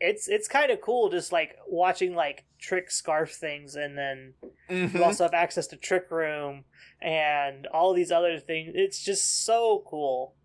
it's 0.00 0.28
it's 0.28 0.46
kind 0.46 0.70
of 0.70 0.80
cool 0.80 1.08
just 1.10 1.32
like 1.32 1.56
watching 1.66 2.14
like 2.14 2.44
trick 2.60 2.88
scarf 2.88 3.32
things 3.32 3.74
and 3.74 3.98
then 3.98 4.34
Mhm. 4.70 4.94
you 4.94 5.02
also 5.02 5.24
have 5.24 5.34
access 5.34 5.66
to 5.68 5.76
Trick 5.76 6.08
Room 6.10 6.64
and 7.02 7.66
all 7.68 7.92
these 7.94 8.12
other 8.12 8.38
things. 8.38 8.72
It's 8.76 9.02
just 9.02 9.44
so 9.44 9.82
cool. 9.86 10.36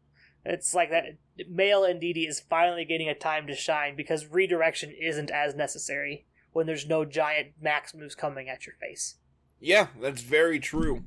It's 0.45 0.73
like 0.73 0.89
that 0.89 1.17
male 1.49 1.81
Indeedee 1.83 2.27
is 2.27 2.39
finally 2.39 2.83
getting 2.85 3.09
a 3.09 3.15
time 3.15 3.45
to 3.47 3.55
shine 3.55 3.95
because 3.95 4.25
redirection 4.27 4.91
isn't 4.91 5.29
as 5.29 5.53
necessary 5.55 6.25
when 6.51 6.65
there's 6.65 6.87
no 6.87 7.05
giant 7.05 7.53
max 7.61 7.93
moves 7.93 8.15
coming 8.15 8.49
at 8.49 8.65
your 8.65 8.75
face. 8.75 9.17
Yeah, 9.63 9.87
that's 10.01 10.21
very 10.21 10.59
true. 10.59 11.05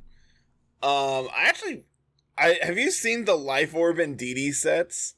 Um, 0.83 1.29
I 1.37 1.45
actually, 1.45 1.85
I 2.39 2.59
have 2.63 2.79
you 2.79 2.91
seen 2.91 3.27
the 3.27 3.37
Life 3.37 3.75
Orb 3.75 3.99
Indeedee 3.99 4.55
sets? 4.55 5.17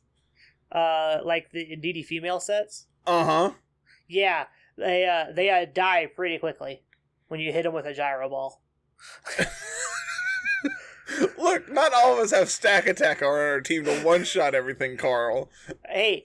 Uh, 0.72 1.18
like 1.24 1.52
the 1.52 1.76
DD 1.76 2.04
female 2.04 2.40
sets. 2.40 2.88
Uh 3.06 3.24
huh. 3.24 3.52
Yeah, 4.08 4.46
they 4.76 5.06
uh 5.06 5.32
they 5.32 5.50
uh, 5.50 5.66
die 5.72 6.06
pretty 6.06 6.38
quickly 6.38 6.82
when 7.28 7.38
you 7.38 7.52
hit 7.52 7.62
them 7.62 7.74
with 7.74 7.86
a 7.86 7.94
gyro 7.94 8.28
ball. 8.28 8.60
Look, 11.38 11.70
not 11.70 11.94
all 11.94 12.14
of 12.14 12.18
us 12.18 12.32
have 12.32 12.48
Stakataka 12.48 13.22
on 13.22 13.38
our 13.38 13.60
team 13.60 13.84
to 13.84 14.00
one 14.00 14.24
shot 14.24 14.56
everything, 14.56 14.96
Carl. 14.96 15.48
Hey, 15.88 16.24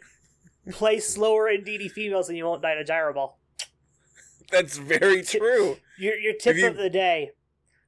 play 0.72 1.00
slower 1.00 1.48
Indeedee 1.48 1.92
females 1.92 2.28
and 2.28 2.40
you 2.40 2.46
won't 2.46 2.64
die 2.64 2.74
to 2.74 2.84
gyro 2.84 3.14
ball. 3.14 3.40
That's 4.54 4.78
very 4.78 5.24
true. 5.24 5.78
Your 5.98 6.16
your 6.16 6.34
tip 6.34 6.56
you- 6.56 6.68
of 6.68 6.78
the 6.78 6.90
day: 6.90 7.32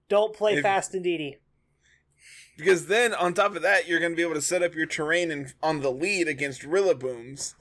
don't 0.10 0.36
play 0.36 0.56
If- 0.56 0.64
fast 0.64 0.94
Indeedee. 0.94 1.38
Because 2.58 2.88
then, 2.88 3.14
on 3.14 3.34
top 3.34 3.56
of 3.56 3.62
that, 3.64 3.86
you're 3.86 4.00
going 4.00 4.14
to 4.14 4.16
be 4.16 4.22
able 4.22 4.34
to 4.36 4.42
set 4.42 4.64
up 4.64 4.74
your 4.76 4.86
terrain 4.86 5.30
in, 5.30 5.52
on 5.62 5.82
the 5.82 5.92
lead 5.92 6.30
against 6.30 6.62
Rillabooms. 6.62 7.54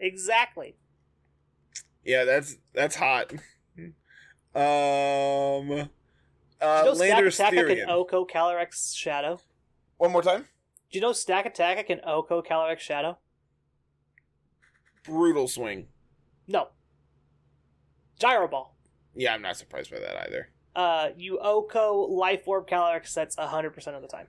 Exactly. 0.00 0.74
Yeah, 2.02 2.24
that's 2.24 2.56
that's 2.72 2.96
hot. 2.96 3.32
Um, 4.54 4.60
uh, 4.60 5.60
you 5.70 5.84
know 6.60 6.94
Stack 6.94 6.98
Lander's 6.98 7.34
Attack 7.38 7.52
can 7.52 7.64
Therian. 7.66 7.86
OHKO 7.88 8.28
Calyrex 8.28 8.96
Shadow? 8.96 9.38
One 9.98 10.10
more 10.12 10.22
time. 10.22 10.48
Do 10.90 10.98
you 10.98 11.02
know 11.02 11.10
Stakataka 11.10 11.86
can 11.86 12.00
Oko 12.04 12.40
Calyrex 12.42 12.78
Shadow? 12.80 13.18
Brutal 15.04 15.46
swing. 15.46 15.88
No. 16.46 16.68
Gyro 18.18 18.48
Ball. 18.48 18.74
Yeah, 19.14 19.34
I'm 19.34 19.42
not 19.42 19.56
surprised 19.56 19.90
by 19.90 19.98
that 19.98 20.26
either. 20.26 20.50
Uh, 20.74 21.08
you 21.16 21.38
OHKO 21.42 22.08
Life 22.08 22.46
Orb 22.46 22.68
Calyrex 22.68 23.08
sets 23.08 23.36
100% 23.36 23.76
of 23.96 24.02
the 24.02 24.08
time. 24.08 24.28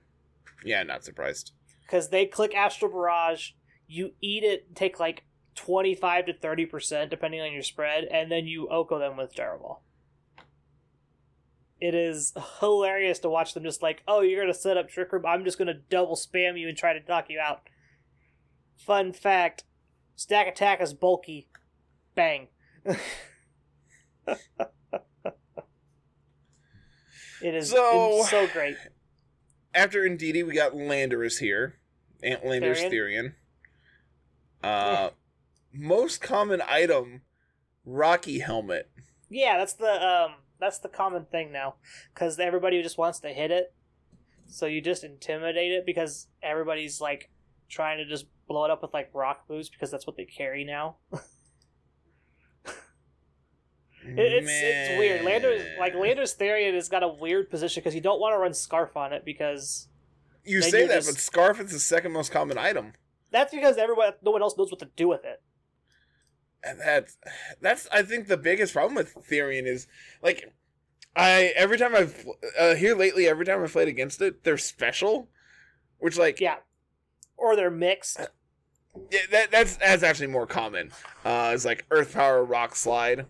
Yeah, 0.64 0.82
not 0.82 1.04
surprised. 1.04 1.52
Because 1.82 2.08
they 2.08 2.26
click 2.26 2.54
Astral 2.54 2.90
Barrage, 2.90 3.50
you 3.86 4.12
eat 4.20 4.44
it, 4.44 4.74
take 4.74 4.98
like 4.98 5.24
25 5.54 6.26
to 6.26 6.32
30%, 6.34 7.10
depending 7.10 7.40
on 7.40 7.52
your 7.52 7.62
spread, 7.62 8.04
and 8.04 8.30
then 8.30 8.46
you 8.46 8.68
OHKO 8.70 8.98
them 8.98 9.16
with 9.16 9.34
Gyro 9.34 9.58
Ball. 9.58 9.82
It 11.80 11.94
is 11.94 12.34
hilarious 12.60 13.18
to 13.20 13.30
watch 13.30 13.54
them 13.54 13.62
just 13.62 13.82
like, 13.82 14.02
oh, 14.06 14.20
you're 14.20 14.42
going 14.42 14.52
to 14.52 14.58
set 14.58 14.76
up 14.76 14.88
Trick 14.88 15.12
Room, 15.12 15.24
I'm 15.24 15.44
just 15.44 15.56
going 15.56 15.68
to 15.68 15.80
double 15.88 16.16
spam 16.16 16.58
you 16.58 16.68
and 16.68 16.76
try 16.76 16.92
to 16.92 17.08
knock 17.08 17.26
you 17.28 17.40
out. 17.40 17.62
Fun 18.76 19.12
fact 19.12 19.64
Stakataka 20.16 20.82
is 20.82 20.94
bulky. 20.94 21.48
Bang. 22.14 22.48
it 27.42 27.54
is 27.54 27.70
So- 27.70 28.24
so 28.28 28.46
great. 28.48 28.76
After 29.74 30.00
Indeedee, 30.02 30.44
we 30.46 30.54
got 30.54 30.72
Landorus 30.72 31.38
here. 31.38 31.76
Ant 32.22 32.42
Landorus 32.44 32.90
Therian. 32.90 33.34
Uh, 34.62 35.10
most 35.72 36.20
common 36.20 36.60
item, 36.68 37.22
Rocky 37.84 38.40
Helmet. 38.40 38.90
Yeah, 39.30 39.56
that's 39.58 39.74
the 39.74 40.04
um 40.06 40.32
that's 40.58 40.78
the 40.80 40.88
common 40.88 41.24
thing 41.24 41.50
now 41.52 41.76
cuz 42.14 42.38
everybody 42.38 42.82
just 42.82 42.98
wants 42.98 43.20
to 43.20 43.28
hit 43.28 43.50
it. 43.50 43.72
So 44.48 44.66
you 44.66 44.80
just 44.82 45.04
intimidate 45.04 45.70
it 45.72 45.86
because 45.86 46.26
everybody's 46.42 47.00
like 47.00 47.30
trying 47.68 47.98
to 47.98 48.04
just 48.04 48.26
blow 48.48 48.64
it 48.64 48.70
up 48.72 48.82
with 48.82 48.92
like 48.92 49.08
rock 49.14 49.44
moves 49.48 49.70
because 49.70 49.90
that's 49.90 50.06
what 50.06 50.16
they 50.16 50.24
carry 50.26 50.64
now. 50.64 50.96
It, 54.18 54.32
it's 54.32 54.48
it's 54.50 54.98
weird. 54.98 55.24
Lander 55.24 55.64
like 55.78 55.94
Landorus 55.94 56.36
Therian 56.36 56.74
has 56.74 56.88
got 56.88 57.02
a 57.02 57.08
weird 57.08 57.50
position 57.50 57.80
because 57.80 57.94
you 57.94 58.00
don't 58.00 58.20
want 58.20 58.34
to 58.34 58.38
run 58.38 58.54
Scarf 58.54 58.96
on 58.96 59.12
it 59.12 59.24
because 59.24 59.88
You 60.44 60.62
say 60.62 60.86
that, 60.86 60.94
just- 60.96 61.08
but 61.08 61.18
Scarf 61.20 61.60
is 61.60 61.72
the 61.72 61.78
second 61.78 62.12
most 62.12 62.30
common 62.32 62.58
item. 62.58 62.92
that's 63.30 63.54
because 63.54 63.76
everyone 63.76 64.12
no 64.22 64.30
one 64.30 64.42
else 64.42 64.56
knows 64.58 64.70
what 64.70 64.80
to 64.80 64.88
do 64.96 65.08
with 65.08 65.24
it. 65.24 65.42
And 66.62 66.78
that's 66.80 67.16
that's 67.60 67.88
I 67.92 68.02
think 68.02 68.26
the 68.28 68.36
biggest 68.36 68.72
problem 68.74 68.94
with 68.94 69.14
Therian 69.14 69.66
is 69.66 69.86
like 70.22 70.52
I 71.16 71.52
every 71.56 71.78
time 71.78 71.94
I've 71.94 72.26
uh, 72.58 72.74
here 72.74 72.94
lately 72.94 73.26
every 73.26 73.44
time 73.46 73.62
I've 73.62 73.72
played 73.72 73.88
against 73.88 74.20
it 74.20 74.44
they're 74.44 74.58
special, 74.58 75.28
which 75.98 76.18
like 76.18 76.38
Yeah. 76.40 76.56
Or 77.36 77.56
they're 77.56 77.70
mixed. 77.70 78.20
yeah, 79.10 79.20
that 79.30 79.50
that's 79.50 79.76
that's 79.76 80.02
actually 80.02 80.26
more 80.26 80.46
common. 80.46 80.90
Uh, 81.24 81.52
it's 81.54 81.64
like 81.64 81.86
Earth 81.90 82.12
Power 82.12 82.44
Rock 82.44 82.76
Slide. 82.76 83.24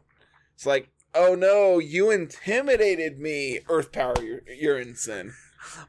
It's 0.61 0.67
like 0.67 0.91
oh 1.15 1.35
no 1.35 1.79
you 1.79 2.11
intimidated 2.11 3.19
me 3.19 3.61
Earth 3.71 3.93
Power 3.93 4.15
Urinson. 4.15 5.33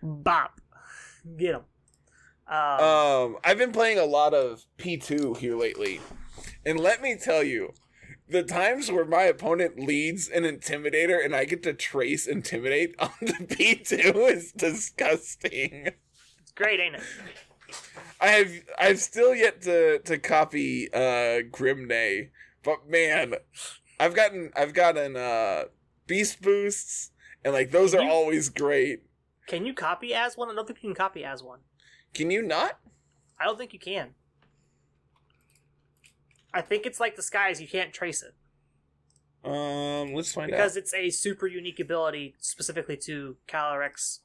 Bop. 0.01 0.61
Get 1.36 1.55
him. 1.55 1.63
Um, 2.47 2.80
Um, 2.80 3.38
I've 3.43 3.57
been 3.57 3.74
playing 3.74 3.99
a 3.99 4.05
lot 4.05 4.34
of 4.34 4.63
P2 4.78 5.36
here 5.36 5.57
lately. 5.57 5.99
And 6.65 6.80
let 6.80 7.01
me 7.01 7.17
tell 7.17 7.43
you, 7.43 7.74
the 8.30 8.43
times 8.43 8.89
where 8.89 9.03
my 9.03 9.24
opponent 9.24 9.78
leads 9.78 10.30
an 10.30 10.43
intimidator 10.43 11.22
and 11.22 11.36
I 11.36 11.43
get 11.43 11.63
to 11.63 11.74
trace 11.74 12.26
intimidate 12.26 12.95
on 12.99 13.11
the 13.19 13.34
P2 13.34 14.32
is 14.32 14.53
disgusting. 14.53 15.89
it's 16.39 16.51
great, 16.55 16.80
ain't 16.80 16.95
it? 16.95 17.03
I 18.22 18.28
have 18.28 18.51
I've 18.80 18.99
still 18.99 19.36
yet 19.36 19.63
to 19.63 19.99
to 19.99 20.17
copy 20.17 20.88
uh 20.93 21.41
Grim 21.51 21.89
Neigh, 21.89 22.30
but 22.63 22.89
man, 22.89 23.34
I've 24.01 24.15
gotten 24.15 24.51
I've 24.55 24.73
gotten 24.73 25.15
uh 25.15 25.65
beast 26.07 26.41
boosts 26.41 27.11
and 27.45 27.53
like 27.53 27.71
those 27.71 27.93
are 27.93 28.01
You- 28.01 28.09
always 28.09 28.49
great. 28.49 29.03
Can 29.47 29.65
you 29.65 29.73
copy 29.73 30.13
as 30.13 30.35
one? 30.37 30.49
I 30.49 30.55
don't 30.55 30.65
think 30.67 30.79
you 30.81 30.89
can 30.89 30.95
copy 30.95 31.23
as 31.23 31.43
one. 31.43 31.59
Can 32.13 32.31
you 32.31 32.41
not? 32.41 32.79
I 33.39 33.45
don't 33.45 33.57
think 33.57 33.73
you 33.73 33.79
can. 33.79 34.13
I 36.53 36.61
think 36.61 36.85
it's 36.85 36.99
like 36.99 37.15
the 37.15 37.21
skies, 37.21 37.61
you 37.61 37.67
can't 37.67 37.93
trace 37.93 38.21
it. 38.23 38.33
Um, 39.43 40.13
let's 40.13 40.31
find 40.33 40.51
out 40.51 40.57
Because 40.57 40.77
it's 40.77 40.93
a 40.93 41.09
super 41.09 41.47
unique 41.47 41.79
ability 41.79 42.35
specifically 42.39 42.97
to 42.97 43.37
Calyrex 43.47 44.19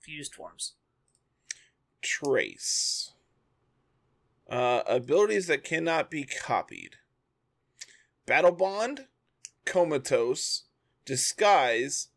fused 0.00 0.34
forms. 0.34 0.74
trace 2.02 3.12
uh, 4.48 4.82
abilities 4.86 5.48
that 5.48 5.64
cannot 5.64 6.08
be 6.10 6.22
copied 6.24 6.96
battle 8.26 8.52
bond 8.52 9.06
comatose 9.64 10.64
disguise 11.04 12.08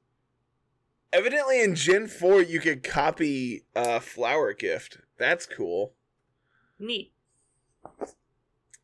evidently 1.14 1.62
in 1.62 1.76
gen 1.76 2.08
4 2.08 2.42
you 2.42 2.60
could 2.60 2.84
copy 2.84 3.64
uh, 3.76 4.00
flower 4.00 4.54
gift 4.54 4.98
that's 5.18 5.46
cool 5.46 5.94
Neat. 6.80 7.12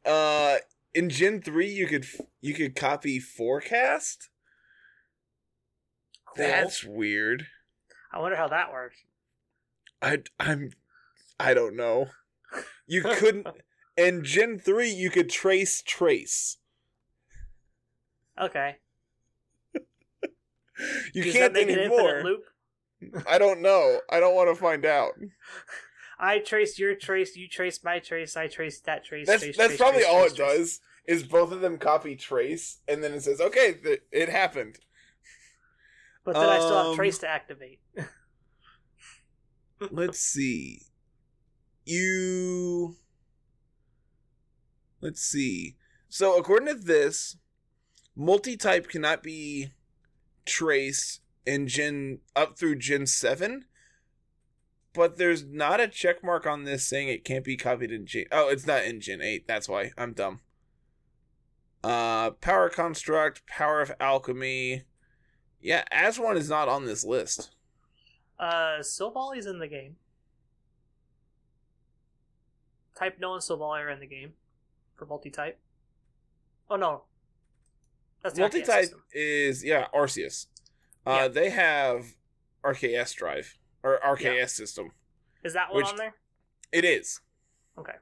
uh 0.05 0.57
in 0.93 1.09
gen 1.09 1.41
3 1.41 1.67
you 1.67 1.87
could 1.87 2.05
you 2.41 2.53
could 2.53 2.75
copy 2.75 3.19
forecast 3.19 4.29
Cool. 6.25 6.45
that's 6.47 6.83
weird 6.83 7.47
I 8.11 8.19
wonder 8.19 8.35
how 8.37 8.47
that 8.49 8.71
works. 8.71 8.97
i 10.01 10.19
i'm 10.39 10.71
i 11.39 11.53
don't 11.53 11.75
know 11.75 12.07
You 12.87 13.01
couldn't. 13.01 13.47
in 13.97 14.23
Gen 14.23 14.59
three, 14.59 14.89
you 14.89 15.09
could 15.09 15.29
trace 15.29 15.81
trace. 15.81 16.57
Okay. 18.41 18.75
You 21.13 21.23
Does 21.23 21.33
can't 21.33 21.53
that 21.53 21.65
make 21.65 21.69
an 21.73 21.79
anymore. 21.79 22.17
infinite 22.17 22.25
loop? 22.25 22.43
I 23.27 23.37
don't 23.37 23.61
know. 23.61 23.99
I 24.11 24.19
don't 24.19 24.35
want 24.35 24.49
to 24.53 24.61
find 24.61 24.85
out. 24.85 25.11
I 26.19 26.39
trace 26.39 26.77
your 26.79 26.95
trace, 26.95 27.35
you 27.35 27.47
trace 27.47 27.83
my 27.83 27.99
trace, 27.99 28.35
I 28.37 28.47
trace 28.47 28.79
that 28.81 29.03
trace. 29.05 29.27
That's 29.27 29.43
trace, 29.43 29.57
that's 29.57 29.67
trace, 29.69 29.79
probably 29.79 30.01
trace, 30.01 30.13
all 30.13 30.25
it 30.25 30.35
does. 30.35 30.81
Is 31.07 31.23
both 31.23 31.51
of 31.51 31.61
them 31.61 31.77
copy 31.77 32.15
trace, 32.15 32.79
and 32.87 33.03
then 33.03 33.13
it 33.13 33.21
says, 33.21 33.39
"Okay, 33.39 33.75
th- 33.75 34.01
it 34.11 34.27
happened." 34.29 34.79
But 36.23 36.33
then 36.33 36.49
I 36.49 36.57
still 36.57 36.77
Um, 36.77 36.87
have 36.87 36.95
trace 36.95 37.19
to 37.19 37.27
activate. 37.29 37.79
Let's 39.91 40.19
see. 40.19 40.81
You. 41.85 42.95
Let's 45.01 45.21
see. 45.21 45.75
So 46.09 46.37
according 46.39 46.69
to 46.69 46.81
this, 46.81 47.37
multi-type 48.15 48.87
cannot 48.87 49.23
be 49.23 49.71
traced 50.45 51.21
in 51.45 51.67
Gen 51.67 52.19
up 52.35 52.57
through 52.57 52.75
Gen 52.77 53.05
seven. 53.05 53.65
But 54.93 55.17
there's 55.17 55.43
not 55.43 55.81
a 55.81 55.89
check 55.89 56.23
mark 56.23 56.47
on 56.47 56.63
this 56.63 56.87
saying 56.87 57.09
it 57.09 57.25
can't 57.25 57.43
be 57.43 57.57
copied 57.57 57.91
in 57.91 58.05
Gen. 58.05 58.25
Oh, 58.31 58.47
it's 58.47 58.65
not 58.65 58.85
in 58.85 59.01
Gen 59.01 59.21
eight. 59.21 59.45
That's 59.45 59.67
why 59.67 59.91
I'm 59.97 60.13
dumb. 60.13 60.39
Uh, 61.83 62.31
power 62.31 62.69
construct, 62.69 63.45
power 63.45 63.81
of 63.81 63.91
alchemy. 63.99 64.83
Yeah, 65.61 65.83
as 65.91 66.17
one 66.17 66.37
is 66.37 66.49
not 66.49 66.69
on 66.69 66.85
this 66.85 67.03
list. 67.03 67.51
Uh, 68.39 68.79
Silvally's 68.79 69.45
in 69.45 69.59
the 69.59 69.67
game. 69.67 69.97
Type: 72.97 73.19
Null 73.19 73.33
and 73.33 73.43
Silvally 73.43 73.81
are 73.81 73.89
in 73.89 73.99
the 73.99 74.07
game 74.07 74.33
for 74.95 75.05
multi-type. 75.05 75.59
Oh 76.69 76.77
no, 76.77 77.03
that's 78.25 78.35
the 78.35 78.41
multi-type 78.41 78.89
is 79.13 79.63
yeah 79.63 79.85
arceus 79.93 80.47
uh 81.05 81.11
Yeah. 81.21 81.27
they 81.27 81.49
have 81.51 82.15
rks 82.63 83.13
drive 83.15 83.57
or 83.83 83.99
rks 84.03 84.49
system 84.49 84.91
Is 85.43 85.53
that 85.53 85.71
one 85.71 85.83
on 85.83 85.95
there? 85.97 86.15
it 86.71 86.83
is 86.83 87.19
Okay. 87.77 87.93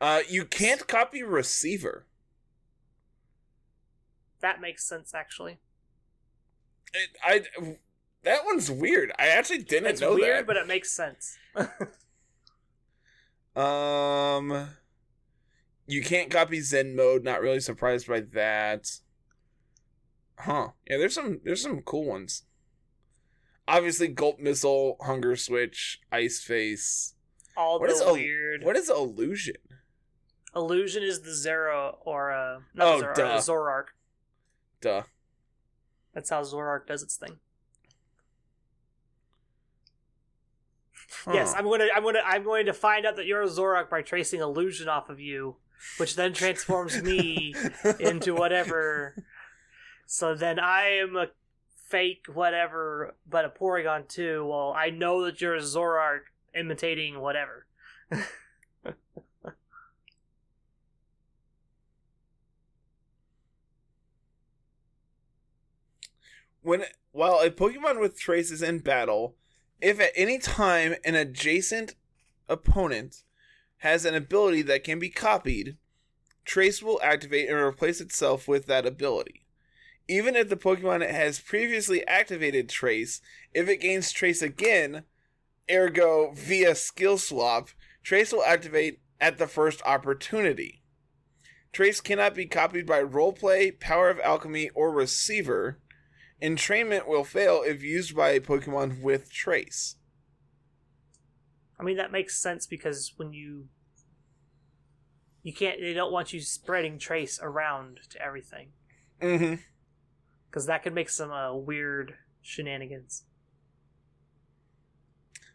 uh 0.00 0.20
you 0.28 0.44
can't 0.44 0.86
copy 0.86 1.24
receiver 1.24 2.06
That 4.40 4.60
makes 4.60 4.84
sense 4.84 5.12
actually. 5.14 5.58
it, 6.92 7.10
i 7.24 7.42
that 8.22 8.44
one's 8.44 8.70
weird 8.70 9.10
i 9.18 9.26
actually 9.26 9.58
didn't 9.64 9.82
know. 9.84 9.90
It's 9.90 10.00
know 10.00 10.14
weird, 10.14 10.36
that 10.38 10.46
but 10.46 10.56
it 10.56 10.68
makes 10.68 10.92
sense. 10.92 11.36
um 13.56 14.68
you 15.86 16.02
can't 16.02 16.30
copy 16.30 16.60
zen 16.60 16.96
mode 16.96 17.22
not 17.24 17.40
really 17.40 17.60
surprised 17.60 18.06
by 18.08 18.20
that 18.32 18.90
huh 20.40 20.68
yeah 20.88 20.96
there's 20.96 21.14
some 21.14 21.40
there's 21.44 21.62
some 21.62 21.80
cool 21.82 22.04
ones 22.04 22.42
obviously 23.68 24.08
gulp 24.08 24.38
missile 24.40 24.96
hunger 25.02 25.36
switch 25.36 26.00
ice 26.12 26.40
face 26.42 27.14
All 27.56 27.78
What 27.80 27.88
the 27.88 27.94
is 27.94 28.00
a- 28.00 28.12
weird. 28.12 28.64
what 28.64 28.76
is 28.76 28.88
illusion 28.90 29.56
Illusion 30.56 31.02
is 31.02 31.22
the 31.22 31.34
Zero 31.34 31.98
or 32.04 32.30
uh, 32.32 32.58
Oh, 32.58 32.62
not 32.74 32.98
Zero, 33.00 33.14
duh. 33.16 33.22
uh, 33.24 33.38
Zoroark. 33.40 33.84
duh 34.80 35.02
That's 36.12 36.30
how 36.30 36.42
Zoroark 36.42 36.86
does 36.86 37.02
its 37.02 37.16
thing. 37.16 37.38
Yes, 41.32 41.54
I'm 41.56 41.64
gonna, 41.64 41.86
I'm 41.94 42.02
gonna, 42.02 42.22
I'm 42.24 42.44
going 42.44 42.66
to 42.66 42.72
find 42.72 43.06
out 43.06 43.16
that 43.16 43.26
you're 43.26 43.42
a 43.42 43.46
Zoroark 43.48 43.88
by 43.88 44.02
tracing 44.02 44.40
illusion 44.40 44.88
off 44.88 45.08
of 45.08 45.18
you, 45.20 45.56
which 45.96 46.16
then 46.16 46.32
transforms 46.34 47.02
me 47.02 47.54
into 48.00 48.34
whatever. 48.34 49.16
So 50.14 50.32
then 50.36 50.60
I 50.60 50.90
am 50.90 51.16
a 51.16 51.30
fake 51.88 52.26
whatever, 52.32 53.16
but 53.28 53.44
a 53.44 53.48
Porygon2. 53.48 54.48
Well, 54.48 54.72
I 54.72 54.90
know 54.90 55.24
that 55.24 55.40
you're 55.40 55.56
a 55.56 55.60
Zoroark 55.60 56.26
imitating 56.54 57.18
whatever. 57.18 57.66
when 66.62 66.84
while 67.10 67.40
a 67.40 67.50
Pokemon 67.50 67.98
with 67.98 68.16
trace 68.16 68.52
is 68.52 68.62
in 68.62 68.78
battle, 68.78 69.34
if 69.80 69.98
at 69.98 70.12
any 70.14 70.38
time 70.38 70.94
an 71.04 71.16
adjacent 71.16 71.96
opponent 72.48 73.24
has 73.78 74.04
an 74.04 74.14
ability 74.14 74.62
that 74.62 74.84
can 74.84 75.00
be 75.00 75.10
copied, 75.10 75.76
trace 76.44 76.84
will 76.84 77.00
activate 77.02 77.48
and 77.48 77.58
replace 77.58 78.00
itself 78.00 78.46
with 78.46 78.66
that 78.66 78.86
ability. 78.86 79.43
Even 80.08 80.36
if 80.36 80.48
the 80.48 80.56
Pokemon 80.56 81.08
has 81.08 81.40
previously 81.40 82.06
activated 82.06 82.68
trace, 82.68 83.20
if 83.52 83.68
it 83.68 83.80
gains 83.80 84.12
trace 84.12 84.42
again, 84.42 85.04
ergo 85.70 86.32
via 86.34 86.74
skill 86.74 87.16
swap, 87.16 87.70
trace 88.02 88.32
will 88.32 88.44
activate 88.44 89.00
at 89.20 89.38
the 89.38 89.46
first 89.46 89.80
opportunity. 89.86 90.82
Trace 91.72 92.00
cannot 92.00 92.34
be 92.34 92.46
copied 92.46 92.86
by 92.86 93.02
roleplay, 93.02 93.78
power 93.80 94.10
of 94.10 94.20
alchemy, 94.20 94.70
or 94.74 94.92
receiver. 94.92 95.80
Entrainment 96.42 97.08
will 97.08 97.24
fail 97.24 97.62
if 97.64 97.82
used 97.82 98.14
by 98.14 98.30
a 98.30 98.40
Pokemon 98.40 99.02
with 99.02 99.32
Trace. 99.32 99.96
I 101.80 101.82
mean 101.82 101.96
that 101.96 102.12
makes 102.12 102.40
sense 102.40 102.66
because 102.66 103.12
when 103.16 103.32
you 103.32 103.68
you 105.42 105.52
can't, 105.52 105.80
they 105.80 105.92
don't 105.92 106.12
want 106.12 106.32
you 106.32 106.40
spreading 106.40 106.98
trace 106.98 107.38
around 107.42 108.00
to 108.10 108.22
everything 108.22 108.68
Mm-hmm. 109.20 109.54
Because 110.54 110.66
that 110.66 110.84
could 110.84 110.94
make 110.94 111.10
some 111.10 111.32
uh, 111.32 111.52
weird 111.52 112.14
shenanigans. 112.40 113.24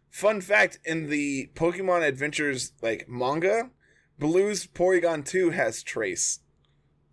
Fun 0.10 0.42
fact: 0.42 0.78
in 0.84 1.10
the 1.10 1.50
Pokemon 1.56 2.06
Adventures 2.06 2.74
like 2.82 3.08
manga, 3.08 3.70
Blue's 4.18 4.68
Porygon 4.68 5.26
2 5.26 5.52
has 5.52 5.84
Trace. 5.84 6.42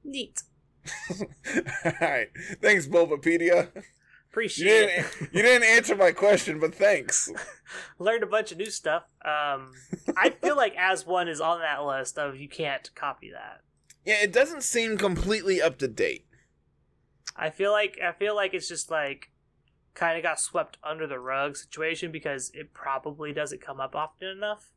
Neat. 0.03 0.43
Alright. 1.85 2.31
Thanks, 2.61 2.89
Bulbapedia. 2.89 3.71
You 3.75 3.83
Appreciate 4.31 4.87
didn't 4.87 5.07
it. 5.21 5.29
you 5.33 5.43
didn't 5.43 5.69
answer 5.69 5.95
my 5.95 6.11
question, 6.11 6.59
but 6.59 6.75
thanks. 6.75 7.31
learned 8.01 8.25
a 8.25 8.27
bunch 8.27 8.51
of 8.51 8.59
new 8.59 8.71
stuff. 8.71 9.05
Um, 9.25 9.73
I 10.17 10.31
feel 10.31 10.57
like 10.57 10.75
as 10.77 11.07
one 11.07 11.29
is 11.29 11.41
on 11.41 11.61
that 11.61 11.85
list 11.85 12.19
of 12.19 12.37
you 12.37 12.49
can't 12.49 12.93
copy 12.97 13.31
that. 13.31 13.61
Yeah, 14.05 14.23
it 14.23 14.33
doesn't 14.33 14.63
seem 14.63 14.99
completely 14.99 15.61
up 15.61 15.79
to 15.79 15.89
date. 15.89 16.26
I 17.39 17.51
feel 17.51 17.71
like 17.73 17.99
I 18.03 18.13
feel 18.13 18.35
like 18.35 18.55
it's 18.55 18.69
just 18.69 18.91
like 18.91 19.31
kind 19.95 20.17
of 20.17 20.23
got 20.23 20.39
swept 20.41 20.79
under 20.85 21.07
the 21.07 21.19
rug 21.19 21.57
situation 21.57 22.11
because 22.13 22.51
it 22.55 22.73
probably 22.73 23.33
doesn't 23.33 23.61
come 23.63 23.81
up 23.81 23.95
often 23.95 24.29
enough. 24.29 24.71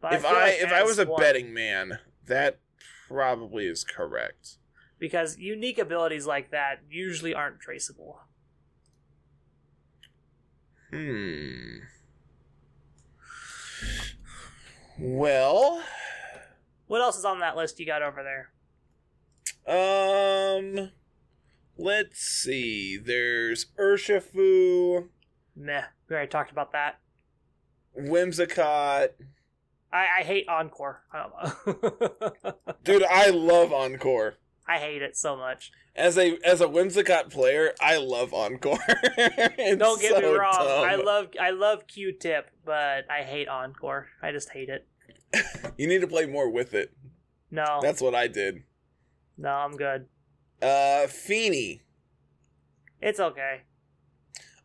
But 0.00 0.14
if 0.14 0.22
feel 0.22 0.30
I 0.30 0.34
like 0.40 0.54
if 0.60 0.72
I 0.72 0.82
was 0.82 0.98
a 0.98 1.06
one- 1.06 1.20
betting 1.20 1.52
man, 1.52 1.98
that 2.26 2.60
probably 3.08 3.66
is 3.66 3.84
correct. 3.84 4.56
because 4.98 5.38
unique 5.38 5.78
abilities 5.78 6.26
like 6.26 6.50
that 6.50 6.80
usually 6.90 7.34
aren't 7.34 7.60
traceable. 7.60 8.20
Hmm. 10.90 11.78
Well, 14.98 15.82
What 16.86 17.00
else 17.02 17.16
is 17.18 17.24
on 17.24 17.40
that 17.40 17.56
list 17.56 17.78
you 17.78 17.86
got 17.86 18.02
over 18.02 18.22
there? 18.24 18.50
um, 19.68 20.90
let's 21.78 22.20
see. 22.20 22.98
There's 22.98 23.66
Urshifu, 23.78 25.08
Meh. 25.56 25.82
We 26.08 26.14
already 26.14 26.28
talked 26.30 26.50
about 26.50 26.72
that. 26.72 26.98
Whimsicott. 27.98 29.08
I, 29.92 30.06
I 30.18 30.22
hate 30.22 30.48
Encore. 30.48 31.02
I. 31.12 31.52
Dude, 32.84 33.04
I 33.04 33.30
love 33.30 33.72
Encore. 33.72 34.34
I 34.66 34.78
hate 34.78 35.00
it 35.02 35.16
so 35.16 35.36
much. 35.36 35.72
As 35.96 36.18
a 36.18 36.38
as 36.44 36.60
a 36.60 36.66
Whimsicott 36.66 37.30
player, 37.30 37.72
I 37.80 37.96
love 37.96 38.32
Encore. 38.34 38.78
Don't 39.16 40.00
get 40.00 40.22
me 40.22 40.28
wrong. 40.28 40.52
dumb. 40.52 40.84
I 40.88 40.96
love 40.96 41.28
I 41.40 41.50
love 41.50 41.86
Q-Tip, 41.86 42.50
but 42.64 43.10
I 43.10 43.22
hate 43.22 43.48
Encore. 43.48 44.08
I 44.22 44.30
just 44.32 44.50
hate 44.50 44.68
it. 44.68 44.86
You 45.76 45.86
need 45.86 46.00
to 46.00 46.06
play 46.08 46.26
more 46.26 46.50
with 46.50 46.74
it. 46.74 46.92
No, 47.52 47.78
That's 47.80 48.00
what 48.02 48.14
I 48.14 48.26
did. 48.26 48.62
no, 49.36 49.48
I'm 49.50 49.76
good. 49.76 50.06
Uh, 50.60 51.06
Fini. 51.06 51.82
It's 53.00 53.20
okay. 53.20 53.62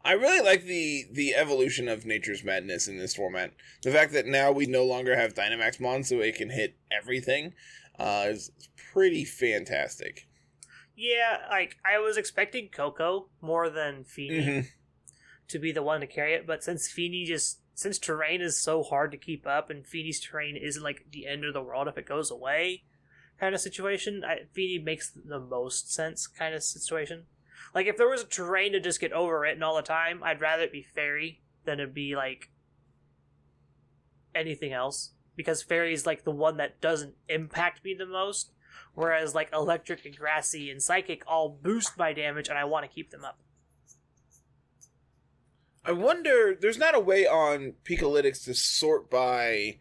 I 0.06 0.14
really 0.14 0.41
like 0.44 0.64
the 0.64 1.06
the 1.12 1.34
evolution 1.36 1.88
of 1.88 2.06
Nature's 2.06 2.44
Madness 2.44 2.88
in 2.88 2.98
this 2.98 3.16
format. 3.16 3.54
The 3.84 3.91
fact 3.91 4.12
that 4.14 4.26
now 4.26 4.52
we 4.52 4.66
no 4.66 4.84
longer 4.84 5.16
have 5.16 5.34
Dynamax 5.34 5.80
Mon, 5.80 6.04
so 6.04 6.20
it 6.20 6.36
can 6.36 6.50
hit 6.50 6.76
everything, 6.91 7.54
uh, 7.98 8.26
is 8.28 8.52
pretty 8.91 9.24
fantastic. 9.24 10.28
Yeah, 10.96 11.38
like 11.50 11.78
I 11.86 12.00
was 12.00 12.18
expecting 12.18 12.70
Koko 12.70 13.30
more 13.41 13.70
than 13.70 14.04
Fini 14.04 14.39
Mhm. 14.46 14.68
to 15.48 15.60
be 15.60 15.72
the 15.72 15.84
one 15.84 16.02
to 16.02 16.08
carry 16.08 16.34
it, 16.34 16.46
but 16.46 16.64
since 16.64 16.91
Fini 16.91 17.24
just 17.26 17.60
since 17.76 17.98
terrain 17.98 18.41
is 18.41 18.62
so 18.62 18.84
hard 18.84 19.12
to 19.12 19.18
keep 19.18 19.48
up 19.48 19.70
and 19.70 19.88
Fini's 19.88 20.20
terrain 20.20 20.56
isn't 20.58 20.84
like 20.84 21.06
the 21.12 21.26
end 21.26 21.44
of 21.46 21.54
the 21.54 21.64
world 21.64 21.88
if 21.88 21.98
it 21.98 22.06
goes 22.06 22.30
away 22.30 22.84
kind 23.44 23.54
of 23.54 23.60
situation, 23.60 24.24
I, 24.26 24.46
Fini 24.54 24.80
makes 24.80 25.12
the 25.12 25.39
most 25.39 25.94
sense 25.94 26.28
kind 26.28 26.56
of 26.56 26.64
situation. 26.64 27.24
Like 27.76 27.88
if 27.88 27.98
there 27.98 28.08
was 28.08 28.22
a 28.22 28.26
terrain 28.26 28.72
to 28.72 28.80
just 28.80 29.02
get 29.02 29.12
overwritten 29.12 29.62
all 29.62 29.76
the 29.76 29.82
time, 29.82 30.24
I'd 30.24 30.39
rather 30.39 30.64
it 30.64 30.72
be 30.72 30.88
fairy 30.96 31.41
than 31.66 31.82
it 31.82 31.94
be 31.94 32.16
like 32.16 32.50
anything 34.34 34.72
else 34.72 35.12
because 35.36 35.62
fairy 35.62 35.94
is 35.94 36.06
like 36.06 36.24
the 36.24 36.32
one 36.32 36.56
that 36.58 36.80
doesn't 36.80 37.16
impact 37.28 37.84
me 37.84 37.94
the 37.94 38.06
most 38.06 38.52
whereas 38.96 39.36
like 39.36 39.52
electric 39.52 40.06
and 40.06 40.18
grassy 40.18 40.72
and 40.72 40.82
psychic 40.82 41.22
all 41.28 41.50
boost 41.62 41.96
my 41.98 42.12
damage 42.12 42.50
and 42.50 42.58
i 42.58 42.64
want 42.64 42.84
to 42.84 42.94
keep 42.94 43.12
them 43.12 43.24
up 43.24 43.38
I 45.86 45.91
wonder. 45.91 46.58
There's 46.60 46.78
not 46.78 46.96
a 46.96 47.00
way 47.00 47.28
on 47.28 47.74
Pikalytics 47.84 48.46
to 48.46 48.54
sort 48.54 49.10
by, 49.10 49.80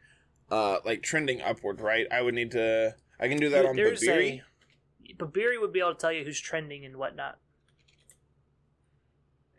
uh, 0.51 0.79
like 0.85 1.03
trending 1.03 1.41
upward, 1.41 1.81
right? 1.81 2.07
I 2.11 2.23
would 2.23 2.35
need 2.35 2.51
to. 2.53 2.97
I 3.23 3.29
can 3.29 3.39
do 3.39 3.51
that 3.51 3.65
on 3.65 3.77
There's 3.77 4.03
Babiri. 4.03 4.43
a- 5.09 5.15
babiri 5.15 5.61
would 5.61 5.73
be 5.73 5.79
able 5.79 5.95
to 5.95 6.01
tell 6.01 6.13
you 6.13 6.25
who's 6.25 6.41
trending 6.41 6.85
and 6.85 6.97
whatnot 6.97 7.39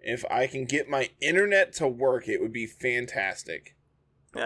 If 0.01 0.25
I 0.29 0.47
can 0.47 0.65
get 0.65 0.89
my 0.89 1.11
internet 1.21 1.71
to 1.75 1.87
work, 1.87 2.27
it 2.27 2.41
would 2.41 2.51
be 2.51 2.67
fantastic. 2.67 3.75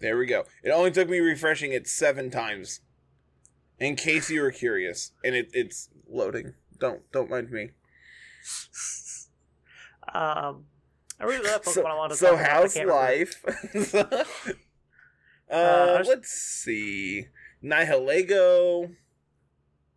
There 0.00 0.18
we 0.18 0.26
go. 0.26 0.44
It 0.62 0.70
only 0.70 0.90
took 0.90 1.08
me 1.08 1.18
refreshing 1.20 1.72
it 1.72 1.86
seven 1.86 2.30
times. 2.30 2.80
In 3.78 3.94
case 3.96 4.30
you 4.30 4.40
were 4.42 4.50
curious, 4.50 5.12
and 5.24 5.34
it, 5.34 5.50
it's 5.52 5.88
loading. 6.08 6.54
Don't 6.78 7.10
don't 7.12 7.30
mind 7.30 7.50
me. 7.50 7.70
um 10.12 10.64
i 11.20 11.24
really 11.24 11.46
love 11.48 11.62
pokemon 11.62 11.72
So, 11.74 11.86
i 11.86 11.94
want 11.94 12.12
to 12.12 12.16
so 12.18 12.30
talk 12.36 12.40
about, 12.40 12.50
I 12.50 12.52
how's 12.52 12.76
life? 12.76 13.94
uh, 15.50 15.96
was- 15.98 16.08
let's 16.08 16.30
see. 16.30 17.26
Nihilego. 17.64 18.94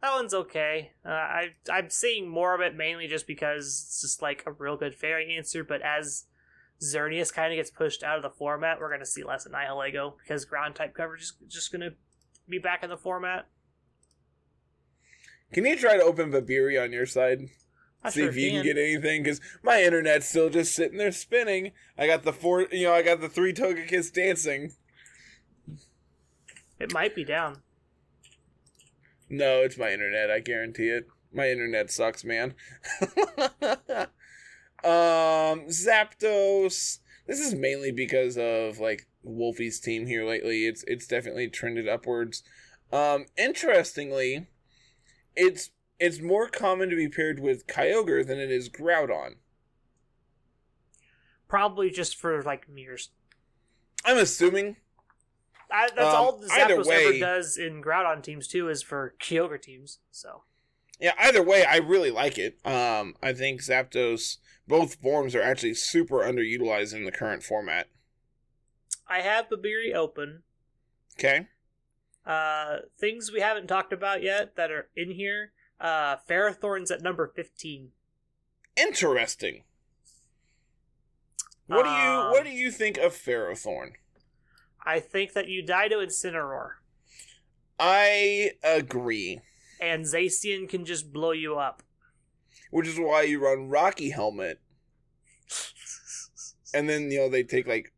That 0.02 0.14
one's 0.14 0.34
okay. 0.34 0.92
Uh, 1.06 1.10
I 1.10 1.50
I'm 1.72 1.90
seeing 1.90 2.30
more 2.30 2.56
of 2.56 2.62
it 2.62 2.74
mainly 2.76 3.08
just 3.08 3.28
because 3.28 3.66
it's 3.66 4.02
just 4.02 4.22
like 4.22 4.44
a 4.46 4.52
real 4.52 4.78
good 4.78 4.96
fairy 4.96 5.36
answer. 5.36 5.64
But 5.64 5.82
as 5.82 6.26
Xerneas 6.82 7.34
kind 7.34 7.52
of 7.52 7.58
gets 7.58 7.70
pushed 7.70 8.02
out 8.02 8.16
of 8.16 8.24
the 8.24 8.30
format, 8.30 8.80
we're 8.80 8.90
gonna 8.90 9.06
see 9.06 9.24
less 9.24 9.46
of 9.46 9.52
Nihilego 9.52 10.14
because 10.18 10.46
ground 10.46 10.76
type 10.76 10.94
coverage 10.94 11.22
is 11.24 11.34
just 11.50 11.72
gonna 11.72 11.92
be 12.48 12.60
back 12.60 12.82
in 12.82 12.90
the 12.90 12.98
format. 12.98 13.48
Can 15.52 15.66
you 15.66 15.76
try 15.76 15.98
to 15.98 16.04
open 16.04 16.32
Babiri 16.32 16.82
on 16.82 16.94
your 16.94 17.06
side? 17.06 17.50
I 18.04 18.10
see 18.10 18.22
sure 18.22 18.30
if 18.30 18.36
you 18.38 18.50
can 18.52 18.64
can. 18.64 18.76
get 18.76 18.78
anything 18.78 19.24
because 19.24 19.42
my 19.62 19.84
internet's 19.84 20.28
still 20.28 20.50
just 20.50 20.74
sitting 20.74 20.98
there 20.98 21.12
spinning. 21.12 21.72
I 21.98 22.08
got 22.08 22.24
the 22.24 22.34
four, 22.34 22.68
you 22.72 22.86
know, 22.86 22.94
I 22.94 23.02
got 23.02 23.20
the 23.20 23.30
three 23.30 23.54
Togekiss 23.54 24.14
dancing. 24.14 24.72
It 26.80 26.94
might 26.94 27.14
be 27.14 27.26
down. 27.26 27.62
No, 29.30 29.62
it's 29.62 29.78
my 29.78 29.92
internet. 29.92 30.32
I 30.32 30.40
guarantee 30.40 30.88
it. 30.88 31.08
My 31.32 31.50
internet 31.50 31.92
sucks, 31.92 32.24
man. 32.24 32.56
um, 34.84 35.68
Zapdos. 35.68 37.00
This 37.28 37.40
is 37.40 37.54
mainly 37.54 37.92
because 37.92 38.38
of 38.38 38.80
like 38.80 39.08
Wolfey's 39.22 39.80
team 39.80 40.08
here 40.08 40.26
lately. 40.26 40.66
It's 40.66 40.84
it's 40.88 41.06
definitely 41.06 41.50
trended 41.50 41.88
upwards. 41.88 42.44
Um, 42.92 43.28
interestingly, 43.38 44.48
it's 45.36 45.70
it's 46.00 46.20
more 46.22 46.48
common 46.48 46.90
to 46.90 46.96
be 46.96 47.08
paired 47.10 47.40
with 47.40 47.68
Kyogre 47.68 48.26
than 48.26 48.40
it 48.40 48.52
is 48.52 48.70
Groudon. 48.70 49.36
Probably 51.48 51.90
just 51.90 52.16
for 52.16 52.42
like 52.44 52.70
mirrors. 52.70 53.10
I'm 54.06 54.18
assuming. 54.18 54.78
I, 55.72 55.88
that's 55.90 56.00
Um, 56.00 56.16
all 56.16 56.42
Zapdos 56.42 56.86
way- 56.86 57.06
ever 57.06 57.20
does 57.20 57.58
in 57.58 57.82
Groudon 57.82 58.24
teams 58.24 58.48
too 58.48 58.70
is 58.70 58.82
for 58.82 59.16
Kyogre 59.22 59.62
teams. 59.62 60.00
So 60.12 60.44
Yeah, 61.00 61.14
either 61.20 61.44
way, 61.44 61.64
I 61.66 61.78
really 61.78 62.12
like 62.12 62.38
it. 62.38 62.58
Um, 62.66 63.16
I 63.22 63.34
think 63.34 63.62
Zapdos, 63.62 64.38
both 64.68 64.96
forms 64.96 65.36
are 65.36 65.42
actually 65.42 65.74
super 65.76 66.20
underutilized 66.20 66.94
in 66.96 67.06
the 67.06 67.12
current 67.12 67.44
format. 67.44 67.88
I 69.08 69.22
have 69.22 69.50
Babiri 69.50 69.94
open. 69.96 70.44
Okay. 71.18 71.48
Uh, 72.26 72.78
things 73.00 73.32
we 73.32 73.42
haven't 73.42 73.68
talked 73.68 73.92
about 73.92 74.22
yet 74.22 74.56
that 74.56 74.70
are 74.72 74.90
in 74.96 75.12
here. 75.12 75.52
Uh, 75.80 76.18
Ferrothorn's 76.30 76.92
at 76.92 77.02
number 77.02 77.28
fifteen. 77.28 77.92
Interesting. 78.76 79.64
What 81.68 81.84
do 81.84 81.90
you 81.90 81.96
Um, 81.96 82.32
What 82.32 82.44
do 82.46 82.50
you 82.52 82.72
think 82.72 82.98
of 82.98 83.14
Ferrothorn? 83.14 83.94
I 84.86 85.00
think 85.00 85.34
that 85.34 85.48
you 85.48 85.62
die 85.62 85.88
to 85.90 85.98
Incineroar, 85.98 86.72
I 87.78 88.52
agree, 88.64 89.42
and 89.80 90.06
Zacian 90.06 90.68
can 90.68 90.86
just 90.86 91.14
blow 91.14 91.32
you 91.32 91.58
up. 91.58 91.84
which 92.72 92.88
is 92.88 92.98
why 93.00 93.24
you 93.24 93.44
run 93.44 93.68
Rocky 93.70 94.10
Helmet, 94.12 94.60
and 96.74 96.90
then 96.90 97.12
you 97.12 97.20
know 97.20 97.30
they 97.30 97.44
take 97.44 97.68
like 97.68 97.94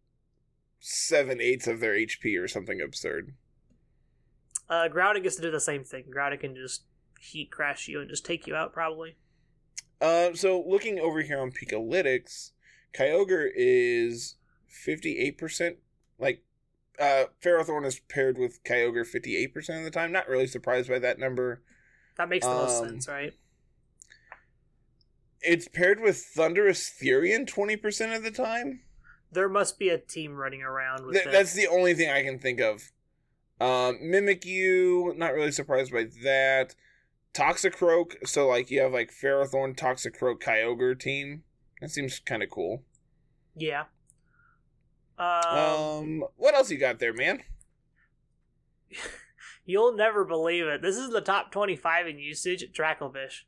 seven 0.80 1.40
eighths 1.40 1.68
of 1.68 1.80
their 1.80 1.94
HP 1.94 2.38
or 2.42 2.48
something 2.48 2.82
absurd. 2.82 3.36
Uh, 4.70 4.88
Groudon 4.90 5.24
gets 5.24 5.36
to 5.36 5.42
do 5.42 5.52
the 5.52 5.60
same 5.60 5.84
thing. 5.84 6.06
Groudon 6.14 6.40
can 6.40 6.56
just 6.56 6.84
heat 7.22 7.52
crash 7.52 7.88
you 7.88 8.02
and 8.02 8.10
just 8.10 8.26
take 8.26 8.48
you 8.48 8.56
out, 8.56 8.74
probably. 8.74 9.16
Uh, 10.02 10.34
so 10.34 10.64
looking 10.68 11.00
over 11.00 11.22
here 11.22 11.40
on 11.40 11.52
Pikalytics, 11.52 12.52
Kyogre 12.94 13.50
is 13.56 14.36
fifty 14.68 15.20
eight 15.20 15.38
percent. 15.38 15.78
Like, 16.18 16.44
uh, 17.00 17.26
Ferrothorn 17.44 17.86
is 17.86 18.00
paired 18.10 18.38
with 18.38 18.64
Kyogre 18.64 19.06
fifty 19.06 19.38
eight 19.38 19.54
percent 19.54 19.80
of 19.80 19.86
the 19.86 19.92
time. 19.92 20.12
Not 20.12 20.28
really 20.28 20.48
surprised 20.48 20.90
by 20.90 21.00
that 21.00 21.20
number. 21.20 21.62
That 22.18 22.30
makes 22.30 22.46
the 22.46 22.54
most 22.54 22.82
Um, 22.82 22.90
sense, 22.90 23.08
right? 23.08 23.34
It's 25.42 25.68
paired 25.68 26.00
with 26.00 26.18
Thunderous 26.18 26.92
Therian 27.02 27.48
twenty 27.48 27.76
percent 27.76 28.14
of 28.14 28.24
the 28.24 28.32
time. 28.32 28.82
There 29.32 29.50
must 29.50 29.80
be 29.80 29.90
a 29.90 29.98
team 29.98 30.36
running 30.36 30.62
around 30.62 31.06
with 31.06 31.16
Th- 31.16 31.28
it. 31.28 31.32
that's 31.32 31.54
the 31.54 31.68
only 31.68 31.94
thing 31.94 32.10
I 32.10 32.22
can 32.24 32.38
think 32.38 32.60
of. 32.60 32.92
Um, 33.62 34.00
Mimikyu, 34.04 35.16
not 35.16 35.34
really 35.34 35.52
surprised 35.52 35.92
by 35.94 36.08
that. 36.24 36.76
Toxicroak, 37.34 38.28
so 38.28 38.48
like 38.48 38.70
you 38.70 38.82
have 38.82 38.92
like 38.92 39.12
Ferrothorn, 39.12 39.76
Toxicroak, 39.76 40.42
Kyogre 40.42 41.00
team. 41.00 41.44
That 41.80 41.90
seems 41.90 42.20
kind 42.20 42.44
of 42.44 42.50
cool. 42.50 42.84
Yeah. 43.56 43.86
Um, 45.18 45.58
Um, 45.58 46.24
what 46.36 46.56
else 46.56 46.70
you 46.72 46.78
got 46.78 47.00
there, 47.00 47.14
man? 47.14 47.44
you'll 49.66 49.96
never 49.96 50.26
believe 50.26 50.66
it. 50.66 50.82
This 50.82 50.98
is 50.98 51.10
the 51.12 51.22
top 51.22 51.52
25 51.52 52.08
in 52.08 52.20
usage. 52.20 52.66
Dracovish. 52.74 53.42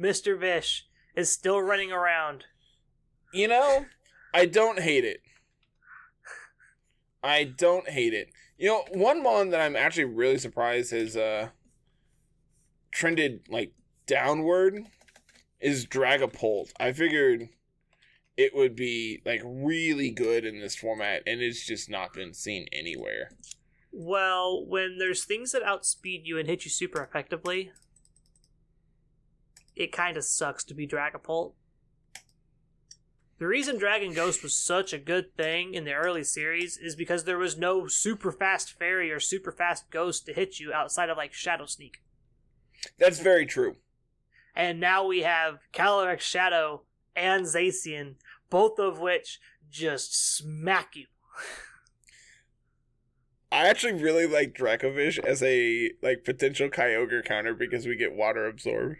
Mr. 0.00 0.38
Vish 0.38 0.86
is 1.16 1.30
still 1.30 1.60
running 1.60 1.92
around. 1.92 2.44
You 3.32 3.48
know, 3.48 3.86
I 4.32 4.46
don't 4.46 4.80
hate 4.80 5.04
it. 5.04 5.20
I 7.22 7.44
don't 7.44 7.88
hate 7.88 8.14
it. 8.14 8.30
You 8.56 8.68
know, 8.68 8.84
one 8.92 9.22
one 9.22 9.50
that 9.50 9.60
I'm 9.60 9.76
actually 9.76 10.04
really 10.04 10.38
surprised 10.38 10.92
is 10.92 11.16
uh 11.16 11.48
trended 12.90 13.42
like 13.48 13.72
downward 14.06 14.86
is 15.60 15.86
Dragapult. 15.86 16.72
I 16.78 16.92
figured 16.92 17.48
it 18.36 18.54
would 18.54 18.76
be 18.76 19.20
like 19.24 19.42
really 19.44 20.10
good 20.10 20.44
in 20.44 20.60
this 20.60 20.76
format 20.76 21.22
and 21.26 21.40
it's 21.40 21.66
just 21.66 21.90
not 21.90 22.12
been 22.12 22.32
seen 22.32 22.66
anywhere. 22.72 23.30
Well, 23.90 24.64
when 24.66 24.98
there's 24.98 25.24
things 25.24 25.52
that 25.52 25.62
outspeed 25.62 26.22
you 26.24 26.38
and 26.38 26.48
hit 26.48 26.64
you 26.64 26.70
super 26.70 27.02
effectively, 27.02 27.72
it 29.74 29.92
kind 29.92 30.16
of 30.16 30.24
sucks 30.24 30.64
to 30.64 30.74
be 30.74 30.86
Dragapult. 30.86 31.54
The 33.38 33.46
reason 33.46 33.78
Dragon 33.78 34.14
Ghost 34.14 34.42
was 34.42 34.54
such 34.54 34.92
a 34.92 34.98
good 34.98 35.36
thing 35.36 35.72
in 35.72 35.84
the 35.84 35.94
early 35.94 36.24
series 36.24 36.76
is 36.76 36.96
because 36.96 37.22
there 37.22 37.38
was 37.38 37.56
no 37.56 37.86
super 37.86 38.32
fast 38.32 38.76
fairy 38.76 39.12
or 39.12 39.20
super 39.20 39.52
fast 39.52 39.90
ghost 39.90 40.26
to 40.26 40.32
hit 40.32 40.58
you 40.58 40.72
outside 40.72 41.08
of 41.08 41.16
like 41.16 41.32
Shadow 41.32 41.66
Sneak. 41.66 42.00
That's 42.98 43.20
very 43.20 43.46
true. 43.46 43.76
And 44.54 44.80
now 44.80 45.06
we 45.06 45.22
have 45.22 45.60
Calyrex 45.72 46.20
Shadow 46.20 46.82
and 47.14 47.46
Zacian, 47.46 48.16
both 48.50 48.78
of 48.78 48.98
which 48.98 49.38
just 49.70 50.36
smack 50.36 50.96
you. 50.96 51.06
I 53.50 53.68
actually 53.68 53.94
really 53.94 54.26
like 54.26 54.54
Dracovish 54.54 55.18
as 55.24 55.42
a 55.42 55.90
like 56.02 56.24
potential 56.24 56.68
Kyogre 56.68 57.24
counter 57.24 57.54
because 57.54 57.86
we 57.86 57.96
get 57.96 58.14
water 58.14 58.46
absorbed. 58.46 58.96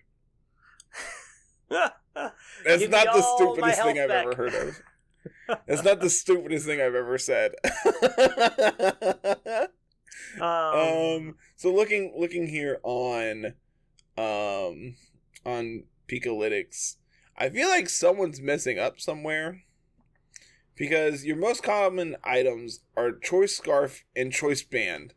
That's 1.68 2.88
not 2.88 3.14
the 3.14 3.22
stupidest 3.36 3.82
thing 3.82 3.98
I've 3.98 4.08
back. 4.08 4.26
ever 4.26 4.34
heard 4.34 4.54
of. 4.54 4.80
That's 5.66 5.84
not 5.84 6.00
the 6.00 6.10
stupidest 6.10 6.66
thing 6.66 6.80
I've 6.80 6.94
ever 6.94 7.18
said. 7.18 7.52
um, 10.40 10.42
um 10.42 11.34
so 11.56 11.72
looking 11.72 12.14
looking 12.16 12.46
here 12.46 12.80
on 12.82 13.54
um 14.18 14.94
on 15.46 15.84
Pikalytics. 16.08 16.96
I 17.36 17.48
feel 17.48 17.68
like 17.68 17.88
someone's 17.88 18.40
messing 18.40 18.78
up 18.78 19.00
somewhere 19.00 19.62
because 20.74 21.24
your 21.24 21.36
most 21.36 21.62
common 21.62 22.16
items 22.24 22.80
are 22.96 23.12
Choice 23.12 23.56
Scarf 23.56 24.04
and 24.16 24.32
Choice 24.32 24.62
Band, 24.62 25.14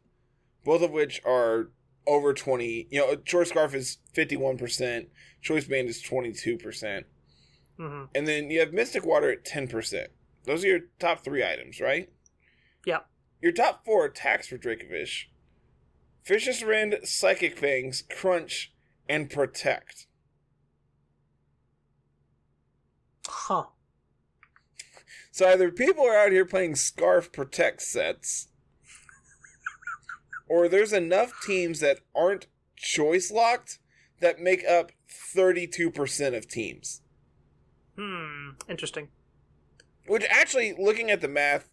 both 0.64 0.82
of 0.82 0.92
which 0.92 1.22
are 1.26 1.72
over 2.06 2.34
20. 2.34 2.88
You 2.92 3.00
know, 3.00 3.16
Choice 3.16 3.50
Scarf 3.50 3.74
is 3.74 3.98
51%, 4.16 5.08
Choice 5.42 5.66
Band 5.66 5.90
is 5.90 6.04
22%. 6.04 7.04
hmm 7.78 8.04
And 8.14 8.28
then 8.28 8.52
you 8.52 8.60
have 8.60 8.74
Mystic 8.74 9.06
Water 9.06 9.32
at 9.32 9.46
10%. 9.46 10.08
Those 10.46 10.64
are 10.64 10.68
your 10.68 10.80
top 11.00 11.24
three 11.24 11.44
items, 11.44 11.80
right? 11.80 12.10
Yep. 12.86 13.08
Your 13.42 13.52
top 13.52 13.86
four 13.86 14.06
attacks 14.06 14.48
for 14.48 14.58
Dracovish 14.58 15.26
Vicious 16.24 16.62
Rend, 16.62 16.98
Psychic 17.04 17.58
Fangs, 17.58 18.04
Crunch, 18.10 18.74
and 19.08 19.30
Protect. 19.30 20.08
Huh. 23.28 23.66
So 25.32 25.48
either 25.50 25.72
people 25.72 26.06
are 26.06 26.18
out 26.18 26.32
here 26.32 26.46
playing 26.46 26.76
Scarf 26.76 27.32
Protect 27.32 27.82
sets, 27.82 28.50
or 30.50 30.68
there's 30.68 30.94
enough 30.94 31.34
teams 31.46 31.80
that 31.80 32.00
aren't 32.16 32.48
choice 32.76 33.32
locked 33.32 33.80
that 34.20 34.40
make 34.40 34.64
up 34.66 34.92
32% 35.10 36.38
of 36.38 36.48
teams. 36.48 37.02
Hmm. 37.98 38.50
Interesting. 38.70 39.10
Which 40.08 40.26
actually, 40.30 40.74
looking 40.78 41.12
at 41.12 41.22
the 41.22 41.28
math, 41.28 41.70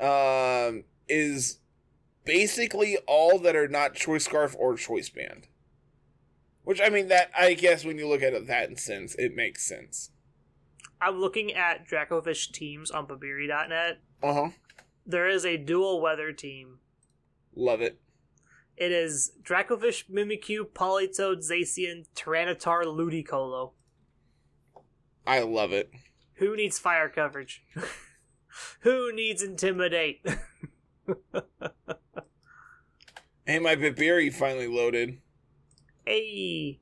um, 0.00 0.84
is 1.08 1.58
basically 2.24 2.96
all 3.06 3.38
that 3.38 3.56
are 3.56 3.68
not 3.68 3.94
choice 3.94 4.24
scarf 4.24 4.56
or 4.58 4.76
choice 4.76 5.08
band. 5.08 5.48
Which 6.64 6.80
I 6.80 6.88
mean, 6.88 7.08
that 7.08 7.30
I 7.36 7.54
guess 7.54 7.84
when 7.84 7.98
you 7.98 8.08
look 8.08 8.22
at 8.22 8.32
it 8.32 8.46
that 8.46 8.78
sense, 8.78 9.14
it 9.16 9.34
makes 9.34 9.66
sense. 9.66 10.10
I'm 11.00 11.18
looking 11.18 11.52
at 11.52 11.88
Dracovish 11.88 12.52
teams 12.52 12.90
on 12.90 13.06
Babiri.net. 13.06 14.00
Uh 14.22 14.34
huh. 14.34 14.48
There 15.06 15.28
is 15.28 15.46
a 15.46 15.56
dual 15.56 16.00
weather 16.00 16.32
team. 16.32 16.78
Love 17.54 17.80
it. 17.80 18.00
It 18.76 18.92
is 18.92 19.32
Dracovish, 19.42 20.10
Mimikyu, 20.10 20.66
Politoed, 20.72 21.38
Zacian, 21.38 22.06
Tyranitar, 22.14 22.84
Ludicolo. 22.84 23.72
I 25.26 25.40
love 25.40 25.72
it. 25.72 25.90
Who 26.34 26.56
needs 26.56 26.78
fire 26.78 27.08
coverage? 27.08 27.64
Who 28.80 29.12
needs 29.12 29.42
intimidate? 29.42 30.24
Hey, 33.50 33.58
my 33.58 33.74
Babiri 33.74 34.32
finally 34.32 34.68
loaded. 34.68 35.18
Hey, 36.06 36.80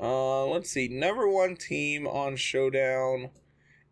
Uh, 0.00 0.46
let's 0.46 0.70
see. 0.70 0.88
Number 0.88 1.28
one 1.28 1.56
team 1.56 2.06
on 2.06 2.36
Showdown: 2.36 3.30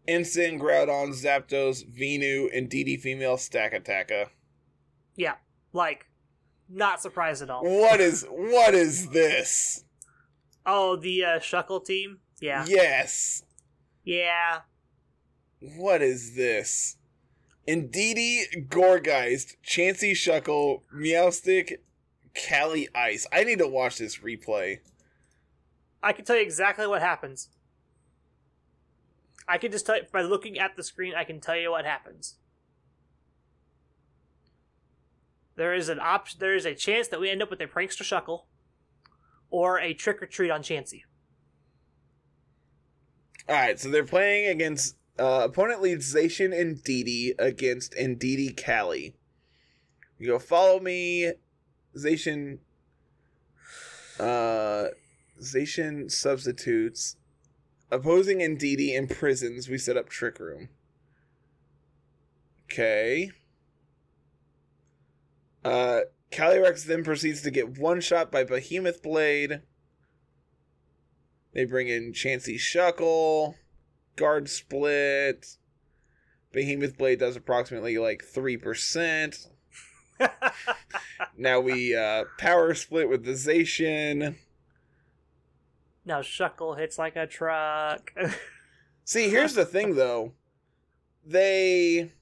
Instant, 0.07 0.61
Groudon, 0.61 1.11
Zapdos, 1.11 1.87
Venu, 1.87 2.49
and 2.53 2.69
DD 2.69 3.01
Female 3.01 3.37
Stakataka. 3.37 4.29
yeah, 5.17 5.35
like, 5.73 6.07
not 6.69 7.01
surprised 7.01 7.43
at 7.43 7.51
all. 7.51 7.63
What 7.65 8.01
is 8.01 8.27
what 8.29 8.75
is 8.75 9.11
this? 9.11 9.85
Oh, 10.67 10.97
the 10.97 11.25
uh, 11.25 11.39
Shuckle 11.39 11.85
team. 11.85 12.19
Yeah, 12.41 12.65
Yes. 12.69 13.45
yeah. 14.05 14.61
What 15.77 16.03
is 16.03 16.35
this? 16.35 16.97
Indeedee, 17.69 18.67
Gourgeist, 18.69 19.55
Chansey 19.65 20.11
Shuckle, 20.13 20.83
Meowstic, 20.93 21.77
Cali 22.35 22.89
Ice. 22.95 23.27
I 23.33 23.45
need 23.45 23.59
to 23.59 23.69
watch 23.69 23.99
this 23.99 24.19
replay. 24.19 24.79
I 26.03 26.13
can 26.13 26.25
tell 26.25 26.37
you 26.37 26.43
exactly 26.43 26.87
what 26.87 27.03
happens. 27.03 27.49
I 29.47 29.59
can 29.59 29.73
just 29.73 29.87
tell 29.87 29.97
you, 29.97 30.03
by 30.13 30.23
looking 30.23 30.59
at 30.59 30.77
the 30.77 30.83
screen. 30.83 31.15
I 31.17 31.25
can 31.25 31.41
tell 31.41 31.57
you 31.57 31.71
what 31.71 31.85
happens. 31.85 32.37
There 35.57 35.75
is 35.75 35.89
an 35.89 36.01
option. 36.01 36.39
There 36.41 36.55
is 36.55 36.65
a 36.65 36.75
chance 36.75 37.09
that 37.09 37.21
we 37.21 37.31
end 37.31 37.43
up 37.43 37.51
with 37.51 37.61
a 37.61 37.67
prankster 37.67 38.03
Shuckle, 38.03 38.45
or 39.51 39.79
a 39.79 39.95
trick 39.95 40.23
or 40.23 40.27
treat 40.27 40.51
on 40.51 40.63
Chansey. 40.63 41.03
Alright, 43.49 43.79
so 43.81 43.91
they're 43.91 44.05
playing 44.05 44.49
against 44.49 44.97
uh, 45.19 45.43
opponent 45.45 45.83
leads 45.83 46.15
Zacian 46.15 46.59
and 46.59 46.83
Didi 46.83 47.35
against 47.39 47.93
Indeedee 47.95 48.57
Cali. 48.57 49.15
You 50.19 50.29
go 50.29 50.39
follow 50.39 50.81
me, 50.81 51.33
Zacian 51.97 52.59
uh 54.19 54.89
Zacian 55.41 56.11
substitutes. 56.11 57.17
Opposing 57.91 58.39
Indeedee 58.39 58.95
in 58.95 59.07
prisons, 59.07 59.69
we 59.69 59.77
set 59.77 59.99
up 59.99 60.09
Trick 60.09 60.39
Room. 60.39 60.69
Okay. 62.71 63.31
Uh 65.65 66.01
Calyrex 66.31 66.87
then 66.87 67.05
proceeds 67.05 67.43
to 67.43 67.51
get 67.51 67.79
one 67.79 68.01
shot 68.01 68.33
by 68.33 68.43
Behemoth 68.43 69.03
Blade. 69.03 69.61
They 71.53 71.67
bring 71.67 71.89
in 71.89 72.13
Chansey 72.13 72.57
Shuckle, 72.57 73.57
Guard 74.17 74.49
Split. 74.49 75.59
Behemoth 76.53 76.97
Blade 76.97 77.19
does 77.19 77.37
approximately 77.37 77.99
like 77.99 78.25
3%. 78.25 79.49
Now 81.37 81.61
we 81.61 81.95
uh, 81.97 82.25
Power 82.39 82.75
Split 82.75 83.09
with 83.09 83.25
the 83.25 83.33
Zacian. 83.33 84.37
now 86.05 86.21
Shuckle 86.21 86.79
hits 86.79 86.99
like 86.99 87.17
a 87.17 87.27
truck. 87.27 88.13
See, 89.05 89.29
here's 89.29 89.55
the 89.55 89.65
thing 89.65 89.97
though. 89.97 90.33
They 91.25 92.13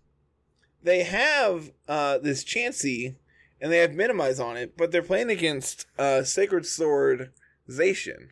they 0.82 1.03
have 1.03 1.72
uh, 1.88 2.18
this 2.18 2.44
Chansey 2.44 3.16
and 3.61 3.70
they 3.70 3.78
have 3.78 3.94
Minimize 3.94 4.40
on 4.40 4.57
it, 4.57 4.76
but 4.76 4.90
they're 4.90 5.03
playing 5.03 5.30
against 5.30 5.86
uh, 5.98 6.22
Sacred 6.22 6.64
Sword 6.64 7.32
Zacian. 7.68 8.28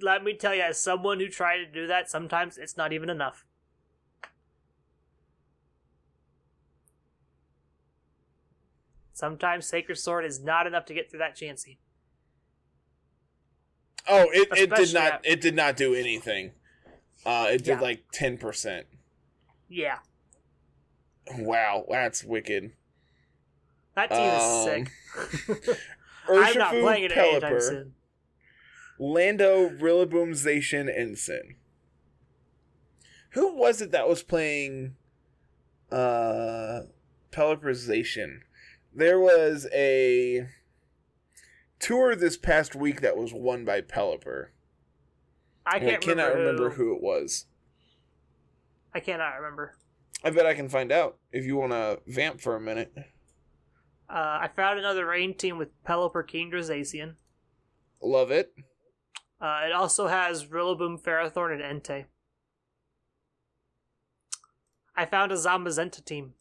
Let 0.00 0.24
me 0.24 0.34
tell 0.34 0.54
you, 0.54 0.62
as 0.62 0.82
someone 0.82 1.20
who 1.20 1.28
tried 1.28 1.58
to 1.58 1.66
do 1.66 1.86
that, 1.86 2.10
sometimes 2.10 2.58
it's 2.58 2.76
not 2.76 2.92
even 2.92 3.08
enough. 3.08 3.44
Sometimes 9.26 9.66
Sacred 9.68 9.98
Sword 9.98 10.24
is 10.24 10.42
not 10.42 10.66
enough 10.66 10.84
to 10.86 10.94
get 10.94 11.08
through 11.08 11.20
that 11.20 11.36
Chansey. 11.36 11.76
Oh, 14.08 14.26
it, 14.32 14.48
it 14.58 14.74
did 14.74 14.92
not 14.92 15.12
at- 15.12 15.20
it 15.22 15.40
did 15.40 15.54
not 15.54 15.76
do 15.76 15.94
anything. 15.94 16.50
Uh, 17.24 17.46
it 17.52 17.58
did 17.58 17.66
Yeah. 17.76 17.80
like 17.80 18.02
ten 18.12 18.36
percent. 18.36 18.88
Yeah, 19.68 19.98
Wow, 21.38 21.86
that's 21.88 22.24
wicked. 22.24 22.72
that 23.94 24.10
team 24.10 24.18
is 24.18 24.42
Um, 24.42 25.54
sick. 25.54 25.78
I'm 26.28 26.58
not 26.58 26.72
playing 26.72 27.04
it 27.04 27.16
anytime 27.16 27.52
Pelipper, 27.52 27.62
soon. 27.62 27.94
Lando, 28.98 29.68
Rillaboom, 29.68 30.30
Zacian, 30.32 30.90
Ensign. 30.92 31.54
Who 33.34 33.54
was 33.54 33.80
it 33.80 33.92
that 33.92 34.08
was 34.08 34.24
playing 34.24 34.96
uh 35.92 36.80
Pelipperization? 37.30 38.40
There 38.94 39.18
was 39.18 39.66
a 39.72 40.48
tour 41.78 42.14
this 42.14 42.36
past 42.36 42.74
week 42.74 43.00
that 43.00 43.16
was 43.16 43.32
won 43.32 43.64
by 43.64 43.80
Pelipper. 43.80 44.48
I 45.64 45.78
can't 45.78 46.02
cannot 46.02 46.34
remember, 46.34 46.64
remember 46.64 46.70
who. 46.70 46.84
who 46.84 46.96
it 46.96 47.02
was. 47.02 47.46
I 48.94 49.00
cannot 49.00 49.36
remember. 49.36 49.76
I 50.24 50.30
bet 50.30 50.46
I 50.46 50.54
can 50.54 50.68
find 50.68 50.92
out 50.92 51.16
if 51.32 51.44
you 51.44 51.56
want 51.56 51.72
to 51.72 52.00
vamp 52.06 52.40
for 52.40 52.54
a 52.54 52.60
minute. 52.60 52.92
Uh, 54.08 54.38
I 54.42 54.50
found 54.54 54.78
another 54.78 55.06
rain 55.06 55.34
team 55.34 55.56
with 55.56 55.70
Pelipper, 55.84 56.28
Kingdra, 56.28 56.60
Zacian. 56.60 57.14
Love 58.02 58.30
it. 58.30 58.52
Uh, 59.40 59.62
it 59.66 59.72
also 59.72 60.06
has 60.06 60.46
Rillaboom, 60.46 61.00
Ferrothorn, 61.00 61.60
and 61.60 61.82
Entei. 61.82 62.04
I 64.94 65.06
found 65.06 65.32
a 65.32 65.36
Zamazenta 65.36 66.04
team. 66.04 66.34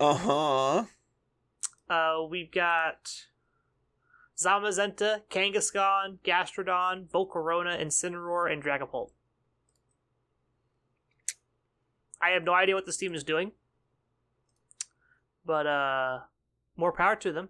Uh 0.00 0.14
huh. 0.14 0.84
Uh, 1.90 2.22
we've 2.28 2.52
got 2.52 3.24
Zamazenta, 4.36 5.22
Kangaskhan, 5.30 6.18
Gastrodon, 6.24 7.08
Volcarona, 7.08 7.80
Incineroar, 7.80 8.52
and 8.52 8.62
Dragapult. 8.62 9.10
I 12.20 12.30
have 12.30 12.44
no 12.44 12.54
idea 12.54 12.74
what 12.74 12.86
this 12.86 12.96
team 12.96 13.14
is 13.14 13.24
doing. 13.24 13.52
But, 15.44 15.66
uh, 15.66 16.20
more 16.76 16.92
power 16.92 17.16
to 17.16 17.32
them. 17.32 17.48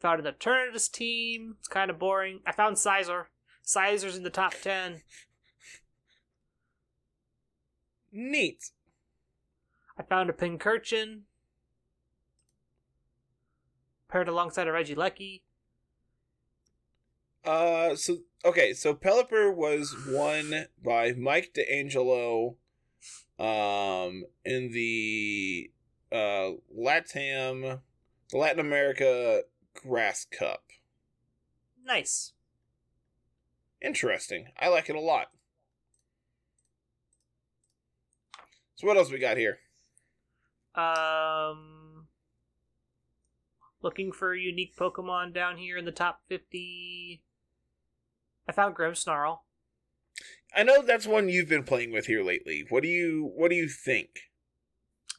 Found 0.00 0.24
an 0.24 0.32
Eternatus 0.32 0.90
team. 0.90 1.56
It's 1.58 1.68
kind 1.68 1.90
of 1.90 1.98
boring. 1.98 2.40
I 2.46 2.52
found 2.52 2.76
Scizor. 2.76 3.26
Scizor's 3.64 4.16
in 4.16 4.22
the 4.22 4.30
top 4.30 4.54
10. 4.54 5.02
Neat. 8.10 8.70
I 9.98 10.02
found 10.02 10.30
a 10.30 10.32
Pincurchin. 10.32 11.20
Paired 14.08 14.28
alongside 14.28 14.68
a 14.68 14.70
Regieleki. 14.70 15.42
Uh, 17.44 17.96
so 17.96 18.18
okay, 18.44 18.72
so 18.72 18.94
Pelipper 18.94 19.54
was 19.54 19.96
won 20.08 20.66
by 20.82 21.12
Mike 21.12 21.52
D'Angelo, 21.54 22.56
um, 23.38 24.24
in 24.44 24.70
the 24.72 25.70
uh 26.12 26.52
Latam, 26.76 27.80
the 28.30 28.36
Latin 28.36 28.60
America 28.60 29.42
Grass 29.74 30.24
Cup. 30.24 30.64
Nice. 31.84 32.32
Interesting. 33.80 34.46
I 34.60 34.68
like 34.68 34.88
it 34.88 34.94
a 34.94 35.00
lot. 35.00 35.28
So 38.76 38.86
what 38.86 38.96
else 38.96 39.10
we 39.10 39.18
got 39.18 39.36
here? 39.36 39.58
Um, 40.74 42.06
looking 43.82 44.12
for 44.12 44.34
unique 44.34 44.76
Pokemon 44.76 45.34
down 45.34 45.58
here 45.58 45.76
in 45.76 45.84
the 45.84 45.92
top 45.92 46.20
fifty. 46.28 47.22
I 48.48 48.52
found 48.52 48.74
Grimmsnarl. 48.74 49.40
I 50.54 50.62
know 50.62 50.82
that's 50.82 51.06
one 51.06 51.28
you've 51.28 51.48
been 51.48 51.64
playing 51.64 51.92
with 51.92 52.06
here 52.06 52.22
lately. 52.22 52.64
What 52.68 52.82
do 52.82 52.88
you 52.88 53.30
what 53.34 53.50
do 53.50 53.56
you 53.56 53.68
think? 53.68 54.30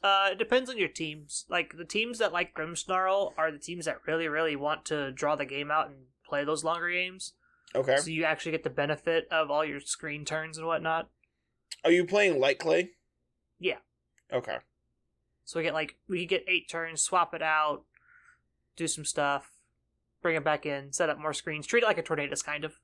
Uh, 0.02 0.28
it 0.32 0.38
depends 0.38 0.68
on 0.68 0.76
your 0.76 0.88
teams. 0.88 1.46
Like 1.48 1.76
the 1.76 1.84
teams 1.84 2.18
that 2.18 2.32
like 2.32 2.54
Grimmsnarl 2.54 3.32
are 3.38 3.50
the 3.50 3.58
teams 3.58 3.86
that 3.86 4.06
really, 4.06 4.28
really 4.28 4.54
want 4.54 4.84
to 4.86 5.12
draw 5.12 5.34
the 5.34 5.46
game 5.46 5.70
out 5.70 5.86
and 5.86 5.96
play 6.28 6.44
those 6.44 6.62
longer 6.62 6.90
games. 6.90 7.32
Okay. 7.74 7.96
So 7.96 8.10
you 8.10 8.24
actually 8.24 8.52
get 8.52 8.64
the 8.64 8.70
benefit 8.70 9.26
of 9.30 9.50
all 9.50 9.64
your 9.64 9.80
screen 9.80 10.24
turns 10.24 10.58
and 10.58 10.66
whatnot. 10.66 11.08
Are 11.84 11.90
you 11.90 12.04
playing 12.04 12.38
light 12.38 12.58
clay? 12.58 12.90
Yeah. 13.58 13.78
Okay. 14.32 14.58
So 15.44 15.58
we 15.58 15.64
get 15.64 15.74
like 15.74 15.96
we 16.08 16.20
could 16.20 16.28
get 16.28 16.44
eight 16.48 16.68
turns, 16.68 17.02
swap 17.02 17.34
it 17.34 17.42
out, 17.42 17.82
do 18.76 18.86
some 18.86 19.04
stuff, 19.04 19.52
bring 20.22 20.36
it 20.36 20.44
back 20.44 20.64
in, 20.66 20.92
set 20.92 21.10
up 21.10 21.18
more 21.18 21.32
screens, 21.34 21.66
treat 21.66 21.82
it 21.82 21.86
like 21.86 21.98
a 21.98 22.02
Tornadus 22.02 22.44
kind 22.44 22.64
of. 22.64 22.74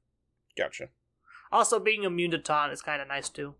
Gotcha. 0.56 0.88
Also, 1.52 1.78
being 1.80 2.04
immune 2.04 2.30
to 2.32 2.38
taunt 2.38 2.72
is 2.72 2.82
kind 2.82 3.00
of 3.02 3.08
nice 3.08 3.28
too. 3.28 3.54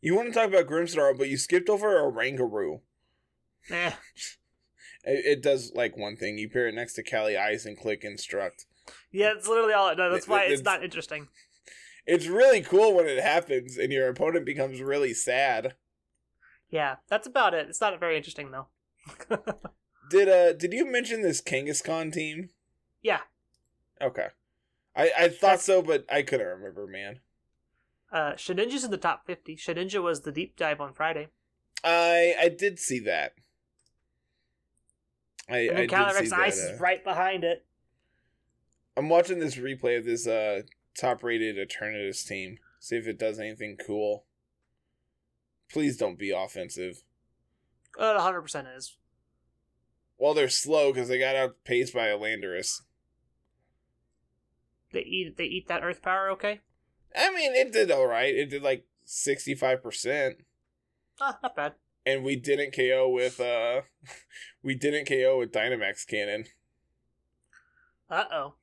You 0.00 0.14
want 0.14 0.28
to 0.28 0.34
talk 0.38 0.48
about 0.48 0.66
Grimmsnarl, 0.66 1.16
but 1.16 1.28
you 1.28 1.36
skipped 1.38 1.68
over 1.70 1.88
Oranguru. 2.00 2.80
Eh, 3.70 3.92
It, 5.06 5.26
it 5.26 5.42
does 5.42 5.70
like 5.74 5.98
one 5.98 6.16
thing. 6.16 6.38
You 6.38 6.48
pair 6.48 6.66
it 6.66 6.74
next 6.74 6.94
to 6.94 7.02
Cali 7.02 7.36
Ice 7.36 7.66
and 7.66 7.78
click 7.78 8.04
instruct. 8.04 8.64
yeah, 9.12 9.32
it's 9.36 9.46
literally 9.46 9.74
all 9.74 9.90
it 9.90 9.96
does. 9.96 10.12
That's 10.12 10.24
It- 10.26 10.30
why 10.30 10.44
it- 10.44 10.52
it's 10.52 10.60
it's- 10.60 10.64
not 10.64 10.82
interesting. 10.84 11.28
It's 12.06 12.26
really 12.26 12.60
cool 12.60 12.92
when 12.94 13.06
it 13.06 13.22
happens 13.22 13.78
and 13.78 13.90
your 13.90 14.08
opponent 14.10 14.44
becomes 14.44 14.82
really 14.82 15.14
sad. 15.14 15.74
Yeah, 16.74 16.96
that's 17.08 17.28
about 17.28 17.54
it. 17.54 17.68
It's 17.68 17.80
not 17.80 17.98
very 18.00 18.16
interesting 18.16 18.50
though. 18.50 18.66
Did 20.10 20.28
uh 20.28 20.52
did 20.54 20.72
you 20.72 20.84
mention 20.90 21.22
this 21.22 21.40
Kangaskhan 21.40 22.12
team? 22.12 22.50
yeah, 23.00 23.20
Okay. 24.02 24.26
I, 24.96 25.10
I 25.18 25.28
thought 25.28 25.40
That's- 25.40 25.64
so, 25.64 25.82
but 25.82 26.04
I 26.10 26.22
couldn't 26.22 26.46
remember, 26.46 26.86
man. 26.88 27.20
uh, 28.12 28.32
Shedinja's 28.32 28.82
in 28.84 28.90
the 28.90 28.96
top 28.96 29.24
fifty. 29.24 29.56
Shedinja 29.56 30.02
was 30.02 30.22
the 30.22 30.32
deep 30.32 30.56
dive 30.56 30.80
on 30.80 30.92
Friday, 30.94 31.28
I 31.84 32.34
I 32.40 32.48
did 32.48 32.78
see 32.80 32.98
that. 33.00 33.34
I, 35.48 35.58
and 35.58 35.70
I 35.78 35.86
then 35.86 35.88
did 35.88 36.28
see 36.28 36.34
Calyrex. 36.34 36.38
Ice 36.40 36.64
uh, 36.64 36.72
is 36.74 36.80
right 36.80 37.04
behind 37.04 37.44
it. 37.44 37.64
I'm 38.96 39.08
watching 39.08 39.38
this 39.38 39.56
replay 39.56 39.96
of 39.98 40.04
this 40.04 40.26
uh 40.26 40.62
top 40.98 41.22
rated 41.22 41.56
Eternatus 41.56 42.26
team. 42.26 42.58
See 42.80 42.96
if 42.96 43.06
it 43.06 43.18
does 43.18 43.38
anything 43.38 43.76
cool. 43.86 44.24
Please 45.74 45.96
don't 45.96 46.16
be 46.16 46.30
offensive. 46.30 47.02
Uh, 47.98 48.16
hundred 48.20 48.42
percent 48.42 48.68
is. 48.68 48.96
Well, 50.16 50.32
they're 50.32 50.48
slow 50.48 50.92
because 50.92 51.08
they 51.08 51.18
got 51.18 51.34
outpaced 51.34 51.92
by 51.92 52.06
a 52.06 52.16
Landorus. 52.16 52.82
They 54.92 55.00
eat 55.00 55.36
they 55.36 55.46
eat 55.46 55.66
that 55.66 55.82
Earth 55.82 56.00
power. 56.00 56.30
Okay, 56.30 56.60
I 57.16 57.34
mean, 57.34 57.56
it 57.56 57.72
did 57.72 57.90
all 57.90 58.06
right. 58.06 58.32
It 58.32 58.50
did 58.50 58.62
like 58.62 58.86
65%. 59.04 60.36
ah, 61.20 61.38
not 61.42 61.56
bad. 61.56 61.72
And 62.06 62.22
we 62.22 62.36
didn't 62.36 62.72
KO 62.72 63.08
with, 63.08 63.40
uh, 63.40 63.80
we 64.62 64.76
didn't 64.76 65.08
KO 65.08 65.38
with 65.40 65.50
Dynamax 65.50 66.06
Cannon. 66.06 66.44
Uh 68.08 68.24
oh. 68.32 68.54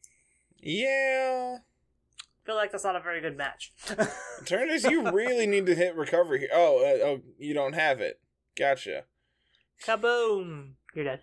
Yeah. 0.57 1.57
Feel 2.45 2.55
like 2.55 2.71
that's 2.71 2.83
not 2.83 2.95
a 2.95 2.99
very 2.99 3.21
good 3.21 3.37
match. 3.37 3.71
Turnus, 4.45 4.89
you 4.89 5.11
really 5.11 5.45
need 5.45 5.67
to 5.67 5.75
hit 5.75 5.95
recovery 5.95 6.39
here. 6.39 6.49
Oh, 6.53 6.79
uh, 6.79 7.05
oh, 7.05 7.21
you 7.37 7.53
don't 7.53 7.73
have 7.73 8.01
it. 8.01 8.19
Gotcha. 8.57 9.03
Kaboom! 9.85 10.73
You're 10.95 11.05
dead. 11.05 11.21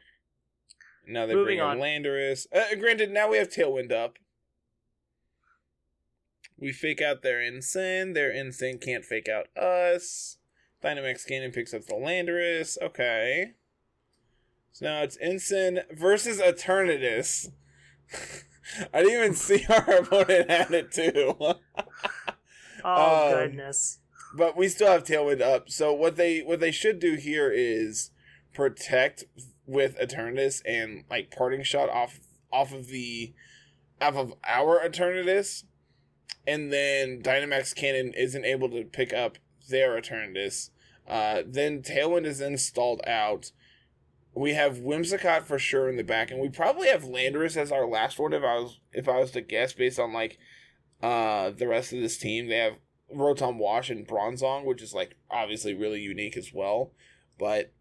Now 1.06 1.26
they 1.26 1.34
Moving 1.34 1.58
bring 1.58 1.60
on. 1.60 1.78
Landorus. 1.78 2.46
Uh, 2.54 2.74
granted, 2.78 3.10
now 3.10 3.28
we 3.30 3.38
have 3.38 3.48
Tailwind 3.48 3.92
up. 3.92 4.18
We 6.56 6.72
fake 6.72 7.00
out 7.00 7.22
their 7.22 7.40
Insane. 7.40 8.12
Their 8.12 8.30
Insane 8.30 8.78
can't 8.78 9.04
fake 9.04 9.28
out 9.28 9.46
us. 9.56 10.38
Dynamax 10.82 11.26
Cannon 11.26 11.50
picks 11.50 11.74
up 11.74 11.86
the 11.86 11.94
Landorus. 11.94 12.76
Okay. 12.80 13.54
So 14.72 14.86
now 14.86 15.02
it's 15.02 15.18
Ensign 15.20 15.80
versus 15.90 16.40
Eternatus. 16.40 17.48
I 18.94 19.02
didn't 19.02 19.14
even 19.20 19.34
see 19.34 19.64
our 19.70 19.96
opponent 19.98 20.50
had 20.50 20.70
it 20.72 20.92
too. 20.92 21.34
Oh 22.84 23.32
Um, 23.34 23.48
goodness. 23.48 23.98
but 24.36 24.56
we 24.56 24.68
still 24.68 24.86
have 24.88 25.02
tailwind 25.02 25.40
up. 25.40 25.68
So 25.68 25.92
what 25.92 26.14
they 26.14 26.40
what 26.40 26.60
they 26.60 26.70
should 26.70 27.00
do 27.00 27.14
here 27.14 27.50
is 27.52 28.12
protect 28.54 29.24
with 29.66 29.98
Eternatus 29.98 30.62
and 30.64 31.02
like 31.10 31.32
parting 31.36 31.64
shot 31.64 31.88
off 31.90 32.20
off 32.52 32.72
of 32.72 32.86
the 32.86 33.32
off 34.00 34.14
of 34.14 34.32
our 34.46 34.78
Eternatus, 34.80 35.64
and 36.46 36.72
then 36.72 37.20
Dynamax 37.20 37.74
Cannon 37.74 38.12
isn't 38.16 38.44
able 38.44 38.68
to 38.70 38.84
pick 38.84 39.12
up 39.12 39.38
their 39.68 40.00
Eternatus. 40.00 40.70
Uh, 41.06 41.42
then 41.44 41.82
Tailwind 41.82 42.26
is 42.26 42.38
then 42.38 42.56
stalled 42.58 43.00
out. 43.08 43.50
We 44.38 44.54
have 44.54 44.78
Whimsicott 44.78 45.42
for 45.42 45.58
sure 45.58 45.88
in 45.88 45.96
the 45.96 46.04
back, 46.04 46.30
and 46.30 46.40
we 46.40 46.48
probably 46.48 46.88
have 46.88 47.02
Landorus 47.02 47.56
as 47.56 47.72
our 47.72 47.86
last 47.86 48.18
one 48.18 48.32
if 48.32 48.44
I 48.44 48.54
was 48.58 48.80
if 48.92 49.08
I 49.08 49.18
was 49.18 49.32
to 49.32 49.40
guess 49.40 49.72
based 49.72 49.98
on 49.98 50.12
like 50.12 50.38
uh 51.02 51.50
the 51.50 51.66
rest 51.66 51.92
of 51.92 52.00
this 52.00 52.18
team. 52.18 52.46
They 52.48 52.58
have 52.58 52.74
Rotom 53.14 53.58
Wash 53.58 53.90
and 53.90 54.06
Bronzong, 54.06 54.64
which 54.64 54.82
is 54.82 54.94
like 54.94 55.16
obviously 55.30 55.74
really 55.74 56.00
unique 56.00 56.36
as 56.36 56.52
well. 56.54 56.92
But 57.38 57.72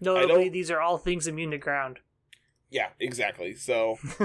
Notably, 0.00 0.48
these 0.48 0.70
are 0.70 0.80
all 0.80 0.98
things 0.98 1.26
immune 1.26 1.50
to 1.52 1.58
ground. 1.58 2.00
yeah, 2.70 2.88
exactly. 2.98 3.54
So 3.54 3.98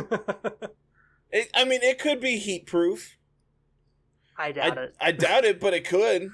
it, 1.32 1.50
I 1.54 1.64
mean, 1.66 1.82
it 1.84 2.00
could 2.00 2.20
be 2.20 2.38
heat 2.38 2.66
proof. 2.66 3.18
I 4.38 4.52
doubt 4.52 4.78
I, 4.78 4.82
it. 4.82 4.96
I 5.00 5.12
doubt 5.12 5.46
it, 5.46 5.60
but 5.60 5.74
it 5.74 5.88
could. 5.88 6.30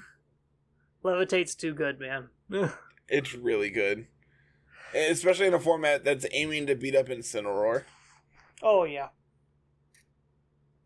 Levitate's 1.04 1.54
too 1.54 1.74
good, 1.74 2.00
man. 2.00 2.28
It's 3.08 3.34
really 3.34 3.68
good, 3.68 4.06
especially 4.94 5.46
in 5.46 5.54
a 5.54 5.60
format 5.60 6.04
that's 6.04 6.26
aiming 6.32 6.66
to 6.66 6.74
beat 6.74 6.94
up 6.94 7.06
Incineroar. 7.06 7.84
oh 8.62 8.84
yeah. 8.84 9.08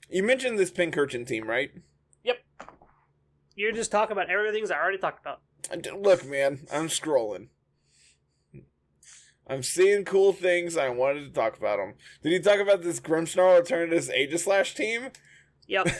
You 0.09 0.23
mentioned 0.23 0.59
this 0.59 0.71
Pincurchin 0.71 1.27
team, 1.27 1.49
right? 1.49 1.71
Yep. 2.23 2.37
You're 3.57 3.73
just 3.73 3.91
talking 3.91 4.13
about 4.13 4.31
everything 4.31 4.65
I 4.71 4.75
already 4.81 4.99
talked 4.99 5.21
about. 5.21 5.41
Look, 6.01 6.25
man, 6.25 6.67
I'm 6.73 6.87
scrolling. 6.87 7.49
I'm 9.49 9.63
seeing 9.63 10.05
cool 10.05 10.33
things. 10.33 10.77
I 10.77 10.89
wanted 10.91 11.25
to 11.25 11.31
talk 11.31 11.57
about 11.57 11.79
them. 11.79 11.95
Did 12.23 12.33
you 12.33 12.43
talk 12.43 12.61
about 12.61 12.83
this 12.83 13.01
Grimmsnarl 13.01 13.61
Eternatus 13.61 14.11
Aegislash 14.11 14.75
team? 14.75 15.11
Yep. 15.67 15.89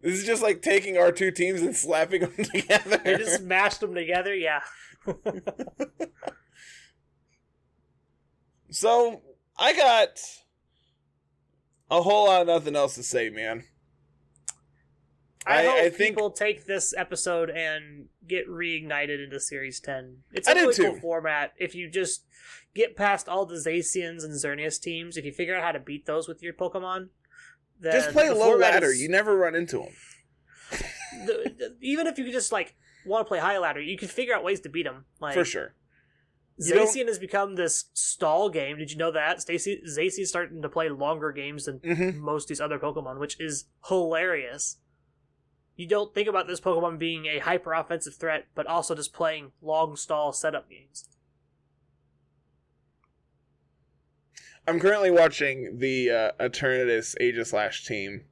This 0.00 0.18
is 0.20 0.26
just 0.26 0.42
like 0.42 0.60
taking 0.60 0.98
our 0.98 1.10
two 1.10 1.30
teams 1.30 1.62
and 1.62 1.74
slapping 1.74 2.20
them 2.20 2.34
together. 2.52 2.98
they 3.02 3.16
just 3.16 3.42
mashed 3.42 3.80
them 3.80 3.94
together. 3.94 4.34
Yeah. 4.34 4.60
So 8.74 9.22
I 9.56 9.72
got 9.76 10.20
a 11.90 12.02
whole 12.02 12.26
lot 12.26 12.40
of 12.42 12.46
nothing 12.48 12.74
else 12.74 12.96
to 12.96 13.04
say, 13.04 13.30
man. 13.30 13.62
I, 15.46 15.60
I- 15.60 15.64
hope 15.66 15.74
I 15.76 15.90
think- 15.90 15.96
people 16.16 16.30
take 16.32 16.66
this 16.66 16.92
episode 16.96 17.50
and 17.50 18.06
get 18.26 18.48
reignited 18.48 19.22
into 19.22 19.38
Series 19.38 19.78
10. 19.78 20.18
It's 20.32 20.48
a 20.48 20.54
really 20.54 20.74
cool 20.74 20.98
format. 21.00 21.52
If 21.56 21.76
you 21.76 21.88
just 21.88 22.24
get 22.74 22.96
past 22.96 23.28
all 23.28 23.46
the 23.46 23.54
Zacians 23.56 24.24
and 24.24 24.32
Xerneas 24.32 24.80
teams, 24.80 25.16
if 25.16 25.24
you 25.24 25.30
figure 25.32 25.54
out 25.54 25.62
how 25.62 25.70
to 25.72 25.78
beat 25.78 26.06
those 26.06 26.26
with 26.26 26.42
your 26.42 26.54
Pokemon, 26.54 27.10
then 27.78 27.92
Just 27.92 28.10
play 28.10 28.28
low 28.30 28.56
ladder. 28.56 28.86
is- 28.90 29.00
You 29.00 29.08
never 29.08 29.36
run 29.36 29.54
into 29.54 29.78
them. 29.78 29.92
the, 31.26 31.54
the- 31.56 31.76
even 31.80 32.08
if 32.08 32.18
you 32.18 32.32
just 32.32 32.50
like 32.50 32.74
want 33.06 33.24
to 33.24 33.28
play 33.28 33.38
high 33.38 33.58
ladder, 33.58 33.80
you 33.80 33.96
can 33.96 34.08
figure 34.08 34.34
out 34.34 34.42
ways 34.42 34.60
to 34.62 34.68
beat 34.68 34.82
them. 34.84 35.04
Like 35.20 35.34
For 35.34 35.44
sure. 35.44 35.74
Zacian 36.60 37.08
has 37.08 37.18
become 37.18 37.56
this 37.56 37.86
stall 37.94 38.48
game. 38.48 38.78
Did 38.78 38.90
you 38.90 38.96
know 38.96 39.10
that? 39.10 39.40
Stacy 39.40 39.82
Zacian's 39.88 40.28
starting 40.28 40.62
to 40.62 40.68
play 40.68 40.88
longer 40.88 41.32
games 41.32 41.64
than 41.64 41.78
hmm 41.78 42.20
most 42.20 42.44
of 42.44 42.48
these 42.48 42.60
other 42.60 42.78
Pokemon, 42.78 43.18
which 43.18 43.40
is 43.40 43.66
hilarious. 43.88 44.78
You 45.76 45.88
don't 45.88 46.14
think 46.14 46.28
about 46.28 46.46
this 46.46 46.60
Pokemon 46.60 46.98
being 46.98 47.26
a 47.26 47.40
hyper 47.40 47.72
offensive 47.72 48.14
threat, 48.14 48.46
but 48.54 48.66
also 48.66 48.94
just 48.94 49.12
playing 49.12 49.50
long 49.60 49.96
stall 49.96 50.32
setup 50.32 50.70
games. 50.70 51.08
I'm 54.66 54.78
currently 54.80 55.10
watching 55.10 55.78
the 55.78 56.10
uh, 56.10 56.32
Eternatus 56.40 57.14
Aegislash 57.20 57.84
team. 57.84 58.24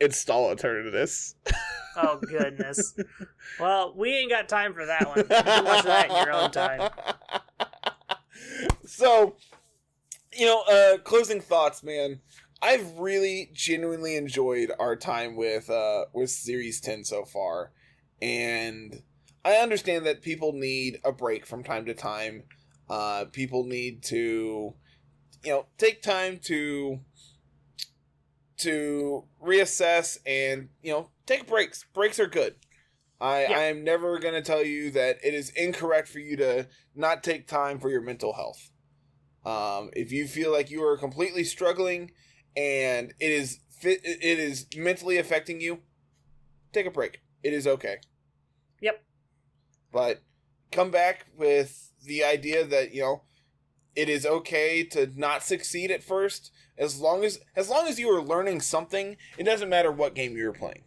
Install 0.00 0.54
Eternatus. 0.54 1.34
Oh 1.96 2.20
goodness. 2.26 2.94
well, 3.60 3.94
we 3.96 4.16
ain't 4.16 4.30
got 4.30 4.48
time 4.48 4.74
for 4.74 4.86
that 4.86 5.06
one. 5.06 5.18
You 5.18 5.64
watch 5.64 5.84
that 5.84 6.10
in 6.10 6.16
your 6.16 6.32
own 6.32 6.50
time. 6.50 6.90
So, 8.84 9.36
you 10.32 10.46
know, 10.46 10.62
uh, 10.62 10.98
closing 10.98 11.40
thoughts, 11.40 11.82
man. 11.82 12.20
I've 12.60 12.98
really 12.98 13.50
genuinely 13.52 14.16
enjoyed 14.16 14.70
our 14.78 14.94
time 14.96 15.34
with 15.34 15.68
uh, 15.68 16.04
with 16.12 16.30
Series 16.30 16.80
Ten 16.80 17.04
so 17.04 17.24
far, 17.24 17.72
and 18.20 19.02
I 19.44 19.54
understand 19.54 20.06
that 20.06 20.22
people 20.22 20.52
need 20.52 21.00
a 21.04 21.10
break 21.10 21.46
from 21.46 21.64
time 21.64 21.86
to 21.86 21.94
time. 21.94 22.44
Uh, 22.88 23.24
people 23.32 23.64
need 23.64 24.02
to, 24.04 24.74
you 25.42 25.50
know, 25.50 25.66
take 25.78 26.02
time 26.02 26.38
to 26.44 27.00
to 28.58 29.24
reassess 29.42 30.18
and 30.24 30.68
you 30.82 30.92
know 30.92 31.08
take 31.32 31.46
breaks. 31.46 31.84
Breaks 31.94 32.18
are 32.20 32.26
good. 32.26 32.56
I 33.20 33.42
Yeah. 33.42 33.58
I 33.58 33.62
am 33.64 33.84
never 33.84 34.18
going 34.18 34.34
to 34.34 34.42
tell 34.42 34.64
you 34.64 34.90
that 34.92 35.18
it 35.22 35.34
is 35.34 35.50
incorrect 35.50 36.08
for 36.08 36.18
you 36.18 36.36
to 36.36 36.68
not 36.94 37.22
take 37.22 37.46
time 37.46 37.78
for 37.78 37.88
your 37.88 38.00
mental 38.00 38.34
health. 38.34 38.70
Um, 39.44 39.90
if 39.94 40.12
you 40.12 40.26
feel 40.26 40.52
like 40.52 40.70
you 40.70 40.84
are 40.84 40.96
completely 40.96 41.44
struggling 41.44 42.12
and 42.56 43.12
it 43.18 43.30
is 43.30 43.60
fit, 43.70 44.00
it 44.04 44.38
is 44.38 44.66
mentally 44.76 45.18
affecting 45.18 45.60
you, 45.60 45.80
take 46.72 46.86
a 46.86 46.90
break. 46.90 47.22
It 47.42 47.52
is 47.52 47.66
okay. 47.66 47.98
Yep. 48.80 49.02
But 49.92 50.22
come 50.70 50.90
back 50.90 51.26
with 51.36 51.92
the 52.04 52.24
idea 52.24 52.64
that 52.64 52.94
you 52.94 53.02
know 53.02 53.22
it 53.94 54.08
is 54.08 54.26
okay 54.26 54.82
to 54.82 55.12
not 55.14 55.42
succeed 55.42 55.90
at 55.90 56.02
first 56.02 56.50
as 56.78 57.00
long 57.00 57.24
as 57.24 57.38
as 57.54 57.68
long 57.68 57.86
as 57.86 57.98
you 57.98 58.08
are 58.08 58.22
learning 58.22 58.60
something 58.60 59.16
it 59.38 59.44
doesn't 59.44 59.68
matter 59.68 59.92
what 59.92 60.14
game 60.14 60.36
you're 60.36 60.52
playing 60.52 60.82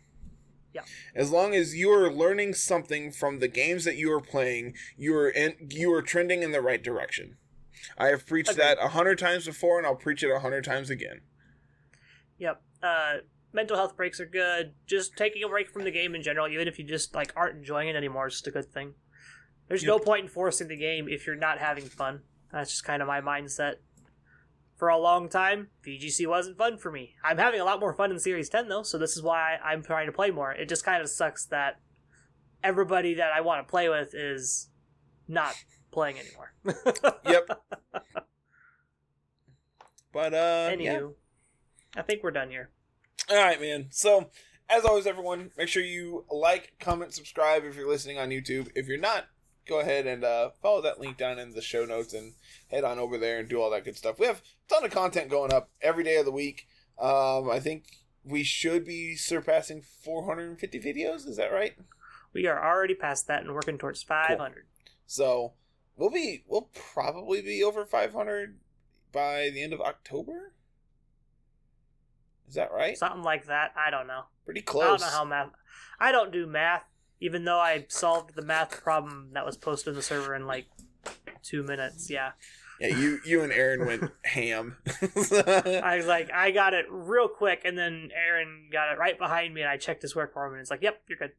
Yeah. 0.75 0.81
as 1.15 1.31
long 1.31 1.55
as 1.55 1.73
you 1.73 1.89
are 1.91 2.11
learning 2.11 2.53
something 2.53 3.11
from 3.11 3.39
the 3.39 3.47
games 3.47 3.85
that 3.85 3.95
you 3.95 4.11
are 4.11 4.21
playing 4.21 4.73
you 4.97 5.15
are 5.15 5.29
in 5.29 5.55
you 5.71 5.91
are 5.93 6.01
trending 6.01 6.43
in 6.43 6.51
the 6.51 6.61
right 6.61 6.83
direction 6.83 7.37
i 7.97 8.07
have 8.07 8.27
preached 8.27 8.51
Agreed. 8.51 8.63
that 8.63 8.77
a 8.79 8.89
hundred 8.89 9.17
times 9.17 9.45
before 9.45 9.77
and 9.77 9.87
i'll 9.87 9.95
preach 9.95 10.21
it 10.21 10.29
a 10.29 10.39
hundred 10.39 10.63
times 10.65 10.89
again 10.89 11.21
Yep. 12.37 12.61
Uh, 12.83 13.13
mental 13.53 13.77
health 13.77 13.95
breaks 13.95 14.19
are 14.19 14.25
good. 14.25 14.73
Just 14.85 15.15
taking 15.15 15.43
a 15.43 15.47
break 15.47 15.69
from 15.69 15.83
the 15.83 15.91
game 15.91 16.15
in 16.15 16.21
general, 16.21 16.47
even 16.47 16.67
if 16.67 16.77
you 16.77 16.85
just 16.85 17.15
like 17.15 17.31
aren't 17.35 17.57
enjoying 17.57 17.87
it 17.87 17.95
anymore, 17.95 18.27
is 18.27 18.33
just 18.33 18.47
a 18.47 18.51
good 18.51 18.71
thing. 18.71 18.93
There's 19.67 19.83
no 19.83 19.97
point 19.97 20.23
in 20.23 20.27
forcing 20.29 20.67
the 20.67 20.75
game 20.75 21.07
if 21.09 21.25
you're 21.25 21.35
not 21.35 21.57
having 21.57 21.85
fun. 21.85 22.21
That's 22.51 22.71
just 22.71 22.83
kind 22.83 23.01
of 23.01 23.07
my 23.07 23.21
mindset. 23.21 23.75
For 24.77 24.89
a 24.89 24.97
long 24.97 25.29
time, 25.29 25.69
VGC 25.85 26.27
wasn't 26.27 26.57
fun 26.57 26.77
for 26.77 26.91
me. 26.91 27.15
I'm 27.23 27.37
having 27.37 27.61
a 27.61 27.65
lot 27.65 27.79
more 27.79 27.93
fun 27.93 28.11
in 28.11 28.19
Series 28.19 28.49
10 28.49 28.67
though, 28.67 28.83
so 28.83 28.97
this 28.97 29.15
is 29.15 29.23
why 29.23 29.57
I'm 29.63 29.81
trying 29.81 30.07
to 30.07 30.11
play 30.11 30.31
more. 30.31 30.51
It 30.51 30.67
just 30.67 30.83
kind 30.83 31.01
of 31.01 31.09
sucks 31.09 31.45
that 31.45 31.79
everybody 32.61 33.13
that 33.15 33.31
I 33.33 33.41
want 33.41 33.65
to 33.65 33.71
play 33.71 33.87
with 33.87 34.13
is 34.13 34.69
not 35.29 35.55
playing 35.91 36.17
anymore. 36.19 36.53
yep 37.25 37.47
but 40.15 40.33
uh 40.33 40.69
Anywho, 40.71 40.85
yeah. 40.85 41.99
I 41.99 42.01
think 42.01 42.23
we're 42.23 42.31
done 42.31 42.49
here. 42.49 42.71
All 43.29 43.35
right, 43.35 43.59
man. 43.59 43.87
So, 43.89 44.29
as 44.69 44.85
always, 44.85 45.05
everyone, 45.05 45.51
make 45.57 45.67
sure 45.67 45.83
you 45.83 46.25
like, 46.31 46.73
comment, 46.79 47.13
subscribe 47.13 47.65
if 47.65 47.75
you're 47.75 47.87
listening 47.87 48.17
on 48.17 48.29
YouTube. 48.29 48.69
If 48.75 48.87
you're 48.87 48.97
not, 48.97 49.25
go 49.67 49.79
ahead 49.79 50.07
and 50.07 50.23
uh, 50.23 50.49
follow 50.61 50.81
that 50.81 50.99
link 50.99 51.17
down 51.17 51.39
in 51.39 51.53
the 51.53 51.61
show 51.61 51.85
notes 51.85 52.13
and 52.13 52.33
head 52.69 52.83
on 52.83 52.99
over 52.99 53.17
there 53.17 53.39
and 53.39 53.49
do 53.49 53.61
all 53.61 53.69
that 53.71 53.85
good 53.85 53.97
stuff. 53.97 54.19
We 54.19 54.25
have 54.25 54.37
a 54.39 54.73
ton 54.73 54.85
of 54.85 54.91
content 54.91 55.29
going 55.29 55.53
up 55.53 55.69
every 55.81 56.03
day 56.03 56.17
of 56.17 56.25
the 56.25 56.31
week. 56.31 56.67
Um, 56.99 57.49
I 57.49 57.59
think 57.59 57.85
we 58.23 58.43
should 58.43 58.85
be 58.85 59.15
surpassing 59.15 59.81
450 59.81 60.79
videos. 60.79 61.27
Is 61.27 61.37
that 61.37 61.51
right? 61.51 61.75
We 62.33 62.47
are 62.47 62.63
already 62.63 62.95
past 62.95 63.27
that 63.27 63.43
and 63.43 63.53
working 63.53 63.77
towards 63.77 64.03
500. 64.03 64.65
So, 65.07 65.53
we'll 65.95 66.09
be 66.09 66.43
we'll 66.47 66.69
probably 66.73 67.41
be 67.41 67.63
over 67.63 67.85
500 67.85 68.57
by 69.11 69.49
the 69.53 69.63
end 69.63 69.73
of 69.73 69.81
October. 69.81 70.53
Is 72.47 72.55
that 72.55 72.71
right? 72.71 72.97
Something 72.97 73.23
like 73.23 73.45
that. 73.47 73.73
I 73.75 73.89
don't 73.89 74.07
know. 74.07 74.23
Pretty 74.43 74.61
close. 74.61 74.83
I 74.83 74.87
don't 74.87 75.01
know 75.01 75.07
how 75.07 75.25
math. 75.25 75.49
I 75.99 76.11
don't 76.11 76.31
do 76.31 76.45
math, 76.45 76.83
even 77.19 77.45
though 77.45 77.59
I 77.59 77.85
solved 77.89 78.35
the 78.35 78.41
math 78.41 78.83
problem 78.83 79.29
that 79.33 79.45
was 79.45 79.57
posted 79.57 79.89
in 79.89 79.95
the 79.95 80.01
server 80.01 80.35
in 80.35 80.45
like 80.45 80.67
two 81.43 81.63
minutes. 81.63 82.09
Yeah, 82.09 82.31
Yeah, 82.79 82.97
you 82.97 83.19
you 83.25 83.41
and 83.43 83.51
Aaron 83.51 83.85
went 83.85 84.11
ham. 84.25 84.77
I 84.85 85.95
was 85.97 86.07
like, 86.07 86.31
I 86.33 86.51
got 86.51 86.73
it 86.73 86.85
real 86.89 87.27
quick, 87.27 87.61
and 87.63 87.77
then 87.77 88.09
Aaron 88.15 88.69
got 88.71 88.91
it 88.91 88.97
right 88.97 89.17
behind 89.17 89.53
me, 89.53 89.61
and 89.61 89.69
I 89.69 89.77
checked 89.77 90.01
his 90.01 90.15
work 90.15 90.33
for 90.33 90.45
him, 90.45 90.53
and 90.53 90.61
it's 90.61 90.71
like, 90.71 90.81
yep, 90.81 91.01
you're 91.07 91.17
good. 91.17 91.31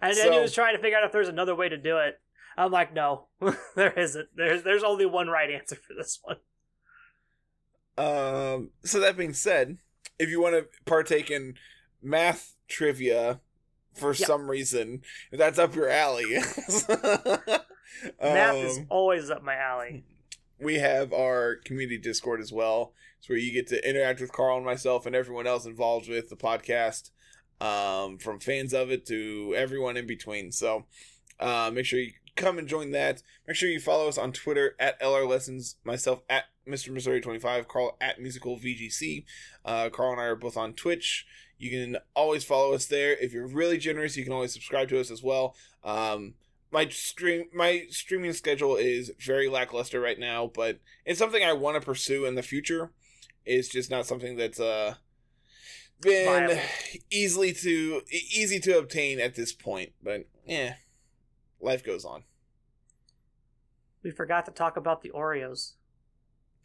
And 0.00 0.16
then 0.16 0.32
he 0.32 0.38
was 0.38 0.54
trying 0.54 0.74
to 0.76 0.82
figure 0.82 0.96
out 0.96 1.04
if 1.04 1.12
there's 1.12 1.28
another 1.28 1.54
way 1.54 1.68
to 1.68 1.76
do 1.76 1.98
it. 1.98 2.20
I'm 2.56 2.72
like, 2.72 2.94
no, 2.94 3.26
there 3.76 3.92
isn't. 3.92 4.28
There's 4.34 4.62
there's 4.62 4.82
only 4.82 5.06
one 5.06 5.28
right 5.28 5.50
answer 5.50 5.76
for 5.76 5.94
this 5.94 6.20
one. 6.22 6.36
um. 7.98 8.70
So 8.84 9.00
that 9.00 9.16
being 9.16 9.34
said, 9.34 9.78
if 10.18 10.30
you 10.30 10.40
want 10.40 10.54
to 10.54 10.66
partake 10.84 11.30
in 11.30 11.54
math 12.02 12.54
trivia 12.68 13.40
for 13.94 14.14
Yeah. 14.14 14.26
some 14.26 14.50
reason, 14.50 15.02
that's 15.32 15.58
up 15.58 15.74
your 15.74 15.88
alley, 15.88 16.24
math 18.22 18.56
is 18.56 18.78
um, 18.78 18.86
always 18.88 19.30
up 19.30 19.42
my 19.42 19.54
alley. 19.56 20.04
we 20.58 20.74
have 20.76 21.12
our 21.12 21.56
community 21.64 21.98
Discord 21.98 22.40
as 22.40 22.52
well. 22.52 22.92
It's 23.18 23.28
where 23.28 23.38
you 23.38 23.52
get 23.52 23.66
to 23.68 23.88
interact 23.88 24.20
with 24.20 24.32
Carl 24.32 24.56
and 24.56 24.64
myself 24.66 25.06
and 25.06 25.14
everyone 25.14 25.46
else 25.46 25.66
involved 25.66 26.08
with 26.08 26.30
the 26.30 26.36
podcast, 26.36 27.10
um, 27.60 28.16
from 28.18 28.40
fans 28.40 28.72
of 28.72 28.90
it 28.90 29.04
to 29.06 29.54
everyone 29.56 29.96
in 29.96 30.06
between. 30.06 30.52
So 30.52 30.86
uh, 31.38 31.70
make 31.72 31.84
sure 31.84 31.98
you 31.98 32.12
come 32.36 32.58
and 32.58 32.66
join 32.68 32.92
that. 32.92 33.22
Make 33.46 33.56
sure 33.56 33.68
you 33.68 33.80
follow 33.80 34.08
us 34.08 34.16
on 34.16 34.32
Twitter 34.32 34.74
at 34.78 34.98
LR 35.02 35.28
Lessons, 35.28 35.76
myself 35.84 36.22
at 36.30 36.44
Mr. 36.66 36.90
Missouri 36.90 37.20
25, 37.20 37.68
Carl 37.68 37.96
at 38.00 38.20
Musical 38.20 38.56
VGC. 38.58 39.24
Uh, 39.64 39.90
Carl 39.90 40.12
and 40.12 40.20
I 40.20 40.24
are 40.24 40.36
both 40.36 40.56
on 40.56 40.72
Twitch. 40.72 41.26
You 41.60 41.70
can 41.70 41.98
always 42.16 42.42
follow 42.42 42.72
us 42.72 42.86
there. 42.86 43.12
If 43.12 43.34
you're 43.34 43.46
really 43.46 43.76
generous, 43.76 44.16
you 44.16 44.24
can 44.24 44.32
always 44.32 44.54
subscribe 44.54 44.88
to 44.88 44.98
us 44.98 45.10
as 45.10 45.22
well. 45.22 45.54
Um, 45.84 46.32
my 46.72 46.88
stream 46.88 47.48
my 47.52 47.84
streaming 47.90 48.32
schedule 48.32 48.76
is 48.76 49.12
very 49.20 49.46
lackluster 49.46 50.00
right 50.00 50.18
now, 50.18 50.50
but 50.54 50.78
it's 51.04 51.18
something 51.18 51.44
I 51.44 51.52
want 51.52 51.74
to 51.74 51.84
pursue 51.84 52.24
in 52.24 52.34
the 52.34 52.42
future. 52.42 52.92
It's 53.44 53.68
just 53.68 53.90
not 53.90 54.06
something 54.06 54.36
that's 54.36 54.58
uh 54.58 54.94
been 56.00 56.48
Viable. 56.48 56.62
easily 57.10 57.52
to 57.52 58.00
easy 58.10 58.58
to 58.60 58.78
obtain 58.78 59.20
at 59.20 59.34
this 59.34 59.52
point. 59.52 59.92
But 60.02 60.26
yeah, 60.46 60.76
life 61.60 61.84
goes 61.84 62.06
on. 62.06 62.24
We 64.02 64.10
forgot 64.12 64.46
to 64.46 64.50
talk 64.50 64.78
about 64.78 65.02
the 65.02 65.10
Oreos. 65.10 65.72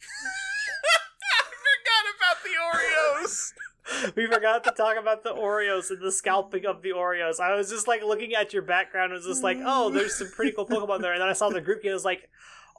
I 0.00 1.42
forgot 1.42 2.04
about 2.16 2.42
the 2.42 2.54
Oreos. 2.64 3.52
we 4.16 4.26
forgot 4.26 4.64
to 4.64 4.70
talk 4.72 4.96
about 4.96 5.22
the 5.22 5.30
Oreos 5.34 5.90
and 5.90 6.00
the 6.00 6.12
scalping 6.12 6.66
of 6.66 6.82
the 6.82 6.90
Oreos. 6.90 7.40
I 7.40 7.54
was 7.54 7.70
just 7.70 7.86
like 7.88 8.02
looking 8.02 8.34
at 8.34 8.52
your 8.52 8.62
background 8.62 9.12
and 9.12 9.18
was 9.18 9.26
just 9.26 9.42
like, 9.42 9.58
oh, 9.64 9.90
there's 9.90 10.16
some 10.16 10.30
pretty 10.30 10.52
cool 10.52 10.66
Pokemon 10.66 11.00
there. 11.00 11.12
And 11.12 11.20
then 11.20 11.28
I 11.28 11.34
saw 11.34 11.48
the 11.48 11.60
group 11.60 11.82
kid. 11.82 11.90
I 11.90 11.94
was 11.94 12.04
like, 12.04 12.28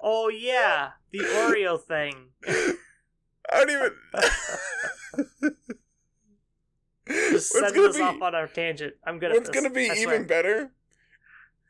oh 0.02 0.30
yeah, 0.30 0.92
the 1.12 1.20
Oreo 1.20 1.82
thing. 1.82 2.30
I 2.48 3.64
don't 3.64 3.70
even. 3.70 3.92
Just 7.08 7.54
what's 7.54 7.74
send 7.74 7.78
us 7.86 7.96
be 7.96 8.04
off 8.04 8.22
on 8.22 8.36
our 8.36 8.48
tangent. 8.48 8.96
I'm 9.06 9.20
good 9.20 9.32
what's 9.32 9.50
at 9.50 9.56
gonna 9.56 9.70
be 9.70 9.90
I 9.90 9.96
swear. 9.96 10.16
even 10.16 10.28
better 10.28 10.72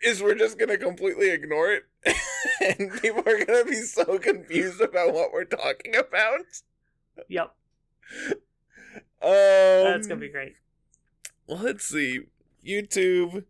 is 0.02 0.22
we're 0.22 0.36
just 0.36 0.58
gonna 0.58 0.78
completely 0.78 1.30
ignore 1.30 1.72
it, 1.72 1.84
and 2.80 2.92
people 3.02 3.24
are 3.26 3.46
gonna 3.46 3.66
be 3.66 3.82
so 3.82 4.18
confused 4.18 4.82
about 4.82 5.14
what 5.14 5.32
we're 5.32 5.46
talking 5.46 5.96
about. 5.96 6.42
Yep, 7.30 7.56
Um, 9.22 9.30
that's 9.32 10.08
gonna 10.08 10.20
be 10.22 10.30
great. 10.30 10.54
let's 11.48 11.86
see. 11.86 12.22
Youtube 12.66 13.46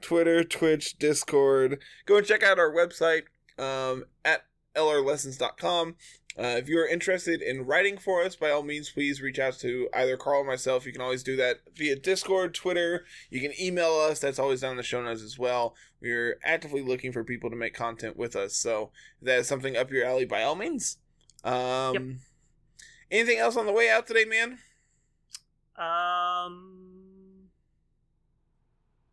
twitter 0.00 0.44
twitch 0.44 0.98
discord. 0.98 1.80
Go 2.06 2.16
and 2.18 2.26
check 2.26 2.42
out 2.42 2.58
our 2.58 2.70
website 2.72 3.22
um, 3.58 4.04
at 4.24 4.44
lrlessons.com 4.74 5.96
uh, 6.38 6.42
if 6.58 6.68
you're 6.68 6.86
interested 6.86 7.42
in 7.42 7.66
writing 7.66 7.98
for 7.98 8.22
us 8.22 8.36
by 8.36 8.50
all 8.50 8.62
means 8.62 8.88
please 8.90 9.20
reach 9.20 9.38
out 9.40 9.54
to 9.58 9.88
either 9.92 10.16
carl 10.16 10.40
or 10.42 10.44
myself. 10.46 10.86
You 10.86 10.92
can 10.92 11.02
always 11.02 11.22
do 11.24 11.36
that 11.36 11.56
via 11.76 11.96
discord 11.96 12.54
twitter. 12.54 13.04
You 13.30 13.40
can 13.40 13.52
email 13.60 13.92
us. 14.08 14.20
That's 14.20 14.38
always 14.38 14.60
down 14.60 14.70
in 14.72 14.76
the 14.76 14.82
show 14.82 15.02
notes 15.02 15.22
as 15.22 15.38
well. 15.38 15.74
We're 16.00 16.38
actively 16.44 16.82
looking 16.82 17.12
for 17.12 17.24
people 17.24 17.50
to 17.50 17.56
make 17.56 17.74
content 17.74 18.16
with 18.16 18.36
us. 18.36 18.54
So 18.56 18.90
if 19.20 19.26
that 19.26 19.38
is 19.40 19.48
something 19.48 19.76
up 19.76 19.90
your 19.90 20.06
alley 20.06 20.24
by 20.24 20.42
all 20.44 20.54
means. 20.54 20.96
Um, 21.44 21.94
Yep. 21.94 22.02
anything 23.10 23.38
else 23.38 23.56
on 23.56 23.66
the 23.66 23.72
way 23.72 23.90
out 23.90 24.06
today 24.06 24.24
man 24.24 24.58
Um, 25.80 27.48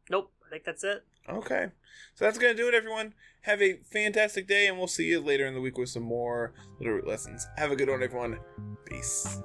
nope. 0.09 0.32
I 0.45 0.49
think 0.49 0.63
that's 0.65 0.84
it. 0.84 1.03
Okay. 1.30 1.68
So 2.15 2.26
that's 2.26 2.38
going 2.38 2.55
to 2.55 2.61
do 2.61 2.68
it, 2.68 2.74
everyone. 2.74 3.13
Have 3.41 3.61
a 3.61 3.80
fantastic 3.91 4.47
day, 4.47 4.68
and 4.68 4.78
we'll 4.78 4.88
see 4.88 5.05
you 5.05 5.22
later 5.22 5.45
in 5.45 5.53
the 5.53 5.61
week 5.61 5.78
with 5.78 5.89
some 5.89 6.03
more 6.03 6.53
Littleroot 6.82 7.07
Lessons. 7.07 7.47
Have 7.57 7.72
a 7.72 7.76
good 7.76 7.89
one, 7.89 8.03
everyone. 8.03 8.39
Peace. 8.86 9.41